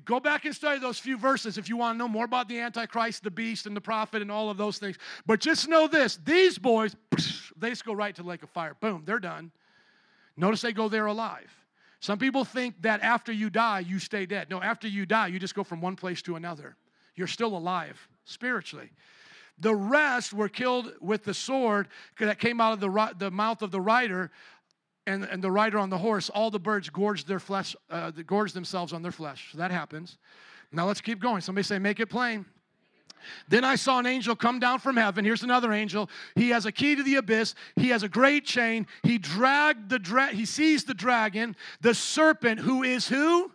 go 0.03 0.19
back 0.19 0.45
and 0.45 0.55
study 0.55 0.79
those 0.79 0.99
few 0.99 1.17
verses 1.17 1.57
if 1.57 1.69
you 1.69 1.77
want 1.77 1.95
to 1.95 1.97
know 1.97 2.07
more 2.07 2.25
about 2.25 2.49
the 2.49 2.59
Antichrist, 2.59 3.23
the 3.23 3.31
beast, 3.31 3.65
and 3.65 3.75
the 3.75 3.81
prophet, 3.81 4.21
and 4.21 4.31
all 4.31 4.49
of 4.49 4.57
those 4.57 4.77
things. 4.77 4.97
But 5.25 5.39
just 5.39 5.67
know 5.67 5.87
this 5.87 6.17
these 6.25 6.57
boys, 6.57 6.95
they 7.57 7.69
just 7.69 7.85
go 7.85 7.93
right 7.93 8.13
to 8.15 8.23
the 8.23 8.27
lake 8.27 8.43
of 8.43 8.49
fire. 8.49 8.75
Boom, 8.79 9.03
they're 9.05 9.19
done. 9.19 9.51
Notice 10.37 10.61
they 10.61 10.73
go 10.73 10.89
there 10.89 11.05
alive. 11.05 11.49
Some 12.01 12.19
people 12.19 12.43
think 12.43 12.81
that 12.81 13.01
after 13.01 13.31
you 13.31 13.49
die, 13.49 13.79
you 13.79 13.99
stay 13.99 14.25
dead. 14.25 14.49
No, 14.49 14.61
after 14.61 14.87
you 14.87 15.05
die, 15.05 15.27
you 15.27 15.39
just 15.39 15.55
go 15.55 15.63
from 15.63 15.81
one 15.81 15.95
place 15.95 16.21
to 16.23 16.35
another. 16.35 16.75
You're 17.15 17.27
still 17.27 17.57
alive 17.57 18.07
spiritually. 18.25 18.91
The 19.57 19.73
rest 19.73 20.33
were 20.33 20.49
killed 20.49 20.91
with 20.99 21.23
the 21.23 21.33
sword 21.33 21.87
that 22.19 22.39
came 22.39 22.59
out 22.59 22.73
of 22.73 22.79
the, 22.81 23.13
the 23.17 23.31
mouth 23.31 23.61
of 23.61 23.71
the 23.71 23.79
rider 23.79 24.29
and, 25.07 25.23
and 25.25 25.43
the 25.43 25.51
rider 25.51 25.77
on 25.77 25.89
the 25.89 25.97
horse, 25.97 26.29
all 26.29 26.49
the 26.49 26.59
birds 26.59 26.89
gorged 26.89 27.27
their 27.27 27.39
flesh, 27.39 27.75
uh, 27.89 28.11
gorged 28.11 28.53
themselves 28.53 28.93
on 28.93 29.01
their 29.01 29.11
flesh. 29.11 29.49
So 29.51 29.57
that 29.59 29.71
happens. 29.71 30.17
Now 30.71 30.87
let's 30.87 31.01
keep 31.01 31.19
going. 31.19 31.41
Somebody 31.41 31.63
say, 31.63 31.79
make 31.79 31.99
it 31.99 32.07
plain. 32.07 32.45
Then 33.47 33.63
I 33.63 33.75
saw 33.75 33.99
an 33.99 34.05
angel 34.05 34.35
come 34.35 34.59
down 34.59 34.79
from 34.79 34.97
heaven. 34.97 35.25
Here's 35.25 35.43
another 35.43 35.71
angel. 35.71 36.09
He 36.35 36.49
has 36.49 36.65
a 36.65 36.71
key 36.71 36.95
to 36.95 37.03
the 37.03 37.15
abyss. 37.15 37.55
He 37.75 37.89
has 37.89 38.03
a 38.03 38.09
great 38.09 38.45
chain. 38.45 38.87
He 39.03 39.17
dragged 39.17 39.89
the 39.89 39.99
dra- 39.99 40.27
he 40.27 40.45
seized 40.45 40.87
the 40.87 40.93
dragon, 40.93 41.55
the 41.81 41.93
serpent 41.93 42.59
who 42.59 42.83
is 42.83 43.07
who? 43.07 43.51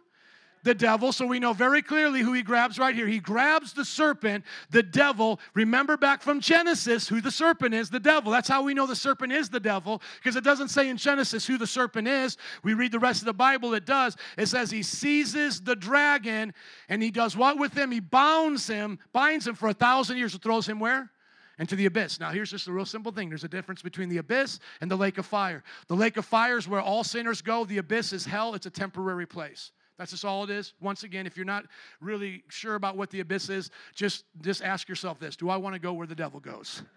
The 0.63 0.75
devil. 0.75 1.13
So 1.13 1.27
we 1.27 1.39
know 1.39 1.53
very 1.53 1.83
clearly 1.83 2.21
who 2.21 2.33
he 2.33 2.43
grabs 2.43 2.79
right 2.79 2.95
here. 2.95 3.07
He 3.07 3.19
grabs 3.19 3.73
the 3.73 3.85
serpent, 3.85 4.45
the 4.71 4.83
devil. 4.83 5.41
Remember 5.55 5.97
back 5.97 6.23
from 6.23 6.41
Genesis 6.41 7.09
who 7.09 7.21
the 7.21 7.31
serpent 7.31 7.75
is, 7.75 7.91
the 7.91 8.01
devil. 8.01 8.33
That's 8.33 8.49
how 8.49 8.63
we 8.63 8.75
know 8.75 8.87
the 8.87 8.97
serpent 8.97 9.33
is 9.33 9.49
the 9.49 9.61
devil 9.61 10.03
because 10.19 10.37
it 10.37 10.45
doesn't 10.45 10.69
say 10.69 10.89
in 10.89 10.97
Genesis 10.97 11.47
who 11.47 11.59
the 11.59 11.67
serpent 11.67 12.09
is. 12.09 12.37
We 12.63 12.75
read 12.75 12.93
the 12.93 12.99
rest 12.99 13.23
of 13.23 13.27
the 13.27 13.33
Bible, 13.33 13.75
it 13.75 13.87
does. 13.87 14.17
It 14.37 14.47
says 14.47 14.71
he 14.71 14.83
seizes 14.83 15.61
the 15.61 15.77
dragon 15.77 16.55
and 16.89 17.03
he 17.03 17.11
does 17.11 17.37
what 17.37 17.59
with 17.59 17.77
him? 17.77 17.91
He 17.91 18.01
bounds 18.01 18.67
him, 18.67 18.99
binds 19.13 19.47
him 19.47 19.55
for 19.55 19.69
a 19.69 19.75
thousand 19.75 20.17
years, 20.17 20.35
and 20.35 20.43
throws 20.43 20.69
him 20.69 20.81
where? 20.81 21.11
into 21.59 21.77
the 21.77 21.85
abyss. 21.85 22.19
Now, 22.19 22.31
here's 22.31 22.51
just 22.51 22.69
a 22.69 22.73
real 22.73 22.87
simple 22.87 23.13
thing 23.13 23.29
there's 23.29 23.45
a 23.45 23.49
difference 23.49 23.83
between 23.83 24.09
the 24.09 24.17
abyss 24.17 24.59
and 24.81 24.91
the 24.91 24.97
lake 24.97 25.19
of 25.19 25.27
fire. 25.27 25.63
The 25.89 25.95
lake 25.95 26.17
of 26.17 26.25
fire 26.25 26.57
is 26.57 26.67
where 26.67 26.81
all 26.81 27.05
sinners 27.05 27.43
go, 27.43 27.67
the 27.67 27.79
abyss 27.79 28.15
is 28.15 28.25
hell, 28.25 28.55
it's 28.55 28.65
a 28.65 28.71
temporary 28.71 29.27
place. 29.27 29.71
That's 30.01 30.13
just 30.13 30.25
all 30.25 30.45
it 30.45 30.51
is. 30.51 30.73
Once 30.81 31.03
again, 31.03 31.27
if 31.27 31.37
you're 31.37 31.45
not 31.45 31.67
really 32.01 32.43
sure 32.49 32.75
about 32.75 32.97
what 32.97 33.11
the 33.11 33.21
abyss 33.21 33.51
is, 33.51 33.71
just, 33.95 34.25
just 34.41 34.63
ask 34.63 34.89
yourself 34.89 35.19
this 35.21 35.37
Do 35.37 35.51
I 35.51 35.59
want 35.59 35.75
to 35.75 35.79
go 35.79 35.93
where 35.93 36.07
the 36.07 36.15
devil 36.15 36.41
goes? 36.41 36.83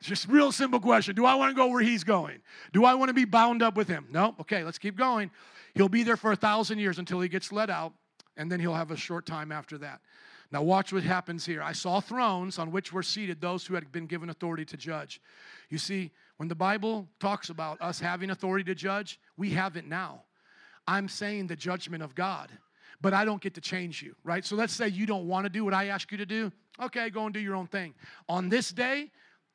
Just 0.00 0.28
real 0.28 0.52
simple 0.52 0.80
question. 0.80 1.14
Do 1.14 1.24
I 1.24 1.34
want 1.34 1.50
to 1.50 1.54
go 1.56 1.68
where 1.68 1.80
he's 1.80 2.04
going? 2.04 2.40
Do 2.74 2.84
I 2.84 2.92
want 2.94 3.08
to 3.08 3.14
be 3.14 3.24
bound 3.24 3.62
up 3.62 3.74
with 3.74 3.88
him? 3.88 4.06
No? 4.10 4.34
Okay, 4.38 4.62
let's 4.62 4.76
keep 4.76 4.96
going. 4.96 5.30
He'll 5.74 5.88
be 5.88 6.02
there 6.02 6.18
for 6.18 6.32
a 6.32 6.36
thousand 6.36 6.78
years 6.78 6.98
until 6.98 7.20
he 7.20 7.28
gets 7.28 7.50
let 7.50 7.70
out, 7.70 7.94
and 8.36 8.52
then 8.52 8.60
he'll 8.60 8.74
have 8.74 8.90
a 8.90 8.96
short 8.98 9.24
time 9.24 9.50
after 9.50 9.78
that. 9.78 10.00
Now, 10.52 10.62
watch 10.62 10.92
what 10.92 11.04
happens 11.04 11.46
here. 11.46 11.62
I 11.62 11.72
saw 11.72 12.00
thrones 12.00 12.58
on 12.58 12.70
which 12.70 12.92
were 12.92 13.02
seated 13.02 13.40
those 13.40 13.66
who 13.66 13.74
had 13.74 13.90
been 13.92 14.06
given 14.06 14.28
authority 14.28 14.66
to 14.66 14.76
judge. 14.76 15.22
You 15.70 15.78
see, 15.78 16.10
when 16.36 16.48
the 16.48 16.54
Bible 16.54 17.08
talks 17.18 17.48
about 17.48 17.80
us 17.80 17.98
having 17.98 18.28
authority 18.28 18.64
to 18.64 18.74
judge, 18.74 19.18
we 19.38 19.50
have 19.50 19.76
it 19.76 19.86
now. 19.86 20.24
I'm 20.86 21.08
saying 21.08 21.46
the 21.46 21.56
judgment 21.56 22.02
of 22.02 22.14
God, 22.14 22.50
but 23.00 23.14
I 23.14 23.24
don't 23.24 23.40
get 23.40 23.54
to 23.54 23.60
change 23.60 24.02
you, 24.02 24.14
right? 24.24 24.44
So 24.44 24.56
let's 24.56 24.72
say 24.72 24.88
you 24.88 25.06
don't 25.06 25.26
want 25.26 25.44
to 25.44 25.50
do 25.50 25.64
what 25.64 25.74
I 25.74 25.86
ask 25.86 26.10
you 26.12 26.18
to 26.18 26.26
do. 26.26 26.52
Okay, 26.80 27.10
go 27.10 27.24
and 27.24 27.34
do 27.34 27.40
your 27.40 27.54
own 27.54 27.66
thing. 27.66 27.94
On 28.28 28.48
this 28.48 28.70
day, 28.70 29.10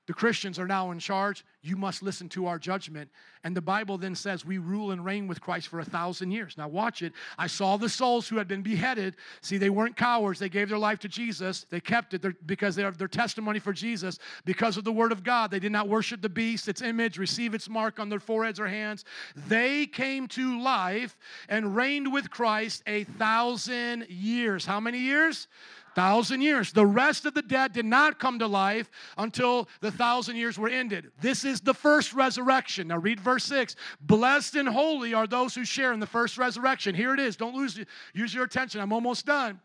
the 0.07 0.13
Christians 0.13 0.57
are 0.57 0.67
now 0.67 0.91
in 0.91 0.99
charge. 0.99 1.45
You 1.62 1.76
must 1.76 2.01
listen 2.01 2.30
to 2.30 2.47
our 2.47 2.57
judgment. 2.57 3.10
And 3.43 3.55
the 3.55 3.62
Bible 3.62 3.97
then 3.97 4.16
says 4.16 4.45
we 4.45 4.57
rule 4.57 4.91
and 4.91 5.03
reign 5.03 5.28
with 5.28 5.41
Christ 5.41 5.68
for 5.68 5.80
a 5.80 5.86
thousand 5.86 6.32
years. 6.32 6.57
Now, 6.57 6.68
watch 6.70 7.01
it. 7.01 7.14
I 7.38 7.47
saw 7.47 7.76
the 7.76 7.89
souls 7.89 8.30
who 8.30 8.38
had 8.38 8.47
been 8.47 8.62
beheaded. 8.62 9.16
See, 9.41 9.57
they 9.57 9.70
weren't 9.70 9.97
cowards. 9.97 10.39
They 10.39 10.49
gave 10.49 10.70
their 10.70 10.78
life 10.78 10.99
to 10.99 11.10
Jesus. 11.10 11.66
They 11.70 11.82
kept 11.82 12.14
it 12.14 12.47
because 12.47 12.76
they 12.76 12.84
have 12.84 12.97
their 12.97 13.07
testimony 13.10 13.60
for 13.60 13.74
Jesus. 13.74 14.20
Because 14.45 14.78
of 14.78 14.86
the 14.86 14.91
word 14.91 15.12
of 15.12 15.24
God, 15.24 15.51
they 15.51 15.60
did 15.60 15.72
not 15.72 15.89
worship 15.89 16.22
the 16.22 16.30
beast, 16.30 16.68
its 16.70 16.82
image, 16.82 17.18
receive 17.18 17.53
its 17.53 17.68
mark 17.68 17.99
on 17.99 18.07
their 18.07 18.20
foreheads 18.20 18.60
or 18.60 18.68
hands. 18.68 19.03
They 19.47 19.86
came 19.86 20.28
to 20.30 20.62
life 20.62 21.18
and 21.49 21.76
reigned 21.76 22.12
with 22.12 22.30
Christ 22.30 22.84
a 22.88 23.03
thousand 23.03 24.07
years. 24.10 24.66
How 24.66 24.80
many 24.80 24.99
years? 24.99 25.47
Thousand 25.95 26.41
years. 26.41 26.72
The 26.72 26.86
rest 26.86 27.26
of 27.26 27.34
the 27.34 27.41
dead 27.41 27.74
did 27.74 27.86
not 27.86 28.20
come 28.20 28.39
to 28.39 28.47
life 28.47 28.89
until 29.18 29.68
the 29.82 29.91
thousand 29.91 30.36
years 30.36 30.57
were 30.57 30.70
ended. 30.70 31.12
This 31.20 31.43
is 31.43 31.48
the 31.57 31.73
first 31.73 32.13
resurrection. 32.13 32.87
Now 32.87 32.97
read 32.97 33.19
verse 33.19 33.43
6. 33.45 33.75
Blessed 34.01 34.55
and 34.55 34.67
holy 34.67 35.13
are 35.13 35.27
those 35.27 35.55
who 35.55 35.65
share 35.65 35.93
in 35.93 35.99
the 35.99 36.07
first 36.07 36.37
resurrection. 36.37 36.95
Here 36.95 37.13
it 37.13 37.19
is. 37.19 37.35
Don't 37.35 37.55
lose 37.55 37.79
use 38.13 38.33
your 38.33 38.43
attention. 38.43 38.81
I'm 38.81 38.93
almost 38.93 39.25
done. 39.25 39.59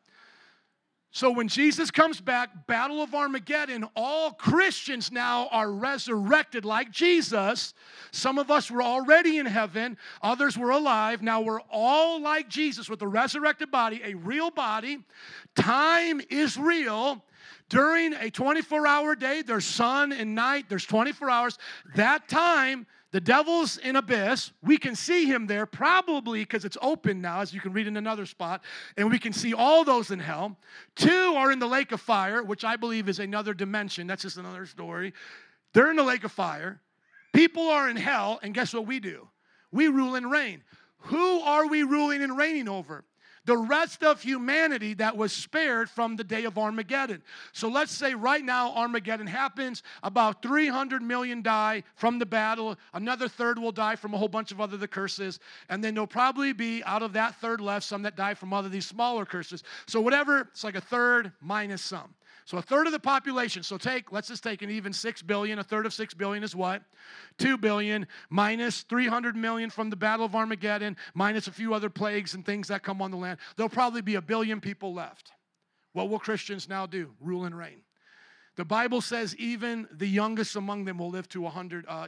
So 1.14 1.30
when 1.30 1.46
Jesus 1.46 1.92
comes 1.92 2.20
back, 2.20 2.66
Battle 2.66 3.00
of 3.00 3.14
Armageddon, 3.14 3.84
all 3.94 4.32
Christians 4.32 5.12
now 5.12 5.46
are 5.52 5.70
resurrected 5.70 6.64
like 6.64 6.90
Jesus. 6.90 7.72
Some 8.10 8.36
of 8.36 8.50
us 8.50 8.68
were 8.68 8.82
already 8.82 9.38
in 9.38 9.46
heaven, 9.46 9.96
others 10.22 10.58
were 10.58 10.70
alive. 10.70 11.22
Now 11.22 11.40
we're 11.40 11.60
all 11.70 12.20
like 12.20 12.48
Jesus 12.48 12.90
with 12.90 13.00
a 13.02 13.06
resurrected 13.06 13.70
body, 13.70 14.00
a 14.04 14.14
real 14.14 14.50
body. 14.50 15.04
Time 15.54 16.20
is 16.30 16.56
real. 16.56 17.24
During 17.70 18.12
a 18.14 18.30
24 18.30 18.86
hour 18.86 19.14
day, 19.14 19.42
there's 19.42 19.64
sun 19.64 20.12
and 20.12 20.34
night, 20.34 20.66
there's 20.68 20.84
24 20.84 21.30
hours. 21.30 21.58
That 21.96 22.28
time, 22.28 22.86
the 23.10 23.20
devil's 23.20 23.78
in 23.78 23.96
abyss. 23.96 24.50
We 24.62 24.76
can 24.76 24.96
see 24.96 25.26
him 25.26 25.46
there, 25.46 25.66
probably 25.66 26.40
because 26.40 26.64
it's 26.64 26.76
open 26.82 27.20
now, 27.20 27.40
as 27.40 27.54
you 27.54 27.60
can 27.60 27.72
read 27.72 27.86
in 27.86 27.96
another 27.96 28.26
spot, 28.26 28.64
and 28.96 29.10
we 29.10 29.18
can 29.20 29.32
see 29.32 29.54
all 29.54 29.84
those 29.84 30.10
in 30.10 30.18
hell. 30.18 30.58
Two 30.96 31.34
are 31.36 31.52
in 31.52 31.58
the 31.58 31.66
lake 31.66 31.92
of 31.92 32.00
fire, 32.00 32.42
which 32.42 32.64
I 32.64 32.76
believe 32.76 33.08
is 33.08 33.20
another 33.20 33.54
dimension. 33.54 34.06
That's 34.06 34.22
just 34.22 34.36
another 34.36 34.66
story. 34.66 35.12
They're 35.72 35.90
in 35.90 35.96
the 35.96 36.02
lake 36.02 36.24
of 36.24 36.32
fire. 36.32 36.80
People 37.32 37.68
are 37.68 37.88
in 37.88 37.96
hell, 37.96 38.40
and 38.42 38.52
guess 38.52 38.74
what 38.74 38.86
we 38.86 39.00
do? 39.00 39.28
We 39.70 39.88
rule 39.88 40.16
and 40.16 40.30
reign. 40.30 40.62
Who 40.98 41.40
are 41.40 41.66
we 41.66 41.82
ruling 41.82 42.22
and 42.22 42.36
reigning 42.36 42.68
over? 42.68 43.04
The 43.44 43.56
rest 43.56 44.02
of 44.02 44.22
humanity 44.22 44.94
that 44.94 45.16
was 45.16 45.32
spared 45.32 45.90
from 45.90 46.16
the 46.16 46.24
day 46.24 46.44
of 46.44 46.58
Armageddon. 46.58 47.22
So 47.52 47.68
let's 47.68 47.92
say 47.92 48.14
right 48.14 48.44
now 48.44 48.72
Armageddon 48.74 49.26
happens, 49.26 49.82
about 50.02 50.42
300 50.42 51.02
million 51.02 51.42
die 51.42 51.82
from 51.96 52.18
the 52.18 52.26
battle, 52.26 52.76
another 52.94 53.28
third 53.28 53.58
will 53.58 53.72
die 53.72 53.96
from 53.96 54.14
a 54.14 54.18
whole 54.18 54.28
bunch 54.28 54.52
of 54.52 54.60
other 54.60 54.76
the 54.76 54.88
curses, 54.88 55.40
and 55.68 55.82
then 55.82 55.94
there'll 55.94 56.06
probably 56.06 56.52
be 56.52 56.82
out 56.84 57.02
of 57.02 57.12
that 57.12 57.34
third 57.40 57.60
left 57.60 57.86
some 57.86 58.02
that 58.02 58.16
die 58.16 58.34
from 58.34 58.52
other 58.52 58.68
these 58.68 58.86
smaller 58.86 59.24
curses. 59.24 59.62
So 59.86 60.00
whatever, 60.00 60.40
it's 60.40 60.64
like 60.64 60.76
a 60.76 60.80
third 60.80 61.32
minus 61.40 61.82
some. 61.82 62.14
So 62.44 62.58
a 62.58 62.62
third 62.62 62.86
of 62.86 62.92
the 62.92 62.98
population. 62.98 63.62
So 63.62 63.78
take, 63.78 64.12
let's 64.12 64.28
just 64.28 64.44
take 64.44 64.60
an 64.60 64.70
even 64.70 64.92
6 64.92 65.22
billion. 65.22 65.58
A 65.58 65.64
third 65.64 65.86
of 65.86 65.94
6 65.94 66.14
billion 66.14 66.44
is 66.44 66.54
what? 66.54 66.82
2 67.38 67.56
billion 67.56 68.06
minus 68.28 68.82
300 68.82 69.34
million 69.34 69.70
from 69.70 69.88
the 69.88 69.96
Battle 69.96 70.26
of 70.26 70.34
Armageddon, 70.34 70.96
minus 71.14 71.46
a 71.46 71.52
few 71.52 71.72
other 71.72 71.88
plagues 71.88 72.34
and 72.34 72.44
things 72.44 72.68
that 72.68 72.82
come 72.82 73.00
on 73.00 73.10
the 73.10 73.16
land. 73.16 73.38
There'll 73.56 73.70
probably 73.70 74.02
be 74.02 74.16
a 74.16 74.22
billion 74.22 74.60
people 74.60 74.92
left. 74.92 75.32
What 75.92 76.10
will 76.10 76.18
Christians 76.18 76.68
now 76.68 76.86
do? 76.86 77.12
Rule 77.20 77.44
and 77.44 77.56
reign. 77.56 77.80
The 78.56 78.64
Bible 78.64 79.00
says 79.00 79.34
even 79.36 79.88
the 79.90 80.06
youngest 80.06 80.54
among 80.54 80.84
them 80.84 80.98
will 80.98 81.10
live 81.10 81.28
to 81.30 81.40
100 81.40 81.86
uh, 81.88 82.06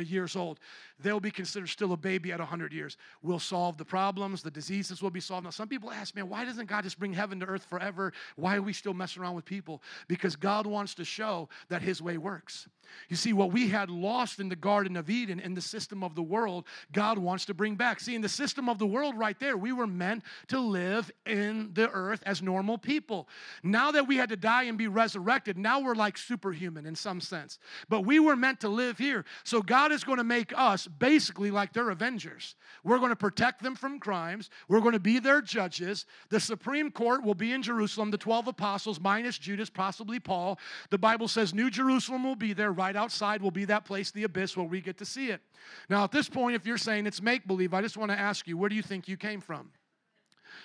years 0.00 0.36
old. 0.36 0.60
They'll 1.00 1.20
be 1.20 1.30
considered 1.30 1.68
still 1.68 1.92
a 1.92 1.96
baby 1.96 2.32
at 2.32 2.38
100 2.38 2.72
years. 2.72 2.96
We'll 3.22 3.38
solve 3.38 3.76
the 3.76 3.84
problems, 3.84 4.42
the 4.42 4.50
diseases 4.50 5.02
will 5.02 5.10
be 5.10 5.20
solved. 5.20 5.44
Now, 5.44 5.50
some 5.50 5.68
people 5.68 5.90
ask, 5.90 6.14
man, 6.14 6.28
why 6.28 6.44
doesn't 6.44 6.66
God 6.66 6.84
just 6.84 6.98
bring 6.98 7.12
heaven 7.12 7.40
to 7.40 7.46
earth 7.46 7.64
forever? 7.64 8.12
Why 8.36 8.56
are 8.56 8.62
we 8.62 8.72
still 8.72 8.94
messing 8.94 9.22
around 9.22 9.34
with 9.34 9.44
people? 9.44 9.82
Because 10.08 10.36
God 10.36 10.66
wants 10.66 10.94
to 10.96 11.04
show 11.04 11.48
that 11.68 11.82
His 11.82 12.02
way 12.02 12.18
works. 12.18 12.68
You 13.08 13.16
see, 13.16 13.32
what 13.32 13.52
we 13.52 13.68
had 13.68 13.90
lost 13.90 14.40
in 14.40 14.48
the 14.48 14.56
Garden 14.56 14.96
of 14.96 15.10
Eden, 15.10 15.40
in 15.40 15.54
the 15.54 15.60
system 15.60 16.02
of 16.02 16.14
the 16.14 16.22
world, 16.22 16.64
God 16.92 17.18
wants 17.18 17.44
to 17.46 17.54
bring 17.54 17.74
back. 17.74 18.00
See, 18.00 18.14
in 18.14 18.22
the 18.22 18.28
system 18.28 18.68
of 18.68 18.78
the 18.78 18.86
world 18.86 19.16
right 19.16 19.38
there, 19.38 19.56
we 19.56 19.72
were 19.72 19.86
meant 19.86 20.22
to 20.48 20.58
live 20.58 21.10
in 21.26 21.70
the 21.74 21.90
earth 21.90 22.22
as 22.24 22.42
normal 22.42 22.78
people. 22.78 23.28
Now 23.62 23.90
that 23.92 24.08
we 24.08 24.16
had 24.16 24.30
to 24.30 24.36
die 24.36 24.64
and 24.64 24.78
be 24.78 24.88
resurrected, 24.88 25.58
now 25.58 25.80
we're 25.80 25.94
like 25.94 26.16
superhuman 26.16 26.86
in 26.86 26.94
some 26.94 27.20
sense. 27.20 27.58
But 27.88 28.02
we 28.02 28.20
were 28.20 28.36
meant 28.36 28.60
to 28.60 28.68
live 28.68 28.98
here. 28.98 29.24
So 29.44 29.62
God 29.62 29.92
is 29.92 30.04
going 30.04 30.18
to 30.18 30.24
make 30.24 30.52
us 30.56 30.87
basically 30.98 31.50
like 31.50 31.72
they're 31.72 31.90
avengers. 31.90 32.54
We're 32.84 32.98
going 32.98 33.10
to 33.10 33.16
protect 33.16 33.62
them 33.62 33.74
from 33.74 33.98
crimes, 33.98 34.50
we're 34.68 34.80
going 34.80 34.92
to 34.92 35.00
be 35.00 35.18
their 35.18 35.40
judges. 35.40 36.06
The 36.30 36.40
Supreme 36.40 36.90
Court 36.90 37.22
will 37.24 37.34
be 37.34 37.52
in 37.52 37.62
Jerusalem, 37.62 38.10
the 38.10 38.18
12 38.18 38.48
apostles, 38.48 39.00
minus 39.00 39.38
Judas, 39.38 39.70
possibly 39.70 40.20
Paul. 40.20 40.58
The 40.90 40.98
Bible 40.98 41.28
says 41.28 41.52
New 41.52 41.70
Jerusalem 41.70 42.24
will 42.24 42.36
be 42.36 42.52
there 42.52 42.72
right 42.72 42.96
outside 42.96 43.42
will 43.42 43.50
be 43.50 43.64
that 43.66 43.84
place, 43.84 44.10
the 44.10 44.24
abyss, 44.24 44.56
where 44.56 44.66
we 44.66 44.80
get 44.80 44.98
to 44.98 45.04
see 45.04 45.30
it. 45.30 45.40
Now, 45.88 46.04
at 46.04 46.12
this 46.12 46.28
point, 46.28 46.56
if 46.56 46.66
you're 46.66 46.78
saying 46.78 47.06
it's 47.06 47.22
make 47.22 47.46
believe, 47.46 47.74
I 47.74 47.82
just 47.82 47.96
want 47.96 48.10
to 48.10 48.18
ask 48.18 48.46
you, 48.46 48.56
where 48.56 48.68
do 48.68 48.76
you 48.76 48.82
think 48.82 49.08
you 49.08 49.16
came 49.16 49.40
from? 49.40 49.70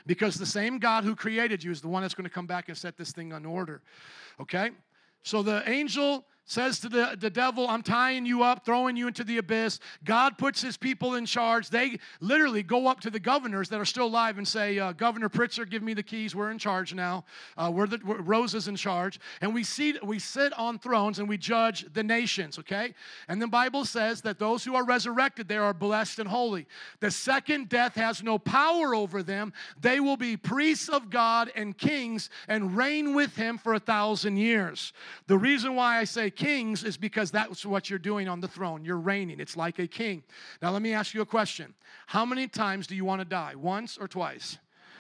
Because 0.06 0.36
the 0.36 0.46
same 0.46 0.80
God 0.80 1.04
who 1.04 1.16
created 1.16 1.64
you 1.64 1.72
is 1.72 1.82
the 1.82 1.88
one 1.88 2.02
that's 2.02 2.14
going 2.14 2.26
to 2.26 2.34
come 2.34 2.48
back 2.48 2.68
and 2.68 2.78
set 2.78 2.98
this 2.98 3.12
thing 3.12 3.34
on 3.34 3.46
order. 3.46 3.82
Okay? 4.40 4.72
So 5.24 5.42
the 5.42 5.68
angel 5.70 6.26
says 6.46 6.80
to 6.82 6.89
the, 6.89 7.16
the 7.20 7.30
devil, 7.30 7.68
I'm 7.68 7.82
tying 7.82 8.26
you 8.26 8.44
up, 8.44 8.66
throwing 8.66 8.98
you 8.98 9.08
into 9.08 9.24
the 9.24 9.38
abyss. 9.38 9.80
God 10.04 10.38
puts 10.38 10.62
his 10.62 10.76
people 10.76 11.16
in 11.16 11.26
charge. 11.26 11.70
They 11.70 12.00
literally 12.20 12.64
go 12.64 12.88
up 12.88 13.00
to 13.02 13.10
the 13.10 13.20
governors 13.20 13.70
that 13.70 13.80
are 13.80 13.86
still 13.86 14.08
alive 14.08 14.38
and 14.38 14.48
say, 14.48 14.78
uh, 14.78 14.91
Governor 14.91 15.30
Pritzker, 15.30 15.70
give 15.70 15.84
me 15.84 15.94
the 15.94 16.04
keys. 16.04 16.36
We're 16.36 16.52
in 16.52 16.58
charge 16.58 16.94
now. 16.94 17.24
Uh, 17.58 17.72
we're 17.74 17.88
the 17.88 18.00
we're, 18.04 18.22
Rose 18.22 18.54
is 18.56 18.68
in 18.68 18.76
charge. 18.76 19.20
And 19.39 19.54
we, 19.54 19.64
see, 19.64 19.96
we 20.04 20.20
sit 20.20 20.52
on 20.60 20.80
thrones 20.80 21.20
and 21.20 21.30
we 21.30 21.38
judge 21.38 21.86
the 21.94 22.04
nations, 22.04 22.60
okay? 22.60 22.94
And 23.30 23.41
the 23.41 23.48
Bible 23.48 23.86
says 23.86 24.22
that 24.22 24.38
those 24.38 24.66
who 24.66 24.76
are 24.76 24.84
resurrected, 24.84 25.48
they 25.48 25.58
are 25.58 25.74
blessed 25.74 26.20
and 26.20 26.28
holy. 26.28 26.68
The 27.00 27.12
second 27.12 27.70
death 27.70 27.96
has 27.96 28.22
no 28.22 28.38
power 28.38 28.94
over 28.94 29.24
them. 29.24 29.54
They 29.80 30.02
will 30.02 30.18
be 30.18 30.36
priests 30.36 30.89
of 30.89 31.10
God 31.10 31.52
and 31.56 31.78
kings 31.78 32.30
and 32.50 32.76
reign 32.76 33.16
with 33.16 33.36
him 33.36 33.58
for 33.58 33.76
a 33.76 33.80
thousand 33.80 34.38
years. 34.38 34.91
The 35.28 35.38
reason 35.38 35.76
why 35.76 36.00
I 36.00 36.04
say 36.04 36.33
kings 36.36 36.84
is 36.84 36.98
because 36.98 37.32
that's 37.32 37.66
what 37.66 37.90
you're 37.90 38.00
doing 38.00 38.28
on 38.28 38.42
the 38.42 38.48
throne. 38.48 38.84
You're 38.84 39.00
reigning. 39.00 39.40
It's 39.40 39.56
like 39.56 39.80
a 39.80 39.88
king. 39.88 40.24
Now, 40.62 40.72
let 40.72 40.82
me 40.82 40.94
ask 40.94 41.14
you 41.14 41.22
a 41.22 41.26
question 41.26 41.74
How 42.08 42.26
many 42.26 42.48
times 42.48 42.88
do 42.88 42.96
you 42.96 43.06
want 43.06 43.22
to 43.22 43.26
die? 43.26 43.56
Once 43.56 43.98
or 43.98 44.08
twice? 44.08 44.58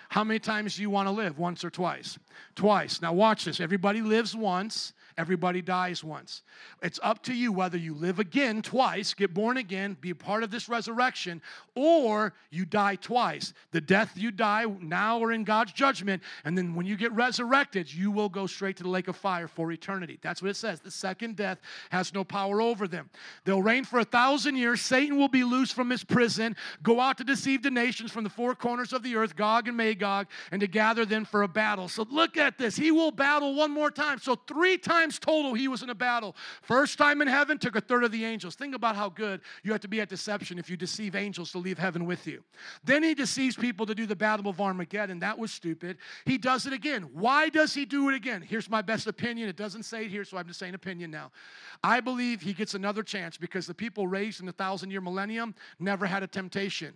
How 0.09 0.23
many 0.23 0.39
times 0.39 0.75
do 0.75 0.83
you 0.83 0.91
want 0.91 1.07
to 1.07 1.11
live? 1.11 1.39
Once 1.39 1.65
or 1.65 1.71
twice? 1.71 2.19
Twice. 2.55 3.01
Now, 3.01 3.13
watch 3.13 3.45
this. 3.45 3.59
Everybody 3.59 4.01
lives 4.01 4.35
once. 4.35 4.93
Everybody 5.17 5.61
dies 5.61 6.03
once. 6.03 6.41
It's 6.81 6.99
up 7.03 7.23
to 7.23 7.33
you 7.33 7.51
whether 7.51 7.77
you 7.77 7.93
live 7.93 8.19
again 8.19 8.61
twice, 8.61 9.13
get 9.13 9.33
born 9.33 9.57
again, 9.57 9.95
be 10.01 10.09
a 10.09 10.15
part 10.15 10.43
of 10.43 10.51
this 10.51 10.67
resurrection, 10.67 11.41
or 11.75 12.33
you 12.49 12.65
die 12.65 12.95
twice. 12.95 13.53
The 13.71 13.81
death 13.81 14.13
you 14.15 14.31
die 14.31 14.65
now 14.81 15.19
or 15.19 15.31
in 15.31 15.43
God's 15.43 15.73
judgment, 15.73 16.23
and 16.45 16.57
then 16.57 16.75
when 16.75 16.85
you 16.85 16.95
get 16.95 17.11
resurrected, 17.11 17.93
you 17.93 18.11
will 18.11 18.29
go 18.29 18.47
straight 18.47 18.77
to 18.77 18.83
the 18.83 18.89
lake 18.89 19.07
of 19.07 19.15
fire 19.15 19.47
for 19.47 19.71
eternity. 19.71 20.19
That's 20.21 20.41
what 20.41 20.49
it 20.49 20.55
says. 20.55 20.79
The 20.79 20.91
second 20.91 21.35
death 21.35 21.59
has 21.89 22.13
no 22.13 22.23
power 22.23 22.61
over 22.61 22.87
them. 22.87 23.09
They'll 23.45 23.61
reign 23.61 23.83
for 23.83 23.99
a 23.99 24.05
thousand 24.05 24.55
years. 24.55 24.81
Satan 24.81 25.17
will 25.17 25.29
be 25.29 25.43
loose 25.43 25.71
from 25.71 25.89
his 25.89 26.03
prison, 26.03 26.55
go 26.81 26.99
out 26.99 27.17
to 27.17 27.23
deceive 27.23 27.63
the 27.63 27.71
nations 27.71 28.11
from 28.11 28.23
the 28.23 28.29
four 28.29 28.55
corners 28.55 28.93
of 28.93 29.03
the 29.03 29.15
earth, 29.15 29.35
Gog 29.35 29.67
and 29.67 29.77
Magog, 29.77 30.27
and 30.51 30.59
to 30.61 30.67
gather 30.67 31.05
them 31.05 31.25
for 31.25 31.43
a 31.43 31.47
battle. 31.47 31.87
So 31.87 32.05
look 32.09 32.37
at 32.37 32.57
this. 32.57 32.75
He 32.75 32.91
will 32.91 33.11
battle 33.11 33.55
one 33.55 33.71
more 33.71 33.91
time. 33.91 34.19
So 34.19 34.35
three 34.35 34.77
times 34.77 35.02
times 35.03 35.19
total 35.19 35.53
he 35.53 35.67
was 35.67 35.83
in 35.83 35.89
a 35.89 35.95
battle. 35.95 36.35
First 36.61 36.97
time 36.97 37.21
in 37.21 37.27
heaven, 37.27 37.57
took 37.57 37.75
a 37.75 37.81
third 37.81 38.03
of 38.03 38.11
the 38.11 38.23
angels. 38.23 38.55
Think 38.55 38.73
about 38.73 38.95
how 38.95 39.09
good 39.09 39.41
you 39.63 39.71
have 39.71 39.81
to 39.81 39.87
be 39.87 39.99
at 40.01 40.09
deception 40.09 40.57
if 40.57 40.69
you 40.69 40.77
deceive 40.77 41.15
angels 41.15 41.51
to 41.51 41.57
leave 41.57 41.77
heaven 41.77 42.05
with 42.05 42.25
you. 42.25 42.43
Then 42.83 43.03
he 43.03 43.13
deceives 43.13 43.55
people 43.55 43.85
to 43.85 43.95
do 43.95 44.05
the 44.05 44.15
battle 44.15 44.47
of 44.47 44.61
Armageddon. 44.61 45.19
That 45.19 45.37
was 45.37 45.51
stupid. 45.51 45.97
He 46.25 46.37
does 46.37 46.65
it 46.65 46.73
again. 46.73 47.03
Why 47.13 47.49
does 47.49 47.73
he 47.73 47.85
do 47.85 48.09
it 48.09 48.15
again? 48.15 48.41
Here's 48.41 48.69
my 48.69 48.81
best 48.81 49.07
opinion. 49.07 49.49
It 49.49 49.57
doesn't 49.57 49.83
say 49.83 50.05
it 50.05 50.11
here, 50.11 50.23
so 50.23 50.37
I'm 50.37 50.47
just 50.47 50.59
saying 50.59 50.73
opinion 50.73 51.11
now. 51.11 51.31
I 51.83 51.99
believe 51.99 52.41
he 52.41 52.53
gets 52.53 52.73
another 52.73 53.03
chance 53.03 53.37
because 53.37 53.67
the 53.67 53.73
people 53.73 54.07
raised 54.07 54.39
in 54.39 54.45
the 54.45 54.53
thousand 54.53 54.91
year 54.91 55.01
millennium 55.01 55.53
never 55.79 56.05
had 56.05 56.23
a 56.23 56.27
temptation 56.27 56.93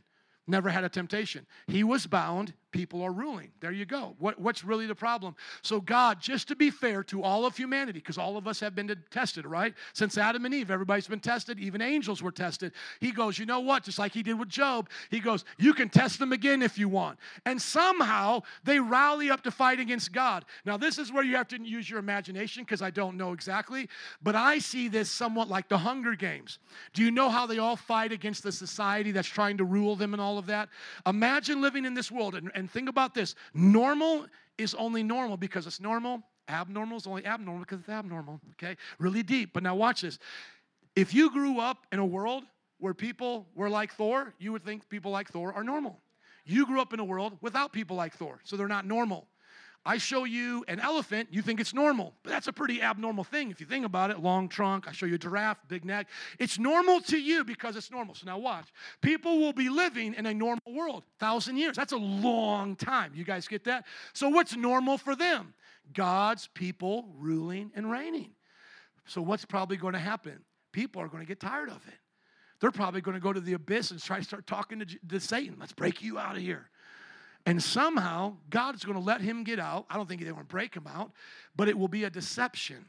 never 0.47 0.69
had 0.69 0.83
a 0.83 0.89
temptation. 0.89 1.45
He 1.67 1.83
was 1.83 2.07
bound, 2.07 2.53
people 2.71 3.01
are 3.01 3.11
ruling. 3.11 3.51
There 3.59 3.71
you 3.71 3.85
go. 3.85 4.15
What, 4.19 4.39
what's 4.39 4.63
really 4.63 4.87
the 4.87 4.95
problem? 4.95 5.35
So, 5.61 5.79
God, 5.79 6.19
just 6.19 6.47
to 6.49 6.55
be 6.55 6.69
fair 6.69 7.03
to 7.05 7.23
all 7.23 7.45
of 7.45 7.55
humanity, 7.55 7.99
because 7.99 8.17
all 8.17 8.37
of 8.37 8.47
us 8.47 8.59
have 8.59 8.75
been 8.75 8.95
tested, 9.09 9.45
right? 9.45 9.73
Since 9.93 10.17
Adam 10.17 10.45
and 10.45 10.53
Eve, 10.53 10.69
everybody's 10.71 11.07
been 11.07 11.19
tested, 11.19 11.59
even 11.59 11.81
angels 11.81 12.21
were 12.21 12.31
tested. 12.31 12.73
He 12.99 13.11
goes, 13.11 13.39
You 13.39 13.45
know 13.45 13.61
what? 13.61 13.83
Just 13.83 13.99
like 13.99 14.13
he 14.13 14.23
did 14.23 14.37
with 14.37 14.49
Job, 14.49 14.89
he 15.09 15.19
goes, 15.19 15.45
You 15.57 15.73
can 15.73 15.89
test 15.89 16.19
them 16.19 16.33
again 16.33 16.61
if 16.61 16.77
you 16.77 16.89
want. 16.89 17.19
And 17.45 17.61
somehow 17.61 18.41
they 18.63 18.79
rally 18.79 19.29
up 19.29 19.43
to 19.43 19.51
fight 19.51 19.79
against 19.79 20.11
God. 20.11 20.45
Now, 20.65 20.77
this 20.77 20.97
is 20.97 21.11
where 21.11 21.23
you 21.23 21.35
have 21.35 21.47
to 21.49 21.61
use 21.61 21.89
your 21.89 21.99
imagination 21.99 22.63
because 22.63 22.81
I 22.81 22.89
don't 22.89 23.17
know 23.17 23.33
exactly, 23.33 23.89
but 24.21 24.35
I 24.35 24.59
see 24.59 24.87
this 24.87 25.09
somewhat 25.09 25.47
like 25.47 25.69
the 25.69 25.77
Hunger 25.77 26.15
Games. 26.15 26.59
Do 26.93 27.03
you 27.03 27.11
know 27.11 27.29
how 27.29 27.45
they 27.45 27.59
all 27.59 27.75
fight 27.75 28.11
against 28.11 28.43
the 28.43 28.51
society 28.51 29.11
that's 29.11 29.27
trying 29.27 29.57
to 29.57 29.63
rule 29.63 29.95
them 29.95 30.13
and 30.13 30.21
all 30.21 30.37
of 30.37 30.47
that? 30.47 30.69
Imagine 31.05 31.61
living 31.61 31.85
in 31.85 31.93
this 31.93 32.11
world 32.11 32.35
and, 32.35 32.51
and 32.57 32.69
think 32.69 32.89
about 32.89 33.13
this 33.13 33.35
normal 33.53 34.25
is 34.57 34.73
only 34.73 35.03
normal 35.03 35.37
because 35.37 35.67
it's 35.67 35.79
normal. 35.79 36.23
Abnormal 36.49 36.97
is 36.97 37.05
only 37.05 37.23
abnormal 37.23 37.59
because 37.59 37.79
it's 37.79 37.89
abnormal. 37.89 38.41
Okay? 38.53 38.75
Really 38.97 39.21
deep. 39.21 39.53
But 39.53 39.61
now 39.61 39.75
watch 39.75 40.01
this. 40.01 40.17
If 40.95 41.13
you 41.13 41.29
grew 41.31 41.59
up 41.59 41.85
in 41.91 41.99
a 41.99 42.05
world 42.05 42.45
where 42.79 42.95
people 42.95 43.45
were 43.53 43.69
like 43.69 43.93
Thor, 43.93 44.33
you 44.39 44.51
would 44.51 44.65
think 44.65 44.89
people 44.89 45.11
like 45.11 45.29
Thor 45.29 45.53
are 45.53 45.63
normal. 45.63 45.99
You 46.45 46.65
grew 46.65 46.81
up 46.81 46.93
in 46.93 46.99
a 46.99 47.03
world 47.03 47.37
without 47.41 47.73
people 47.73 47.95
like 47.95 48.15
Thor, 48.15 48.39
so 48.43 48.57
they're 48.57 48.67
not 48.67 48.87
normal. 48.87 49.27
I 49.87 49.97
show 49.97 50.25
you 50.25 50.65
an 50.67 50.79
elephant, 50.79 51.29
you 51.31 51.41
think 51.41 51.59
it's 51.59 51.73
normal, 51.73 52.13
but 52.21 52.31
that's 52.31 52.47
a 52.47 52.53
pretty 52.53 52.81
abnormal 52.81 53.23
thing 53.23 53.49
if 53.49 53.59
you 53.59 53.65
think 53.65 53.85
about 53.85 54.11
it. 54.11 54.19
Long 54.19 54.49
trunk, 54.49 54.87
I 54.87 54.91
show 54.91 55.05
you 55.05 55.15
a 55.15 55.17
giraffe, 55.17 55.57
big 55.67 55.85
neck. 55.85 56.07
It's 56.37 56.59
normal 56.59 56.99
to 57.01 57.17
you 57.17 57.43
because 57.43 57.75
it's 57.75 57.89
normal. 57.89 58.13
So 58.13 58.25
now 58.25 58.37
watch. 58.37 58.67
People 59.01 59.39
will 59.39 59.53
be 59.53 59.69
living 59.69 60.13
in 60.13 60.25
a 60.25 60.33
normal 60.33 60.73
world, 60.73 61.03
thousand 61.19 61.57
years. 61.57 61.75
That's 61.75 61.93
a 61.93 61.97
long 61.97 62.75
time. 62.75 63.13
You 63.15 63.23
guys 63.23 63.47
get 63.47 63.63
that? 63.63 63.85
So 64.13 64.29
what's 64.29 64.55
normal 64.55 64.97
for 64.97 65.15
them? 65.15 65.53
God's 65.93 66.47
people 66.53 67.07
ruling 67.17 67.71
and 67.75 67.89
reigning. 67.89 68.31
So, 69.05 69.21
what's 69.21 69.45
probably 69.45 69.77
going 69.77 69.93
to 69.93 69.99
happen? 69.99 70.43
People 70.73 71.01
are 71.01 71.07
going 71.07 71.23
to 71.23 71.27
get 71.27 71.39
tired 71.39 71.69
of 71.69 71.87
it. 71.87 71.93
They're 72.59 72.71
probably 72.71 73.01
going 73.01 73.15
to 73.15 73.21
go 73.21 73.31
to 73.31 73.39
the 73.39 73.53
abyss 73.53 73.91
and 73.91 74.01
try 74.01 74.17
to 74.17 74.23
start 74.23 74.47
talking 74.47 74.79
to, 74.79 74.85
to 74.85 75.19
Satan. 75.19 75.55
Let's 75.59 75.73
break 75.73 76.01
you 76.01 76.19
out 76.19 76.35
of 76.35 76.41
here. 76.41 76.69
And 77.47 77.63
somehow, 77.63 78.33
God's 78.49 78.83
going 78.83 78.97
to 78.97 79.03
let 79.03 79.21
him 79.21 79.45
get 79.45 79.57
out. 79.57 79.85
I 79.89 79.95
don't 79.95 80.05
think 80.07 80.21
they 80.21 80.31
want 80.33 80.49
to 80.49 80.51
break 80.51 80.75
him 80.75 80.85
out, 80.85 81.11
but 81.55 81.69
it 81.69 81.79
will 81.79 81.87
be 81.87 82.03
a 82.03 82.09
deception 82.09 82.85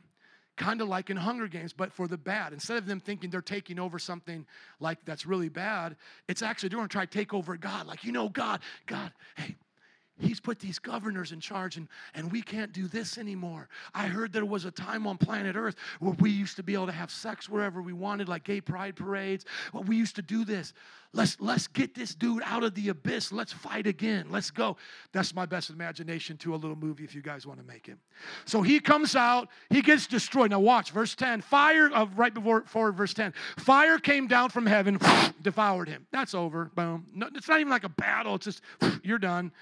kind 0.56 0.80
of 0.80 0.88
like 0.88 1.10
in 1.10 1.16
Hunger 1.16 1.46
Games, 1.46 1.72
but 1.72 1.92
for 1.92 2.08
the 2.08 2.18
bad. 2.18 2.52
Instead 2.52 2.78
of 2.78 2.86
them 2.86 2.98
thinking 2.98 3.30
they're 3.30 3.40
taking 3.40 3.78
over 3.78 4.00
something 4.00 4.44
like 4.80 4.98
that's 5.04 5.24
really 5.24 5.48
bad, 5.48 5.94
it's 6.26 6.42
actually 6.42 6.70
they're 6.70 6.78
going 6.78 6.88
to 6.88 6.92
try 6.92 7.06
to 7.06 7.10
take 7.10 7.32
over 7.32 7.56
God. 7.56 7.86
Like, 7.86 8.02
you 8.02 8.10
know, 8.10 8.28
God, 8.28 8.58
God, 8.86 9.12
hey, 9.36 9.54
He's 10.20 10.40
put 10.40 10.58
these 10.58 10.78
governors 10.78 11.32
in 11.32 11.40
charge, 11.40 11.76
and, 11.76 11.88
and 12.14 12.30
we 12.32 12.42
can't 12.42 12.72
do 12.72 12.88
this 12.88 13.18
anymore. 13.18 13.68
I 13.94 14.06
heard 14.06 14.32
there 14.32 14.44
was 14.44 14.64
a 14.64 14.70
time 14.70 15.06
on 15.06 15.16
planet 15.16 15.54
Earth 15.56 15.76
where 16.00 16.14
we 16.18 16.30
used 16.30 16.56
to 16.56 16.62
be 16.62 16.74
able 16.74 16.86
to 16.86 16.92
have 16.92 17.10
sex 17.10 17.48
wherever 17.48 17.80
we 17.80 17.92
wanted, 17.92 18.28
like 18.28 18.44
gay 18.44 18.60
pride 18.60 18.96
parades. 18.96 19.44
Well, 19.72 19.84
we 19.84 19.96
used 19.96 20.16
to 20.16 20.22
do 20.22 20.44
this. 20.44 20.72
Let's, 21.14 21.40
let's 21.40 21.68
get 21.68 21.94
this 21.94 22.14
dude 22.14 22.42
out 22.44 22.64
of 22.64 22.74
the 22.74 22.90
abyss. 22.90 23.32
Let's 23.32 23.52
fight 23.52 23.86
again. 23.86 24.26
Let's 24.28 24.50
go. 24.50 24.76
That's 25.12 25.34
my 25.34 25.46
best 25.46 25.70
imagination 25.70 26.36
to 26.38 26.54
a 26.54 26.56
little 26.56 26.76
movie 26.76 27.04
if 27.04 27.14
you 27.14 27.22
guys 27.22 27.46
want 27.46 27.60
to 27.60 27.66
make 27.66 27.88
it. 27.88 27.96
So 28.44 28.60
he 28.60 28.78
comes 28.78 29.16
out, 29.16 29.48
he 29.70 29.80
gets 29.80 30.06
destroyed. 30.06 30.50
Now, 30.50 30.60
watch 30.60 30.90
verse 30.90 31.14
10. 31.14 31.40
Fire, 31.40 31.90
uh, 31.94 32.06
right 32.14 32.34
before 32.34 32.62
forward, 32.66 32.96
verse 32.96 33.14
10. 33.14 33.32
Fire 33.56 33.98
came 33.98 34.26
down 34.26 34.50
from 34.50 34.66
heaven, 34.66 34.98
devoured 35.42 35.88
him. 35.88 36.06
That's 36.12 36.34
over. 36.34 36.70
Boom. 36.74 37.06
No, 37.14 37.28
it's 37.34 37.48
not 37.48 37.60
even 37.60 37.70
like 37.70 37.84
a 37.84 37.88
battle, 37.88 38.34
it's 38.34 38.44
just, 38.44 38.62
you're 39.02 39.18
done. 39.18 39.52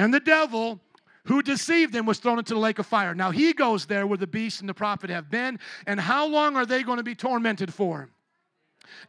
And 0.00 0.14
the 0.14 0.20
devil 0.20 0.80
who 1.24 1.42
deceived 1.42 1.92
them 1.92 2.06
was 2.06 2.18
thrown 2.18 2.38
into 2.38 2.54
the 2.54 2.58
lake 2.58 2.78
of 2.78 2.86
fire. 2.86 3.14
Now 3.14 3.32
he 3.32 3.52
goes 3.52 3.84
there 3.84 4.06
where 4.06 4.16
the 4.16 4.26
beast 4.26 4.60
and 4.60 4.68
the 4.68 4.72
prophet 4.72 5.10
have 5.10 5.30
been. 5.30 5.58
And 5.86 6.00
how 6.00 6.26
long 6.26 6.56
are 6.56 6.64
they 6.64 6.82
going 6.82 6.96
to 6.96 7.02
be 7.02 7.14
tormented 7.14 7.74
for? 7.74 8.08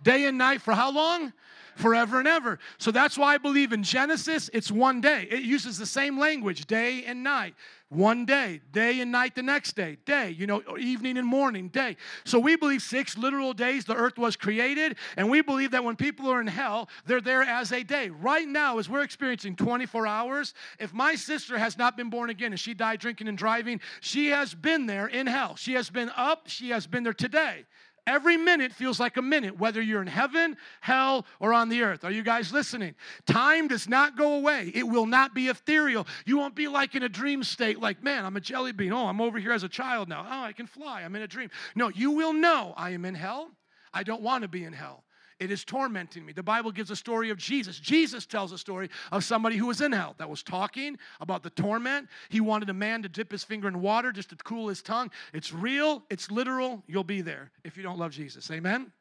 Day 0.03 0.25
and 0.25 0.37
night 0.37 0.61
for 0.61 0.73
how 0.73 0.91
long? 0.91 1.31
forever 1.77 2.19
and 2.19 2.27
ever. 2.27 2.59
So 2.77 2.91
that's 2.91 3.17
why 3.17 3.35
I 3.35 3.37
believe 3.37 3.71
in 3.71 3.81
Genesis, 3.81 4.49
it's 4.53 4.69
one 4.69 4.99
day. 4.99 5.25
It 5.31 5.43
uses 5.43 5.77
the 5.77 5.85
same 5.85 6.19
language, 6.19 6.65
day 6.65 7.05
and 7.05 7.23
night. 7.23 7.55
One 7.91 8.23
day, 8.23 8.61
day 8.71 9.01
and 9.01 9.11
night 9.11 9.35
the 9.35 9.43
next 9.43 9.75
day, 9.75 9.97
day, 10.05 10.29
you 10.29 10.47
know, 10.47 10.63
evening 10.79 11.17
and 11.17 11.27
morning, 11.27 11.67
day. 11.67 11.97
So 12.23 12.39
we 12.39 12.55
believe 12.55 12.81
six 12.81 13.17
literal 13.17 13.51
days 13.51 13.83
the 13.83 13.95
earth 13.95 14.17
was 14.17 14.37
created, 14.37 14.95
and 15.17 15.29
we 15.29 15.41
believe 15.41 15.71
that 15.71 15.83
when 15.83 15.97
people 15.97 16.31
are 16.31 16.39
in 16.39 16.47
hell, 16.47 16.87
they're 17.05 17.19
there 17.19 17.43
as 17.43 17.73
a 17.73 17.83
day. 17.83 18.07
Right 18.07 18.47
now, 18.47 18.77
as 18.77 18.87
we're 18.87 19.03
experiencing 19.03 19.57
24 19.57 20.07
hours, 20.07 20.53
if 20.79 20.93
my 20.93 21.15
sister 21.15 21.57
has 21.57 21.77
not 21.77 21.97
been 21.97 22.09
born 22.09 22.29
again 22.29 22.53
and 22.53 22.59
she 22.59 22.73
died 22.73 23.01
drinking 23.01 23.27
and 23.27 23.37
driving, 23.37 23.81
she 23.99 24.27
has 24.27 24.53
been 24.53 24.85
there 24.85 25.07
in 25.07 25.27
hell. 25.27 25.57
She 25.57 25.73
has 25.73 25.89
been 25.89 26.09
up, 26.15 26.43
she 26.47 26.69
has 26.69 26.87
been 26.87 27.03
there 27.03 27.11
today. 27.11 27.65
Every 28.07 28.35
minute 28.35 28.71
feels 28.71 28.99
like 28.99 29.17
a 29.17 29.21
minute, 29.21 29.59
whether 29.59 29.79
you're 29.79 30.01
in 30.01 30.07
heaven, 30.07 30.57
hell, 30.81 31.25
or 31.39 31.53
on 31.53 31.69
the 31.69 31.83
earth. 31.83 32.03
Are 32.03 32.11
you 32.11 32.23
guys 32.23 32.51
listening? 32.51 32.95
Time 33.27 33.67
does 33.67 33.87
not 33.87 34.17
go 34.17 34.35
away. 34.35 34.71
It 34.73 34.87
will 34.87 35.05
not 35.05 35.35
be 35.35 35.49
ethereal. 35.49 36.07
You 36.25 36.37
won't 36.37 36.55
be 36.55 36.67
like 36.67 36.95
in 36.95 37.03
a 37.03 37.09
dream 37.09 37.43
state, 37.43 37.79
like, 37.79 38.03
man, 38.03 38.25
I'm 38.25 38.35
a 38.35 38.41
jelly 38.41 38.71
bean. 38.71 38.91
Oh, 38.91 39.05
I'm 39.05 39.21
over 39.21 39.37
here 39.37 39.51
as 39.51 39.63
a 39.63 39.69
child 39.69 40.09
now. 40.09 40.25
Oh, 40.27 40.43
I 40.43 40.51
can 40.51 40.65
fly. 40.65 41.03
I'm 41.03 41.15
in 41.15 41.21
a 41.21 41.27
dream. 41.27 41.51
No, 41.75 41.89
you 41.89 42.11
will 42.11 42.33
know 42.33 42.73
I 42.75 42.89
am 42.91 43.05
in 43.05 43.13
hell. 43.13 43.51
I 43.93 44.01
don't 44.01 44.23
want 44.23 44.41
to 44.41 44.47
be 44.47 44.63
in 44.63 44.73
hell. 44.73 45.03
It 45.41 45.49
is 45.49 45.65
tormenting 45.65 46.23
me. 46.23 46.33
The 46.33 46.43
Bible 46.43 46.71
gives 46.71 46.91
a 46.91 46.95
story 46.95 47.31
of 47.31 47.37
Jesus. 47.39 47.79
Jesus 47.79 48.27
tells 48.27 48.51
a 48.51 48.59
story 48.59 48.91
of 49.11 49.23
somebody 49.23 49.57
who 49.57 49.65
was 49.65 49.81
in 49.81 49.91
hell 49.91 50.13
that 50.19 50.29
was 50.29 50.43
talking 50.43 50.99
about 51.19 51.41
the 51.41 51.49
torment. 51.49 52.09
He 52.29 52.39
wanted 52.39 52.69
a 52.69 52.75
man 52.75 53.01
to 53.01 53.09
dip 53.09 53.31
his 53.31 53.43
finger 53.43 53.67
in 53.67 53.81
water 53.81 54.11
just 54.11 54.29
to 54.29 54.35
cool 54.35 54.67
his 54.67 54.83
tongue. 54.83 55.09
It's 55.33 55.51
real, 55.51 56.03
it's 56.11 56.29
literal. 56.29 56.83
You'll 56.85 57.03
be 57.03 57.21
there 57.21 57.49
if 57.63 57.75
you 57.75 57.81
don't 57.81 57.97
love 57.97 58.11
Jesus. 58.11 58.51
Amen. 58.51 58.91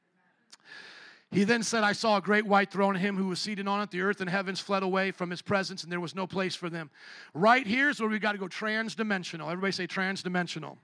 He 1.31 1.45
then 1.45 1.63
said, 1.63 1.85
I 1.85 1.93
saw 1.93 2.17
a 2.17 2.23
great 2.23 2.47
white 2.47 2.71
throne 2.71 2.95
him 2.95 3.19
who 3.19 3.27
was 3.27 3.39
seated 3.39 3.69
on 3.69 3.83
it. 3.83 3.91
The 3.91 4.01
earth 4.01 4.23
and 4.23 4.31
heavens 4.31 4.61
fled 4.61 4.83
away 4.83 5.11
from 5.11 5.29
his 5.29 5.43
presence, 5.43 5.83
and 5.83 5.93
there 5.93 6.01
was 6.01 6.15
no 6.15 6.27
place 6.27 6.55
for 6.55 6.71
them. 6.71 6.89
Right 7.35 7.67
here's 7.67 8.01
where 8.01 8.09
we 8.09 8.19
got 8.19 8.33
to 8.33 8.39
go 8.39 8.49
transdimensional. 8.49 9.45
Everybody 9.45 9.73
say 9.73 9.87
transdimensional. 9.87 10.79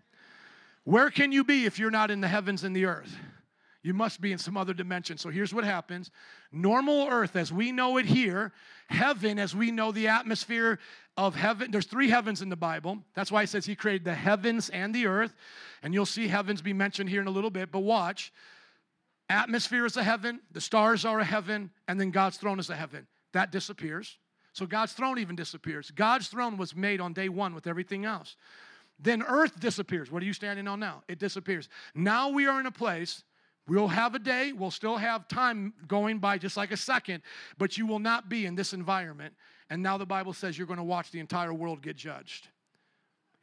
Where 0.84 1.08
can 1.08 1.32
you 1.32 1.44
be 1.44 1.64
if 1.64 1.78
you're 1.78 1.90
not 1.90 2.10
in 2.10 2.20
the 2.20 2.28
heavens 2.28 2.62
and 2.62 2.76
the 2.76 2.84
earth? 2.84 3.16
You 3.86 3.94
must 3.94 4.20
be 4.20 4.32
in 4.32 4.38
some 4.38 4.56
other 4.56 4.74
dimension. 4.74 5.16
So 5.16 5.28
here's 5.28 5.54
what 5.54 5.62
happens 5.62 6.10
normal 6.50 7.06
earth 7.08 7.36
as 7.36 7.52
we 7.52 7.70
know 7.70 7.98
it 7.98 8.06
here, 8.06 8.52
heaven 8.88 9.38
as 9.38 9.54
we 9.54 9.70
know 9.70 9.92
the 9.92 10.08
atmosphere 10.08 10.80
of 11.16 11.36
heaven. 11.36 11.70
There's 11.70 11.86
three 11.86 12.10
heavens 12.10 12.42
in 12.42 12.48
the 12.48 12.56
Bible. 12.56 12.98
That's 13.14 13.30
why 13.30 13.44
it 13.44 13.48
says 13.48 13.64
he 13.64 13.76
created 13.76 14.04
the 14.04 14.12
heavens 14.12 14.70
and 14.70 14.92
the 14.92 15.06
earth. 15.06 15.36
And 15.84 15.94
you'll 15.94 16.04
see 16.04 16.26
heavens 16.26 16.62
be 16.62 16.72
mentioned 16.72 17.10
here 17.10 17.20
in 17.20 17.28
a 17.28 17.30
little 17.30 17.48
bit. 17.48 17.70
But 17.70 17.80
watch 17.80 18.32
atmosphere 19.28 19.86
is 19.86 19.96
a 19.96 20.02
heaven, 20.02 20.40
the 20.50 20.60
stars 20.60 21.04
are 21.04 21.20
a 21.20 21.24
heaven, 21.24 21.70
and 21.86 22.00
then 22.00 22.10
God's 22.10 22.38
throne 22.38 22.58
is 22.58 22.70
a 22.70 22.76
heaven. 22.76 23.06
That 23.34 23.52
disappears. 23.52 24.18
So 24.52 24.66
God's 24.66 24.94
throne 24.94 25.20
even 25.20 25.36
disappears. 25.36 25.92
God's 25.92 26.26
throne 26.26 26.56
was 26.56 26.74
made 26.74 27.00
on 27.00 27.12
day 27.12 27.28
one 27.28 27.54
with 27.54 27.68
everything 27.68 28.04
else. 28.04 28.34
Then 28.98 29.22
earth 29.22 29.60
disappears. 29.60 30.10
What 30.10 30.24
are 30.24 30.26
you 30.26 30.32
standing 30.32 30.66
on 30.66 30.80
now? 30.80 31.04
It 31.06 31.20
disappears. 31.20 31.68
Now 31.94 32.30
we 32.30 32.48
are 32.48 32.58
in 32.58 32.66
a 32.66 32.72
place 32.72 33.22
We'll 33.68 33.88
have 33.88 34.14
a 34.14 34.20
day, 34.20 34.52
we'll 34.52 34.70
still 34.70 34.96
have 34.96 35.26
time 35.26 35.74
going 35.88 36.18
by 36.18 36.38
just 36.38 36.56
like 36.56 36.70
a 36.70 36.76
second, 36.76 37.22
but 37.58 37.76
you 37.76 37.86
will 37.86 37.98
not 37.98 38.28
be 38.28 38.46
in 38.46 38.54
this 38.54 38.72
environment. 38.72 39.34
And 39.70 39.82
now 39.82 39.98
the 39.98 40.06
Bible 40.06 40.32
says 40.32 40.56
you're 40.56 40.68
going 40.68 40.78
to 40.78 40.84
watch 40.84 41.10
the 41.10 41.18
entire 41.18 41.52
world 41.52 41.82
get 41.82 41.96
judged. 41.96 42.48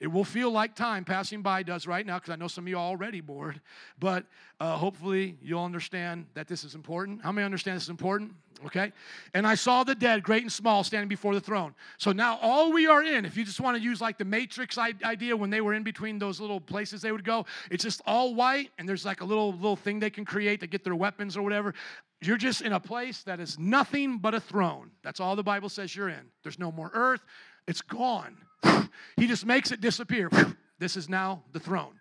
It 0.04 0.12
will 0.12 0.26
feel 0.26 0.52
like 0.52 0.76
time 0.76 1.06
passing 1.06 1.42
by 1.42 1.64
does 1.64 1.88
right 1.88 2.06
now 2.06 2.20
because 2.20 2.30
I 2.30 2.36
know 2.36 2.50
some 2.50 2.66
of 2.66 2.68
you 2.68 2.78
are 2.78 2.82
already 2.82 3.22
bored, 3.22 3.62
but 4.00 4.26
uh, 4.60 4.76
hopefully 4.76 5.38
you'll 5.42 5.64
understand 5.64 6.26
that 6.34 6.46
this 6.46 6.66
is 6.66 6.76
important. 6.76 7.22
How 7.24 7.32
many 7.32 7.46
understand 7.46 7.78
this 7.78 7.84
is 7.84 7.90
important? 7.90 8.34
Okay? 8.66 8.92
And 9.34 9.48
I 9.48 9.56
saw 9.56 9.86
the 9.86 9.96
dead, 9.96 10.22
great 10.22 10.42
and 10.42 10.52
small, 10.52 10.84
standing 10.84 11.08
before 11.08 11.34
the 11.34 11.40
throne. 11.40 11.74
So 12.00 12.12
now 12.12 12.38
all 12.42 12.74
we 12.74 12.86
are 12.86 13.02
in, 13.02 13.24
if 13.24 13.38
you 13.38 13.46
just 13.46 13.62
want 13.62 13.78
to 13.78 13.82
use 13.82 14.02
like 14.02 14.18
the 14.18 14.26
Matrix 14.26 14.78
idea 14.78 15.38
when 15.38 15.50
they 15.50 15.62
were 15.62 15.74
in 15.74 15.84
between 15.84 16.20
those 16.20 16.42
little 16.42 16.60
places 16.60 17.02
they 17.02 17.14
would 17.14 17.24
go, 17.24 17.46
it's 17.72 17.86
just 17.86 18.02
all 18.06 18.36
white 18.36 18.72
and 18.78 18.90
there's 18.90 19.06
like 19.06 19.22
a 19.22 19.26
little 19.26 19.54
little 19.54 19.78
thing 19.78 20.02
they 20.02 20.10
can 20.10 20.26
create 20.26 20.60
to 20.60 20.68
get 20.68 20.84
their 20.84 20.96
weapons 20.96 21.38
or 21.38 21.44
whatever. 21.44 21.74
You're 22.22 22.36
just 22.36 22.62
in 22.62 22.74
a 22.74 22.80
place 22.80 23.24
that 23.24 23.40
is 23.40 23.58
nothing 23.58 24.18
but 24.18 24.34
a 24.34 24.42
throne. 24.42 24.92
That's 25.02 25.22
all 25.22 25.38
the 25.38 25.44
Bible 25.44 25.70
says 25.70 25.96
you're 25.96 26.10
in. 26.10 26.30
There's 26.44 26.60
no 26.60 26.74
more 26.74 26.92
earth, 26.94 27.22
it's 27.70 27.82
gone. 27.82 28.36
he 29.18 29.28
just 29.28 29.46
makes 29.46 29.72
it 29.72 29.82
disappear. 29.82 30.30
this 30.80 30.98
is 30.98 31.10
now 31.10 31.44
the 31.52 31.60
throne. 31.60 32.00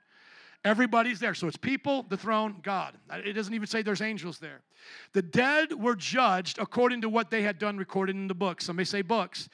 Everybody's 0.65 1.19
there. 1.19 1.35
So 1.35 1.49
it's 1.49 1.57
people, 1.57 2.05
the 2.09 2.17
throne, 2.17 2.61
God. 2.63 2.95
It 3.11 3.33
doesn't 3.33 3.53
even 3.53 3.67
say 3.67 3.83
there's 3.83 4.01
angels 4.01 4.39
there. 4.39 4.61
The 5.13 5.23
dead 5.23 5.73
were 5.73 5.97
judged 5.97 6.59
according 6.59 7.01
to 7.01 7.09
what 7.09 7.31
they 7.31 7.43
had 7.43 7.59
done 7.59 7.77
recorded 7.77 8.15
in 8.15 8.29
the 8.29 8.35
books. 8.35 8.67
Somebody 8.67 8.85
say 8.85 9.03
books. 9.03 9.49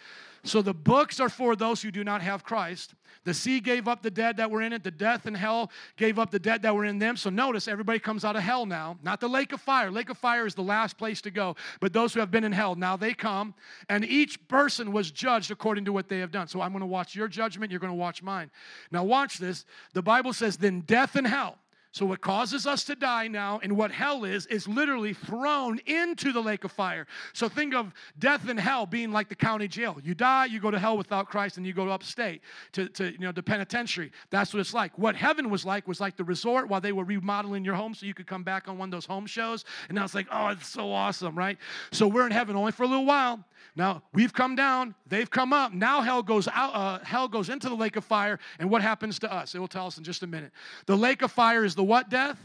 So 0.44 0.62
the 0.62 0.74
books 0.74 1.20
are 1.20 1.28
for 1.28 1.56
those 1.56 1.82
who 1.82 1.90
do 1.90 2.04
not 2.04 2.22
have 2.22 2.44
Christ. 2.44 2.94
The 3.24 3.34
sea 3.34 3.60
gave 3.60 3.88
up 3.88 4.02
the 4.02 4.10
dead 4.10 4.36
that 4.36 4.50
were 4.50 4.62
in 4.62 4.72
it. 4.72 4.82
The 4.82 4.90
death 4.90 5.26
and 5.26 5.36
hell 5.36 5.70
gave 5.96 6.18
up 6.18 6.30
the 6.30 6.38
dead 6.38 6.62
that 6.62 6.74
were 6.74 6.84
in 6.84 6.98
them. 6.98 7.16
So 7.16 7.28
notice 7.28 7.68
everybody 7.68 7.98
comes 7.98 8.24
out 8.24 8.36
of 8.36 8.42
hell 8.42 8.64
now. 8.64 8.96
Not 9.02 9.20
the 9.20 9.28
lake 9.28 9.52
of 9.52 9.60
fire. 9.60 9.90
Lake 9.90 10.10
of 10.10 10.16
fire 10.16 10.46
is 10.46 10.54
the 10.54 10.62
last 10.62 10.96
place 10.96 11.20
to 11.22 11.30
go. 11.30 11.56
But 11.80 11.92
those 11.92 12.14
who 12.14 12.20
have 12.20 12.30
been 12.30 12.44
in 12.44 12.52
hell, 12.52 12.74
now 12.74 12.96
they 12.96 13.14
come. 13.14 13.54
And 13.88 14.04
each 14.04 14.46
person 14.48 14.92
was 14.92 15.10
judged 15.10 15.50
according 15.50 15.84
to 15.86 15.92
what 15.92 16.08
they 16.08 16.20
have 16.20 16.30
done. 16.30 16.48
So 16.48 16.60
I'm 16.60 16.72
going 16.72 16.80
to 16.80 16.86
watch 16.86 17.14
your 17.14 17.28
judgment. 17.28 17.70
You're 17.70 17.80
going 17.80 17.92
to 17.92 17.98
watch 17.98 18.22
mine. 18.22 18.50
Now 18.90 19.04
watch 19.04 19.38
this. 19.38 19.64
The 19.92 20.02
Bible 20.02 20.32
says, 20.32 20.56
then 20.56 20.80
death 20.80 21.16
and 21.16 21.26
hell 21.26 21.58
so, 21.90 22.04
what 22.04 22.20
causes 22.20 22.66
us 22.66 22.84
to 22.84 22.94
die 22.94 23.28
now 23.28 23.60
and 23.62 23.74
what 23.74 23.90
hell 23.90 24.24
is, 24.24 24.44
is 24.46 24.68
literally 24.68 25.14
thrown 25.14 25.78
into 25.86 26.32
the 26.32 26.40
lake 26.40 26.64
of 26.64 26.70
fire. 26.70 27.06
So, 27.32 27.48
think 27.48 27.74
of 27.74 27.94
death 28.18 28.46
and 28.46 28.60
hell 28.60 28.84
being 28.84 29.10
like 29.10 29.30
the 29.30 29.34
county 29.34 29.68
jail. 29.68 29.96
You 30.04 30.14
die, 30.14 30.46
you 30.46 30.60
go 30.60 30.70
to 30.70 30.78
hell 30.78 30.98
without 30.98 31.28
Christ, 31.28 31.56
and 31.56 31.66
you 31.66 31.72
go 31.72 31.88
upstate 31.88 32.42
to, 32.72 32.90
to 32.90 33.12
you 33.12 33.18
know, 33.20 33.32
the 33.32 33.42
penitentiary. 33.42 34.12
That's 34.28 34.52
what 34.52 34.60
it's 34.60 34.74
like. 34.74 34.98
What 34.98 35.16
heaven 35.16 35.48
was 35.48 35.64
like 35.64 35.88
was 35.88 35.98
like 35.98 36.16
the 36.16 36.24
resort 36.24 36.68
while 36.68 36.82
they 36.82 36.92
were 36.92 37.04
remodeling 37.04 37.64
your 37.64 37.74
home 37.74 37.94
so 37.94 38.04
you 38.04 38.14
could 38.14 38.26
come 38.26 38.42
back 38.42 38.68
on 38.68 38.76
one 38.76 38.88
of 38.88 38.92
those 38.92 39.06
home 39.06 39.26
shows. 39.26 39.64
And 39.88 39.96
now 39.96 40.04
it's 40.04 40.14
like, 40.14 40.26
oh, 40.30 40.48
it's 40.48 40.68
so 40.68 40.92
awesome, 40.92 41.36
right? 41.36 41.56
So, 41.90 42.06
we're 42.06 42.26
in 42.26 42.32
heaven 42.32 42.54
only 42.54 42.72
for 42.72 42.82
a 42.82 42.86
little 42.86 43.06
while. 43.06 43.42
Now 43.78 44.02
we've 44.12 44.32
come 44.32 44.56
down, 44.56 44.96
they've 45.06 45.30
come 45.30 45.52
up. 45.52 45.72
Now 45.72 46.02
hell 46.02 46.24
goes 46.24 46.48
out, 46.48 46.74
uh, 46.74 46.98
hell 47.04 47.28
goes 47.28 47.48
into 47.48 47.68
the 47.68 47.76
lake 47.76 47.94
of 47.94 48.04
fire, 48.04 48.40
and 48.58 48.68
what 48.68 48.82
happens 48.82 49.20
to 49.20 49.32
us? 49.32 49.54
It 49.54 49.60
will 49.60 49.68
tell 49.68 49.86
us 49.86 49.96
in 49.96 50.04
just 50.04 50.24
a 50.24 50.26
minute. 50.26 50.50
The 50.86 50.96
lake 50.96 51.22
of 51.22 51.30
fire 51.30 51.64
is 51.64 51.76
the 51.76 51.84
what 51.84 52.10
death? 52.10 52.38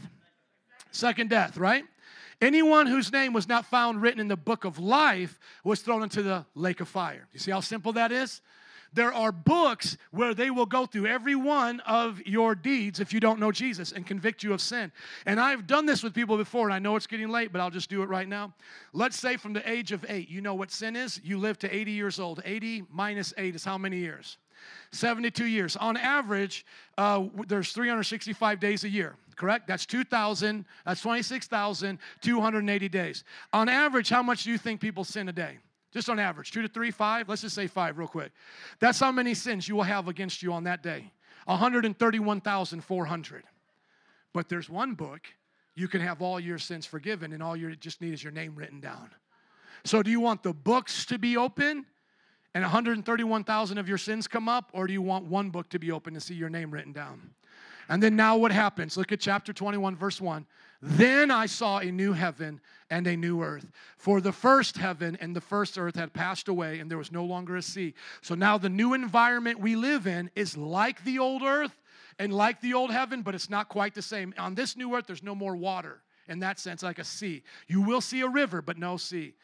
Second 0.92 1.30
death, 1.30 1.56
right? 1.56 1.84
Anyone 2.40 2.86
whose 2.86 3.12
name 3.12 3.32
was 3.32 3.48
not 3.48 3.66
found 3.66 4.00
written 4.00 4.20
in 4.20 4.28
the 4.28 4.36
book 4.36 4.64
of 4.64 4.78
life 4.78 5.40
was 5.64 5.80
thrown 5.80 6.04
into 6.04 6.22
the 6.22 6.46
lake 6.54 6.80
of 6.80 6.86
fire. 6.86 7.26
You 7.32 7.40
see 7.40 7.50
how 7.50 7.60
simple 7.60 7.92
that 7.94 8.12
is? 8.12 8.40
There 8.94 9.12
are 9.12 9.32
books 9.32 9.96
where 10.12 10.34
they 10.34 10.50
will 10.50 10.66
go 10.66 10.86
through 10.86 11.06
every 11.06 11.34
one 11.34 11.80
of 11.80 12.20
your 12.24 12.54
deeds 12.54 13.00
if 13.00 13.12
you 13.12 13.20
don't 13.20 13.40
know 13.40 13.52
Jesus 13.52 13.92
and 13.92 14.06
convict 14.06 14.42
you 14.42 14.52
of 14.52 14.60
sin. 14.60 14.92
And 15.26 15.40
I've 15.40 15.66
done 15.66 15.84
this 15.86 16.02
with 16.02 16.14
people 16.14 16.36
before, 16.36 16.66
and 16.66 16.74
I 16.74 16.78
know 16.78 16.96
it's 16.96 17.06
getting 17.06 17.28
late, 17.28 17.52
but 17.52 17.60
I'll 17.60 17.70
just 17.70 17.90
do 17.90 18.02
it 18.02 18.08
right 18.08 18.28
now. 18.28 18.54
Let's 18.92 19.18
say 19.18 19.36
from 19.36 19.52
the 19.52 19.68
age 19.68 19.92
of 19.92 20.04
eight, 20.08 20.28
you 20.28 20.40
know 20.40 20.54
what 20.54 20.70
sin 20.70 20.96
is? 20.96 21.20
You 21.24 21.38
live 21.38 21.58
to 21.60 21.74
80 21.74 21.90
years 21.90 22.20
old. 22.20 22.40
80 22.44 22.84
minus 22.90 23.34
eight 23.36 23.54
is 23.54 23.64
how 23.64 23.76
many 23.76 23.98
years? 23.98 24.38
72 24.92 25.44
years. 25.44 25.76
On 25.76 25.96
average, 25.96 26.64
uh, 26.96 27.24
there's 27.48 27.72
365 27.72 28.60
days 28.60 28.84
a 28.84 28.88
year, 28.88 29.16
correct? 29.36 29.66
That's 29.66 29.84
2,000, 29.86 30.64
that's 30.86 31.00
26,280 31.02 32.88
days. 32.88 33.24
On 33.52 33.68
average, 33.68 34.08
how 34.08 34.22
much 34.22 34.44
do 34.44 34.50
you 34.50 34.58
think 34.58 34.80
people 34.80 35.04
sin 35.04 35.28
a 35.28 35.32
day? 35.32 35.58
Just 35.94 36.10
on 36.10 36.18
average, 36.18 36.50
two 36.50 36.60
to 36.60 36.68
three, 36.68 36.90
five? 36.90 37.28
Let's 37.28 37.42
just 37.42 37.54
say 37.54 37.68
five 37.68 37.98
real 37.98 38.08
quick. 38.08 38.32
That's 38.80 38.98
how 38.98 39.12
many 39.12 39.32
sins 39.32 39.68
you 39.68 39.76
will 39.76 39.84
have 39.84 40.08
against 40.08 40.42
you 40.42 40.52
on 40.52 40.64
that 40.64 40.82
day 40.82 41.12
131,400. 41.46 43.44
But 44.32 44.48
there's 44.48 44.68
one 44.68 44.94
book 44.94 45.20
you 45.76 45.86
can 45.86 46.00
have 46.00 46.20
all 46.20 46.40
your 46.40 46.58
sins 46.58 46.84
forgiven, 46.84 47.32
and 47.32 47.40
all 47.40 47.56
you 47.56 47.76
just 47.76 48.00
need 48.00 48.12
is 48.12 48.24
your 48.24 48.32
name 48.32 48.56
written 48.56 48.80
down. 48.80 49.10
So, 49.84 50.02
do 50.02 50.10
you 50.10 50.18
want 50.18 50.42
the 50.42 50.52
books 50.52 51.06
to 51.06 51.16
be 51.16 51.36
open 51.36 51.86
and 52.54 52.62
131,000 52.62 53.78
of 53.78 53.88
your 53.88 53.98
sins 53.98 54.26
come 54.26 54.48
up, 54.48 54.70
or 54.72 54.88
do 54.88 54.92
you 54.92 55.02
want 55.02 55.26
one 55.26 55.50
book 55.50 55.68
to 55.70 55.78
be 55.78 55.92
open 55.92 56.14
and 56.14 56.22
see 56.22 56.34
your 56.34 56.48
name 56.48 56.72
written 56.72 56.92
down? 56.92 57.30
And 57.88 58.02
then 58.02 58.16
now 58.16 58.36
what 58.36 58.52
happens? 58.52 58.96
Look 58.96 59.12
at 59.12 59.20
chapter 59.20 59.52
21, 59.52 59.96
verse 59.96 60.20
1. 60.20 60.46
Then 60.80 61.30
I 61.30 61.46
saw 61.46 61.78
a 61.78 61.90
new 61.90 62.12
heaven 62.12 62.60
and 62.90 63.06
a 63.06 63.16
new 63.16 63.42
earth. 63.42 63.70
For 63.96 64.20
the 64.20 64.32
first 64.32 64.76
heaven 64.76 65.16
and 65.20 65.34
the 65.34 65.40
first 65.40 65.78
earth 65.78 65.96
had 65.96 66.12
passed 66.12 66.48
away, 66.48 66.78
and 66.78 66.90
there 66.90 66.98
was 66.98 67.10
no 67.10 67.24
longer 67.24 67.56
a 67.56 67.62
sea. 67.62 67.94
So 68.20 68.34
now 68.34 68.58
the 68.58 68.68
new 68.68 68.94
environment 68.94 69.60
we 69.60 69.76
live 69.76 70.06
in 70.06 70.30
is 70.34 70.56
like 70.56 71.02
the 71.04 71.18
old 71.18 71.42
earth 71.42 71.80
and 72.18 72.32
like 72.32 72.60
the 72.60 72.74
old 72.74 72.90
heaven, 72.90 73.22
but 73.22 73.34
it's 73.34 73.50
not 73.50 73.68
quite 73.68 73.94
the 73.94 74.02
same. 74.02 74.34
On 74.38 74.54
this 74.54 74.76
new 74.76 74.94
earth, 74.94 75.06
there's 75.06 75.22
no 75.22 75.34
more 75.34 75.56
water 75.56 76.03
in 76.28 76.38
that 76.40 76.58
sense, 76.58 76.82
like 76.82 76.98
a 76.98 77.04
sea. 77.04 77.42
You 77.66 77.82
will 77.82 78.00
see 78.00 78.20
a 78.22 78.28
river, 78.28 78.62
but 78.62 78.78
no 78.78 78.96
sea. 78.96 79.34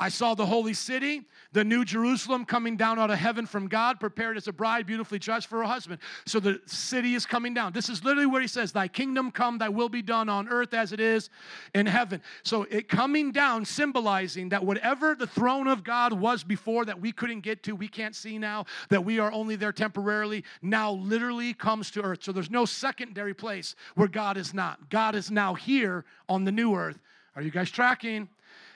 I 0.00 0.08
saw 0.08 0.34
the 0.34 0.46
holy 0.46 0.72
city, 0.72 1.26
the 1.52 1.62
new 1.62 1.84
Jerusalem 1.84 2.46
coming 2.46 2.78
down 2.78 2.98
out 2.98 3.10
of 3.10 3.18
heaven 3.18 3.44
from 3.44 3.68
God, 3.68 4.00
prepared 4.00 4.38
as 4.38 4.48
a 4.48 4.52
bride, 4.52 4.86
beautifully 4.86 5.18
dressed 5.18 5.46
for 5.46 5.58
her 5.58 5.64
husband. 5.64 6.00
So 6.26 6.40
the 6.40 6.58
city 6.64 7.14
is 7.14 7.26
coming 7.26 7.52
down. 7.52 7.72
This 7.72 7.90
is 7.90 8.02
literally 8.02 8.26
where 8.26 8.40
he 8.40 8.46
says, 8.46 8.72
Thy 8.72 8.88
kingdom 8.88 9.30
come, 9.30 9.58
thy 9.58 9.68
will 9.68 9.90
be 9.90 10.00
done 10.00 10.30
on 10.30 10.48
earth 10.48 10.72
as 10.72 10.92
it 10.92 11.00
is 11.00 11.28
in 11.74 11.84
heaven. 11.84 12.22
So 12.44 12.62
it 12.70 12.88
coming 12.88 13.30
down, 13.30 13.66
symbolizing 13.66 14.48
that 14.48 14.64
whatever 14.64 15.14
the 15.14 15.26
throne 15.26 15.68
of 15.68 15.84
God 15.84 16.14
was 16.14 16.44
before 16.44 16.86
that 16.86 16.98
we 16.98 17.12
couldn't 17.12 17.40
get 17.40 17.62
to, 17.64 17.76
we 17.76 17.88
can't 17.88 18.16
see 18.16 18.38
now, 18.38 18.64
that 18.88 19.04
we 19.04 19.18
are 19.18 19.30
only 19.32 19.54
there 19.54 19.72
temporarily, 19.72 20.44
now 20.62 20.92
literally 20.92 21.52
comes 21.52 21.90
to 21.90 22.02
earth. 22.02 22.22
So 22.22 22.32
there's 22.32 22.50
no 22.50 22.64
secondary 22.64 23.34
place 23.34 23.76
where 23.96 24.08
God 24.08 24.38
is 24.38 24.54
not. 24.54 24.88
God 24.88 25.14
is 25.14 25.30
now 25.30 25.52
here 25.52 26.06
on 26.30 26.44
the 26.44 26.52
new 26.52 26.74
earth. 26.74 26.98
Are 27.36 27.42
you 27.42 27.50
guys 27.50 27.70
tracking? 27.70 28.28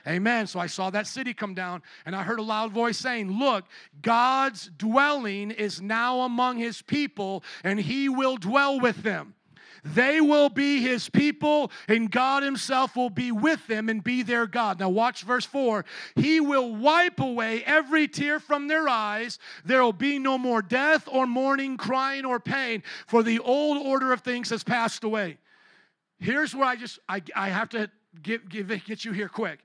Amen. 0.06 0.46
So 0.46 0.60
I 0.60 0.66
saw 0.66 0.90
that 0.90 1.06
city 1.06 1.32
come 1.32 1.54
down, 1.54 1.82
and 2.04 2.14
I 2.14 2.22
heard 2.22 2.38
a 2.38 2.42
loud 2.42 2.72
voice 2.72 2.98
saying, 2.98 3.30
Look, 3.30 3.64
God's 4.02 4.70
dwelling 4.76 5.50
is 5.50 5.80
now 5.80 6.20
among 6.22 6.58
his 6.58 6.82
people, 6.82 7.42
and 7.62 7.80
he 7.80 8.10
will 8.10 8.36
dwell 8.36 8.78
with 8.78 9.02
them. 9.02 9.34
They 9.82 10.20
will 10.20 10.48
be 10.48 10.80
his 10.80 11.10
people, 11.10 11.70
and 11.88 12.10
God 12.10 12.42
himself 12.42 12.96
will 12.96 13.10
be 13.10 13.32
with 13.32 13.66
them 13.66 13.90
and 13.90 14.02
be 14.02 14.22
their 14.22 14.46
God. 14.46 14.80
Now, 14.80 14.88
watch 14.88 15.24
verse 15.24 15.44
4. 15.44 15.84
He 16.16 16.40
will 16.40 16.74
wipe 16.74 17.20
away 17.20 17.62
every 17.64 18.08
tear 18.08 18.40
from 18.40 18.66
their 18.66 18.88
eyes. 18.88 19.38
There 19.64 19.82
will 19.82 19.92
be 19.92 20.18
no 20.18 20.38
more 20.38 20.62
death 20.62 21.06
or 21.10 21.26
mourning, 21.26 21.76
crying, 21.76 22.24
or 22.24 22.40
pain, 22.40 22.82
for 23.06 23.22
the 23.22 23.38
old 23.40 23.86
order 23.86 24.12
of 24.12 24.22
things 24.22 24.48
has 24.50 24.64
passed 24.64 25.04
away. 25.04 25.36
Here's 26.24 26.54
where 26.54 26.64
I 26.64 26.74
just 26.74 26.98
I, 27.06 27.20
I 27.36 27.50
have 27.50 27.68
to 27.70 27.90
give, 28.22 28.48
give 28.48 28.68
get 28.86 29.04
you 29.04 29.12
here 29.12 29.28
quick. 29.28 29.58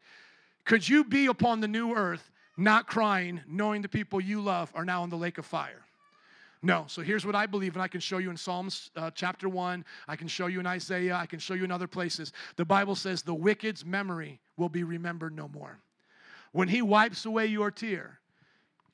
Could 0.66 0.88
you 0.88 1.06
be 1.06 1.28
upon 1.28 1.62
the 1.62 1.70
new 1.70 1.96
earth 1.96 2.30
not 2.58 2.86
crying, 2.86 3.40
knowing 3.48 3.82
the 3.82 3.88
people 3.88 4.20
you 4.20 4.42
love 4.42 4.70
are 4.76 4.84
now 4.84 5.06
in 5.06 5.10
the 5.10 5.16
lake 5.16 5.38
of 5.38 5.46
fire? 5.46 5.86
No. 6.62 6.84
So 6.88 7.02
here's 7.02 7.26
what 7.26 7.34
I 7.34 7.46
believe, 7.46 7.76
and 7.78 7.82
I 7.82 7.88
can 7.88 8.02
show 8.02 8.18
you 8.18 8.30
in 8.30 8.36
Psalms 8.36 8.92
uh, 8.98 9.10
chapter 9.16 9.48
1. 9.48 9.86
I 10.10 10.18
can 10.18 10.28
show 10.28 10.48
you 10.48 10.60
in 10.60 10.68
Isaiah. 10.68 11.16
I 11.16 11.26
can 11.26 11.40
show 11.40 11.54
you 11.54 11.64
in 11.64 11.72
other 11.72 11.88
places. 11.88 12.34
The 12.58 12.66
Bible 12.66 12.96
says 12.96 13.22
the 13.22 13.34
wicked's 13.34 13.86
memory 13.86 14.42
will 14.58 14.68
be 14.68 14.84
remembered 14.84 15.34
no 15.34 15.48
more. 15.48 15.80
When 16.52 16.68
he 16.68 16.82
wipes 16.82 17.24
away 17.26 17.46
your 17.46 17.72
tear, 17.72 18.20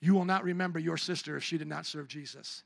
you 0.01 0.13
will 0.13 0.25
not 0.25 0.43
remember 0.43 0.77
your 0.77 0.97
sister 0.97 1.35
if 1.35 1.43
she 1.43 1.57
did 1.57 1.67
not 1.67 1.87
serve 1.87 2.07
Jesus. 2.07 2.61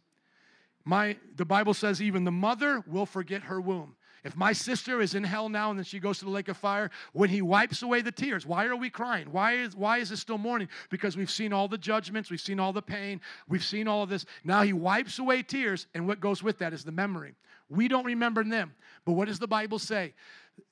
My, 0.83 1.15
the 1.37 1.45
Bible 1.45 1.73
says 1.73 2.01
even 2.01 2.25
the 2.25 2.31
mother 2.31 2.83
will 2.85 3.05
forget 3.05 3.43
her 3.43 3.61
womb. 3.61 3.95
If 4.23 4.35
my 4.35 4.53
sister 4.53 5.01
is 5.01 5.15
in 5.15 5.23
hell 5.23 5.49
now 5.49 5.69
and 5.69 5.79
then 5.79 5.85
she 5.85 5.99
goes 5.99 6.19
to 6.19 6.25
the 6.25 6.31
lake 6.31 6.47
of 6.47 6.57
fire, 6.57 6.91
when 7.13 7.29
he 7.29 7.41
wipes 7.41 7.81
away 7.81 8.01
the 8.01 8.11
tears, 8.11 8.45
why 8.45 8.65
are 8.65 8.75
we 8.75 8.89
crying? 8.89 9.31
Why 9.31 9.53
is, 9.53 9.75
why 9.75 9.97
is 9.99 10.11
it 10.11 10.17
still 10.17 10.37
mourning? 10.37 10.69
Because 10.89 11.15
we've 11.15 11.31
seen 11.31 11.53
all 11.53 11.67
the 11.67 11.77
judgments, 11.77 12.29
we've 12.29 12.41
seen 12.41 12.59
all 12.59 12.73
the 12.73 12.81
pain, 12.81 13.21
we've 13.47 13.63
seen 13.63 13.87
all 13.87 14.03
of 14.03 14.09
this. 14.09 14.25
Now 14.43 14.63
he 14.63 14.73
wipes 14.73 15.19
away 15.19 15.43
tears, 15.43 15.87
and 15.93 16.07
what 16.07 16.19
goes 16.19 16.43
with 16.43 16.59
that 16.59 16.73
is 16.73 16.83
the 16.83 16.91
memory. 16.91 17.35
We 17.69 17.87
don't 17.87 18.05
remember 18.05 18.43
them. 18.43 18.73
But 19.05 19.13
what 19.13 19.27
does 19.27 19.39
the 19.39 19.47
Bible 19.47 19.79
say? 19.79 20.13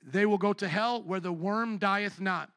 They 0.03 0.25
will 0.25 0.37
go 0.37 0.53
to 0.53 0.67
hell 0.67 1.01
where 1.03 1.19
the 1.19 1.31
worm 1.31 1.77
dieth 1.77 2.19
not. 2.19 2.49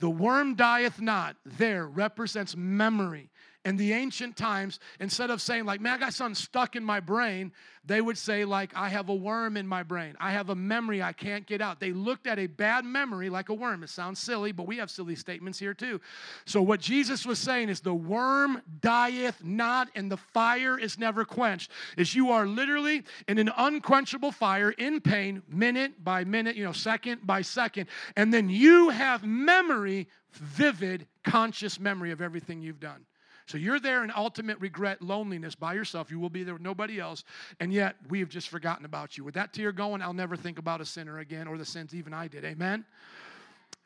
The 0.00 0.10
worm 0.10 0.54
dieth 0.54 1.00
not 1.00 1.36
there 1.44 1.86
represents 1.86 2.56
memory 2.56 3.30
in 3.64 3.76
the 3.76 3.92
ancient 3.92 4.36
times, 4.36 4.78
instead 5.00 5.30
of 5.30 5.40
saying, 5.40 5.64
like, 5.64 5.80
man, 5.80 5.94
I 5.94 5.98
got 5.98 6.14
something 6.14 6.34
stuck 6.34 6.76
in 6.76 6.84
my 6.84 7.00
brain, 7.00 7.52
they 7.86 8.00
would 8.00 8.16
say, 8.16 8.44
like, 8.44 8.74
I 8.74 8.88
have 8.88 9.08
a 9.08 9.14
worm 9.14 9.56
in 9.56 9.66
my 9.66 9.82
brain. 9.82 10.14
I 10.20 10.32
have 10.32 10.50
a 10.50 10.54
memory 10.54 11.02
I 11.02 11.12
can't 11.12 11.46
get 11.46 11.60
out. 11.60 11.80
They 11.80 11.92
looked 11.92 12.26
at 12.26 12.38
a 12.38 12.46
bad 12.46 12.84
memory 12.84 13.30
like 13.30 13.48
a 13.48 13.54
worm. 13.54 13.82
It 13.82 13.90
sounds 13.90 14.18
silly, 14.18 14.52
but 14.52 14.66
we 14.66 14.76
have 14.78 14.90
silly 14.90 15.14
statements 15.14 15.58
here 15.58 15.74
too. 15.74 16.00
So, 16.46 16.62
what 16.62 16.80
Jesus 16.80 17.26
was 17.26 17.38
saying 17.38 17.68
is, 17.68 17.80
the 17.80 17.94
worm 17.94 18.60
dieth 18.80 19.42
not, 19.42 19.88
and 19.94 20.10
the 20.10 20.16
fire 20.16 20.78
is 20.78 20.98
never 20.98 21.24
quenched. 21.24 21.70
Is 21.96 22.14
you 22.14 22.30
are 22.30 22.46
literally 22.46 23.02
in 23.28 23.38
an 23.38 23.50
unquenchable 23.56 24.32
fire 24.32 24.70
in 24.70 25.00
pain, 25.00 25.42
minute 25.48 26.02
by 26.02 26.24
minute, 26.24 26.56
you 26.56 26.64
know, 26.64 26.72
second 26.72 27.26
by 27.26 27.42
second, 27.42 27.88
and 28.16 28.32
then 28.32 28.48
you 28.48 28.90
have 28.90 29.24
memory, 29.24 30.08
vivid, 30.32 31.06
conscious 31.22 31.78
memory 31.78 32.12
of 32.12 32.20
everything 32.20 32.62
you've 32.62 32.80
done. 32.80 33.04
So 33.46 33.58
you're 33.58 33.80
there 33.80 34.02
in 34.04 34.12
ultimate 34.16 34.58
regret, 34.60 35.02
loneliness 35.02 35.54
by 35.54 35.74
yourself. 35.74 36.10
You 36.10 36.18
will 36.18 36.30
be 36.30 36.44
there 36.44 36.54
with 36.54 36.62
nobody 36.62 36.98
else. 36.98 37.24
And 37.60 37.72
yet 37.72 37.96
we 38.08 38.20
have 38.20 38.30
just 38.30 38.48
forgotten 38.48 38.86
about 38.86 39.18
you. 39.18 39.24
With 39.24 39.34
that 39.34 39.52
tear 39.52 39.70
going, 39.70 40.00
I'll 40.00 40.14
never 40.14 40.36
think 40.36 40.58
about 40.58 40.80
a 40.80 40.84
sinner 40.84 41.18
again 41.18 41.46
or 41.46 41.58
the 41.58 41.64
sins 41.64 41.94
even 41.94 42.14
I 42.14 42.28
did. 42.28 42.44
Amen? 42.44 42.86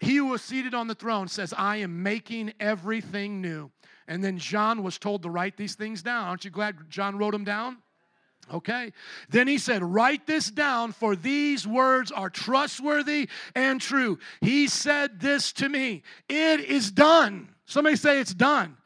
He 0.00 0.16
who 0.16 0.26
was 0.26 0.42
seated 0.42 0.74
on 0.74 0.86
the 0.86 0.94
throne 0.94 1.26
says, 1.26 1.52
I 1.56 1.78
am 1.78 2.04
making 2.04 2.52
everything 2.60 3.40
new. 3.40 3.70
And 4.06 4.22
then 4.22 4.38
John 4.38 4.82
was 4.82 4.96
told 4.96 5.22
to 5.24 5.30
write 5.30 5.56
these 5.56 5.74
things 5.74 6.02
down. 6.02 6.28
Aren't 6.28 6.44
you 6.44 6.50
glad 6.50 6.76
John 6.88 7.18
wrote 7.18 7.32
them 7.32 7.44
down? 7.44 7.78
Okay. 8.52 8.92
Then 9.28 9.46
he 9.46 9.58
said, 9.58 9.82
Write 9.82 10.26
this 10.26 10.50
down, 10.50 10.92
for 10.92 11.14
these 11.14 11.66
words 11.66 12.10
are 12.10 12.30
trustworthy 12.30 13.28
and 13.54 13.80
true. 13.80 14.18
He 14.40 14.68
said 14.68 15.20
this 15.20 15.52
to 15.54 15.68
me 15.68 16.02
It 16.28 16.60
is 16.60 16.90
done. 16.90 17.48
Somebody 17.66 17.96
say 17.96 18.18
it's 18.20 18.32
done. 18.32 18.77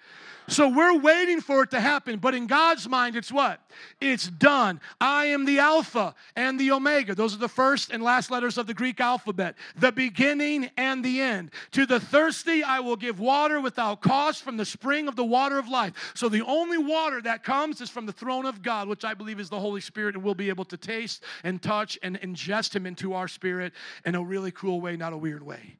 So 0.52 0.68
we're 0.68 0.98
waiting 0.98 1.40
for 1.40 1.62
it 1.62 1.70
to 1.70 1.80
happen, 1.80 2.18
but 2.18 2.34
in 2.34 2.46
God's 2.46 2.86
mind, 2.86 3.16
it's 3.16 3.32
what? 3.32 3.58
It's 4.02 4.28
done. 4.28 4.82
I 5.00 5.26
am 5.26 5.46
the 5.46 5.60
Alpha 5.60 6.14
and 6.36 6.60
the 6.60 6.72
Omega. 6.72 7.14
Those 7.14 7.34
are 7.34 7.38
the 7.38 7.48
first 7.48 7.90
and 7.90 8.02
last 8.02 8.30
letters 8.30 8.58
of 8.58 8.66
the 8.66 8.74
Greek 8.74 9.00
alphabet, 9.00 9.54
the 9.76 9.90
beginning 9.90 10.68
and 10.76 11.02
the 11.02 11.22
end. 11.22 11.52
To 11.70 11.86
the 11.86 11.98
thirsty, 11.98 12.62
I 12.62 12.80
will 12.80 12.96
give 12.96 13.18
water 13.18 13.62
without 13.62 14.02
cost 14.02 14.42
from 14.42 14.58
the 14.58 14.66
spring 14.66 15.08
of 15.08 15.16
the 15.16 15.24
water 15.24 15.58
of 15.58 15.68
life. 15.68 16.12
So 16.14 16.28
the 16.28 16.44
only 16.44 16.76
water 16.76 17.22
that 17.22 17.44
comes 17.44 17.80
is 17.80 17.88
from 17.88 18.04
the 18.04 18.12
throne 18.12 18.44
of 18.44 18.60
God, 18.60 18.88
which 18.88 19.06
I 19.06 19.14
believe 19.14 19.40
is 19.40 19.48
the 19.48 19.58
Holy 19.58 19.80
Spirit, 19.80 20.16
and 20.16 20.22
we'll 20.22 20.34
be 20.34 20.50
able 20.50 20.66
to 20.66 20.76
taste 20.76 21.24
and 21.44 21.62
touch 21.62 21.98
and 22.02 22.20
ingest 22.20 22.76
Him 22.76 22.84
into 22.84 23.14
our 23.14 23.26
spirit 23.26 23.72
in 24.04 24.14
a 24.14 24.22
really 24.22 24.50
cool 24.50 24.82
way, 24.82 24.98
not 24.98 25.14
a 25.14 25.18
weird 25.18 25.42
way. 25.42 25.78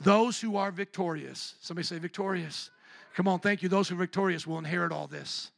Those 0.00 0.40
who 0.40 0.56
are 0.56 0.70
victorious, 0.70 1.54
somebody 1.60 1.84
say 1.84 1.98
victorious 1.98 2.70
Come 3.14 3.28
on, 3.28 3.40
thank 3.40 3.62
you. 3.62 3.68
Those 3.68 3.88
who 3.88 3.94
are 3.94 3.98
victorious 3.98 4.46
will 4.46 4.58
inherit 4.58 4.92
all 4.92 5.06
this. 5.06 5.50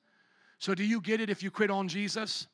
So, 0.58 0.74
do 0.74 0.84
you 0.84 1.00
get 1.00 1.20
it 1.20 1.30
if 1.30 1.42
you 1.42 1.50
quit 1.50 1.70
on 1.70 1.88
Jesus? 1.88 2.48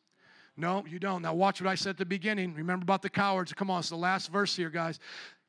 No, 0.56 0.84
you 0.86 0.98
don't. 0.98 1.22
Now, 1.22 1.32
watch 1.32 1.60
what 1.60 1.70
I 1.70 1.74
said 1.74 1.90
at 1.90 1.96
the 1.96 2.04
beginning. 2.04 2.54
Remember 2.54 2.82
about 2.82 3.02
the 3.02 3.08
cowards. 3.08 3.52
Come 3.52 3.70
on, 3.70 3.80
it's 3.80 3.88
the 3.88 3.96
last 3.96 4.30
verse 4.30 4.54
here, 4.56 4.68
guys. 4.68 4.98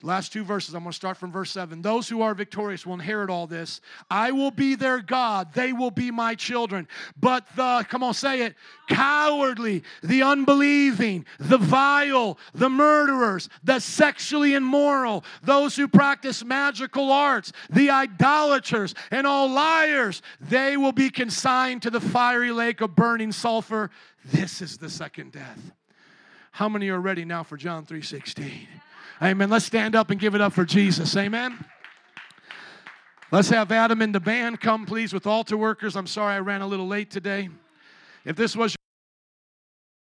Last 0.04 0.34
two 0.34 0.43
verses. 0.43 0.74
I'm 0.74 0.82
going 0.82 0.91
to 0.91 0.95
start 0.95 1.18
from 1.18 1.32
verse 1.32 1.52
7. 1.52 1.82
Those 1.82 2.10
who 2.10 2.22
are 2.24 2.34
victorious 2.34 2.86
will 2.86 2.95
inherit 2.95 3.30
all 3.30 3.45
this. 3.45 3.82
I 4.10 4.32
will 4.32 4.49
be 4.49 4.76
their 4.76 4.99
God. 4.99 5.54
They 5.54 5.74
will 5.74 5.91
be 5.91 6.10
my 6.10 6.34
children. 6.34 6.88
But 7.20 7.45
the, 7.56 7.86
come 7.88 8.02
on, 8.02 8.16
say 8.16 8.41
it, 8.41 8.56
cowardly, 8.89 9.84
the 10.02 10.24
unbelieving, 10.24 11.26
the 11.39 11.60
vile, 11.60 12.39
the 12.54 12.70
murderers, 12.70 13.47
the 13.64 13.80
sexually 13.80 14.56
immoral, 14.56 15.24
those 15.43 15.76
who 15.76 15.88
practice 15.88 16.43
magical 16.43 17.12
arts, 17.12 17.52
the 17.70 17.91
idolaters, 17.91 18.95
and 19.12 19.28
all 19.28 19.49
liars, 19.49 20.24
they 20.39 20.78
will 20.78 20.93
be 20.93 21.12
consigned 21.12 21.84
to 21.84 21.91
the 21.91 22.02
fiery 22.02 22.52
lake 22.52 22.82
of 22.82 22.95
burning 22.95 23.32
sulfur. 23.32 23.91
This 24.26 24.62
is 24.62 24.78
the 24.78 24.89
second 24.89 25.32
death. 25.32 25.72
How 26.52 26.68
many 26.68 26.89
are 26.89 26.99
ready 26.99 27.24
now 27.24 27.43
for 27.43 27.56
John 27.56 27.86
3:16? 27.86 28.68
Amen. 29.24 29.51
Let's 29.51 29.65
stand 29.65 29.95
up 29.95 30.09
and 30.09 30.19
give 30.19 30.34
it 30.34 30.41
up 30.41 30.51
for 30.51 30.65
Jesus. 30.65 31.15
Amen. 31.15 31.63
Let's 33.32 33.49
have 33.49 33.72
Adam 33.72 34.01
and 34.01 34.15
the 34.15 34.19
band 34.19 34.59
come, 34.59 34.86
please, 34.86 35.13
with 35.13 35.28
altar 35.28 35.55
workers. 35.55 35.95
I'm 35.95 36.07
sorry 36.07 36.34
I 36.34 36.39
ran 36.39 36.61
a 36.61 36.67
little 36.67 36.88
late 36.88 37.11
today. 37.11 37.49
If 38.26 38.36
this 38.36 38.55
was 38.55 38.76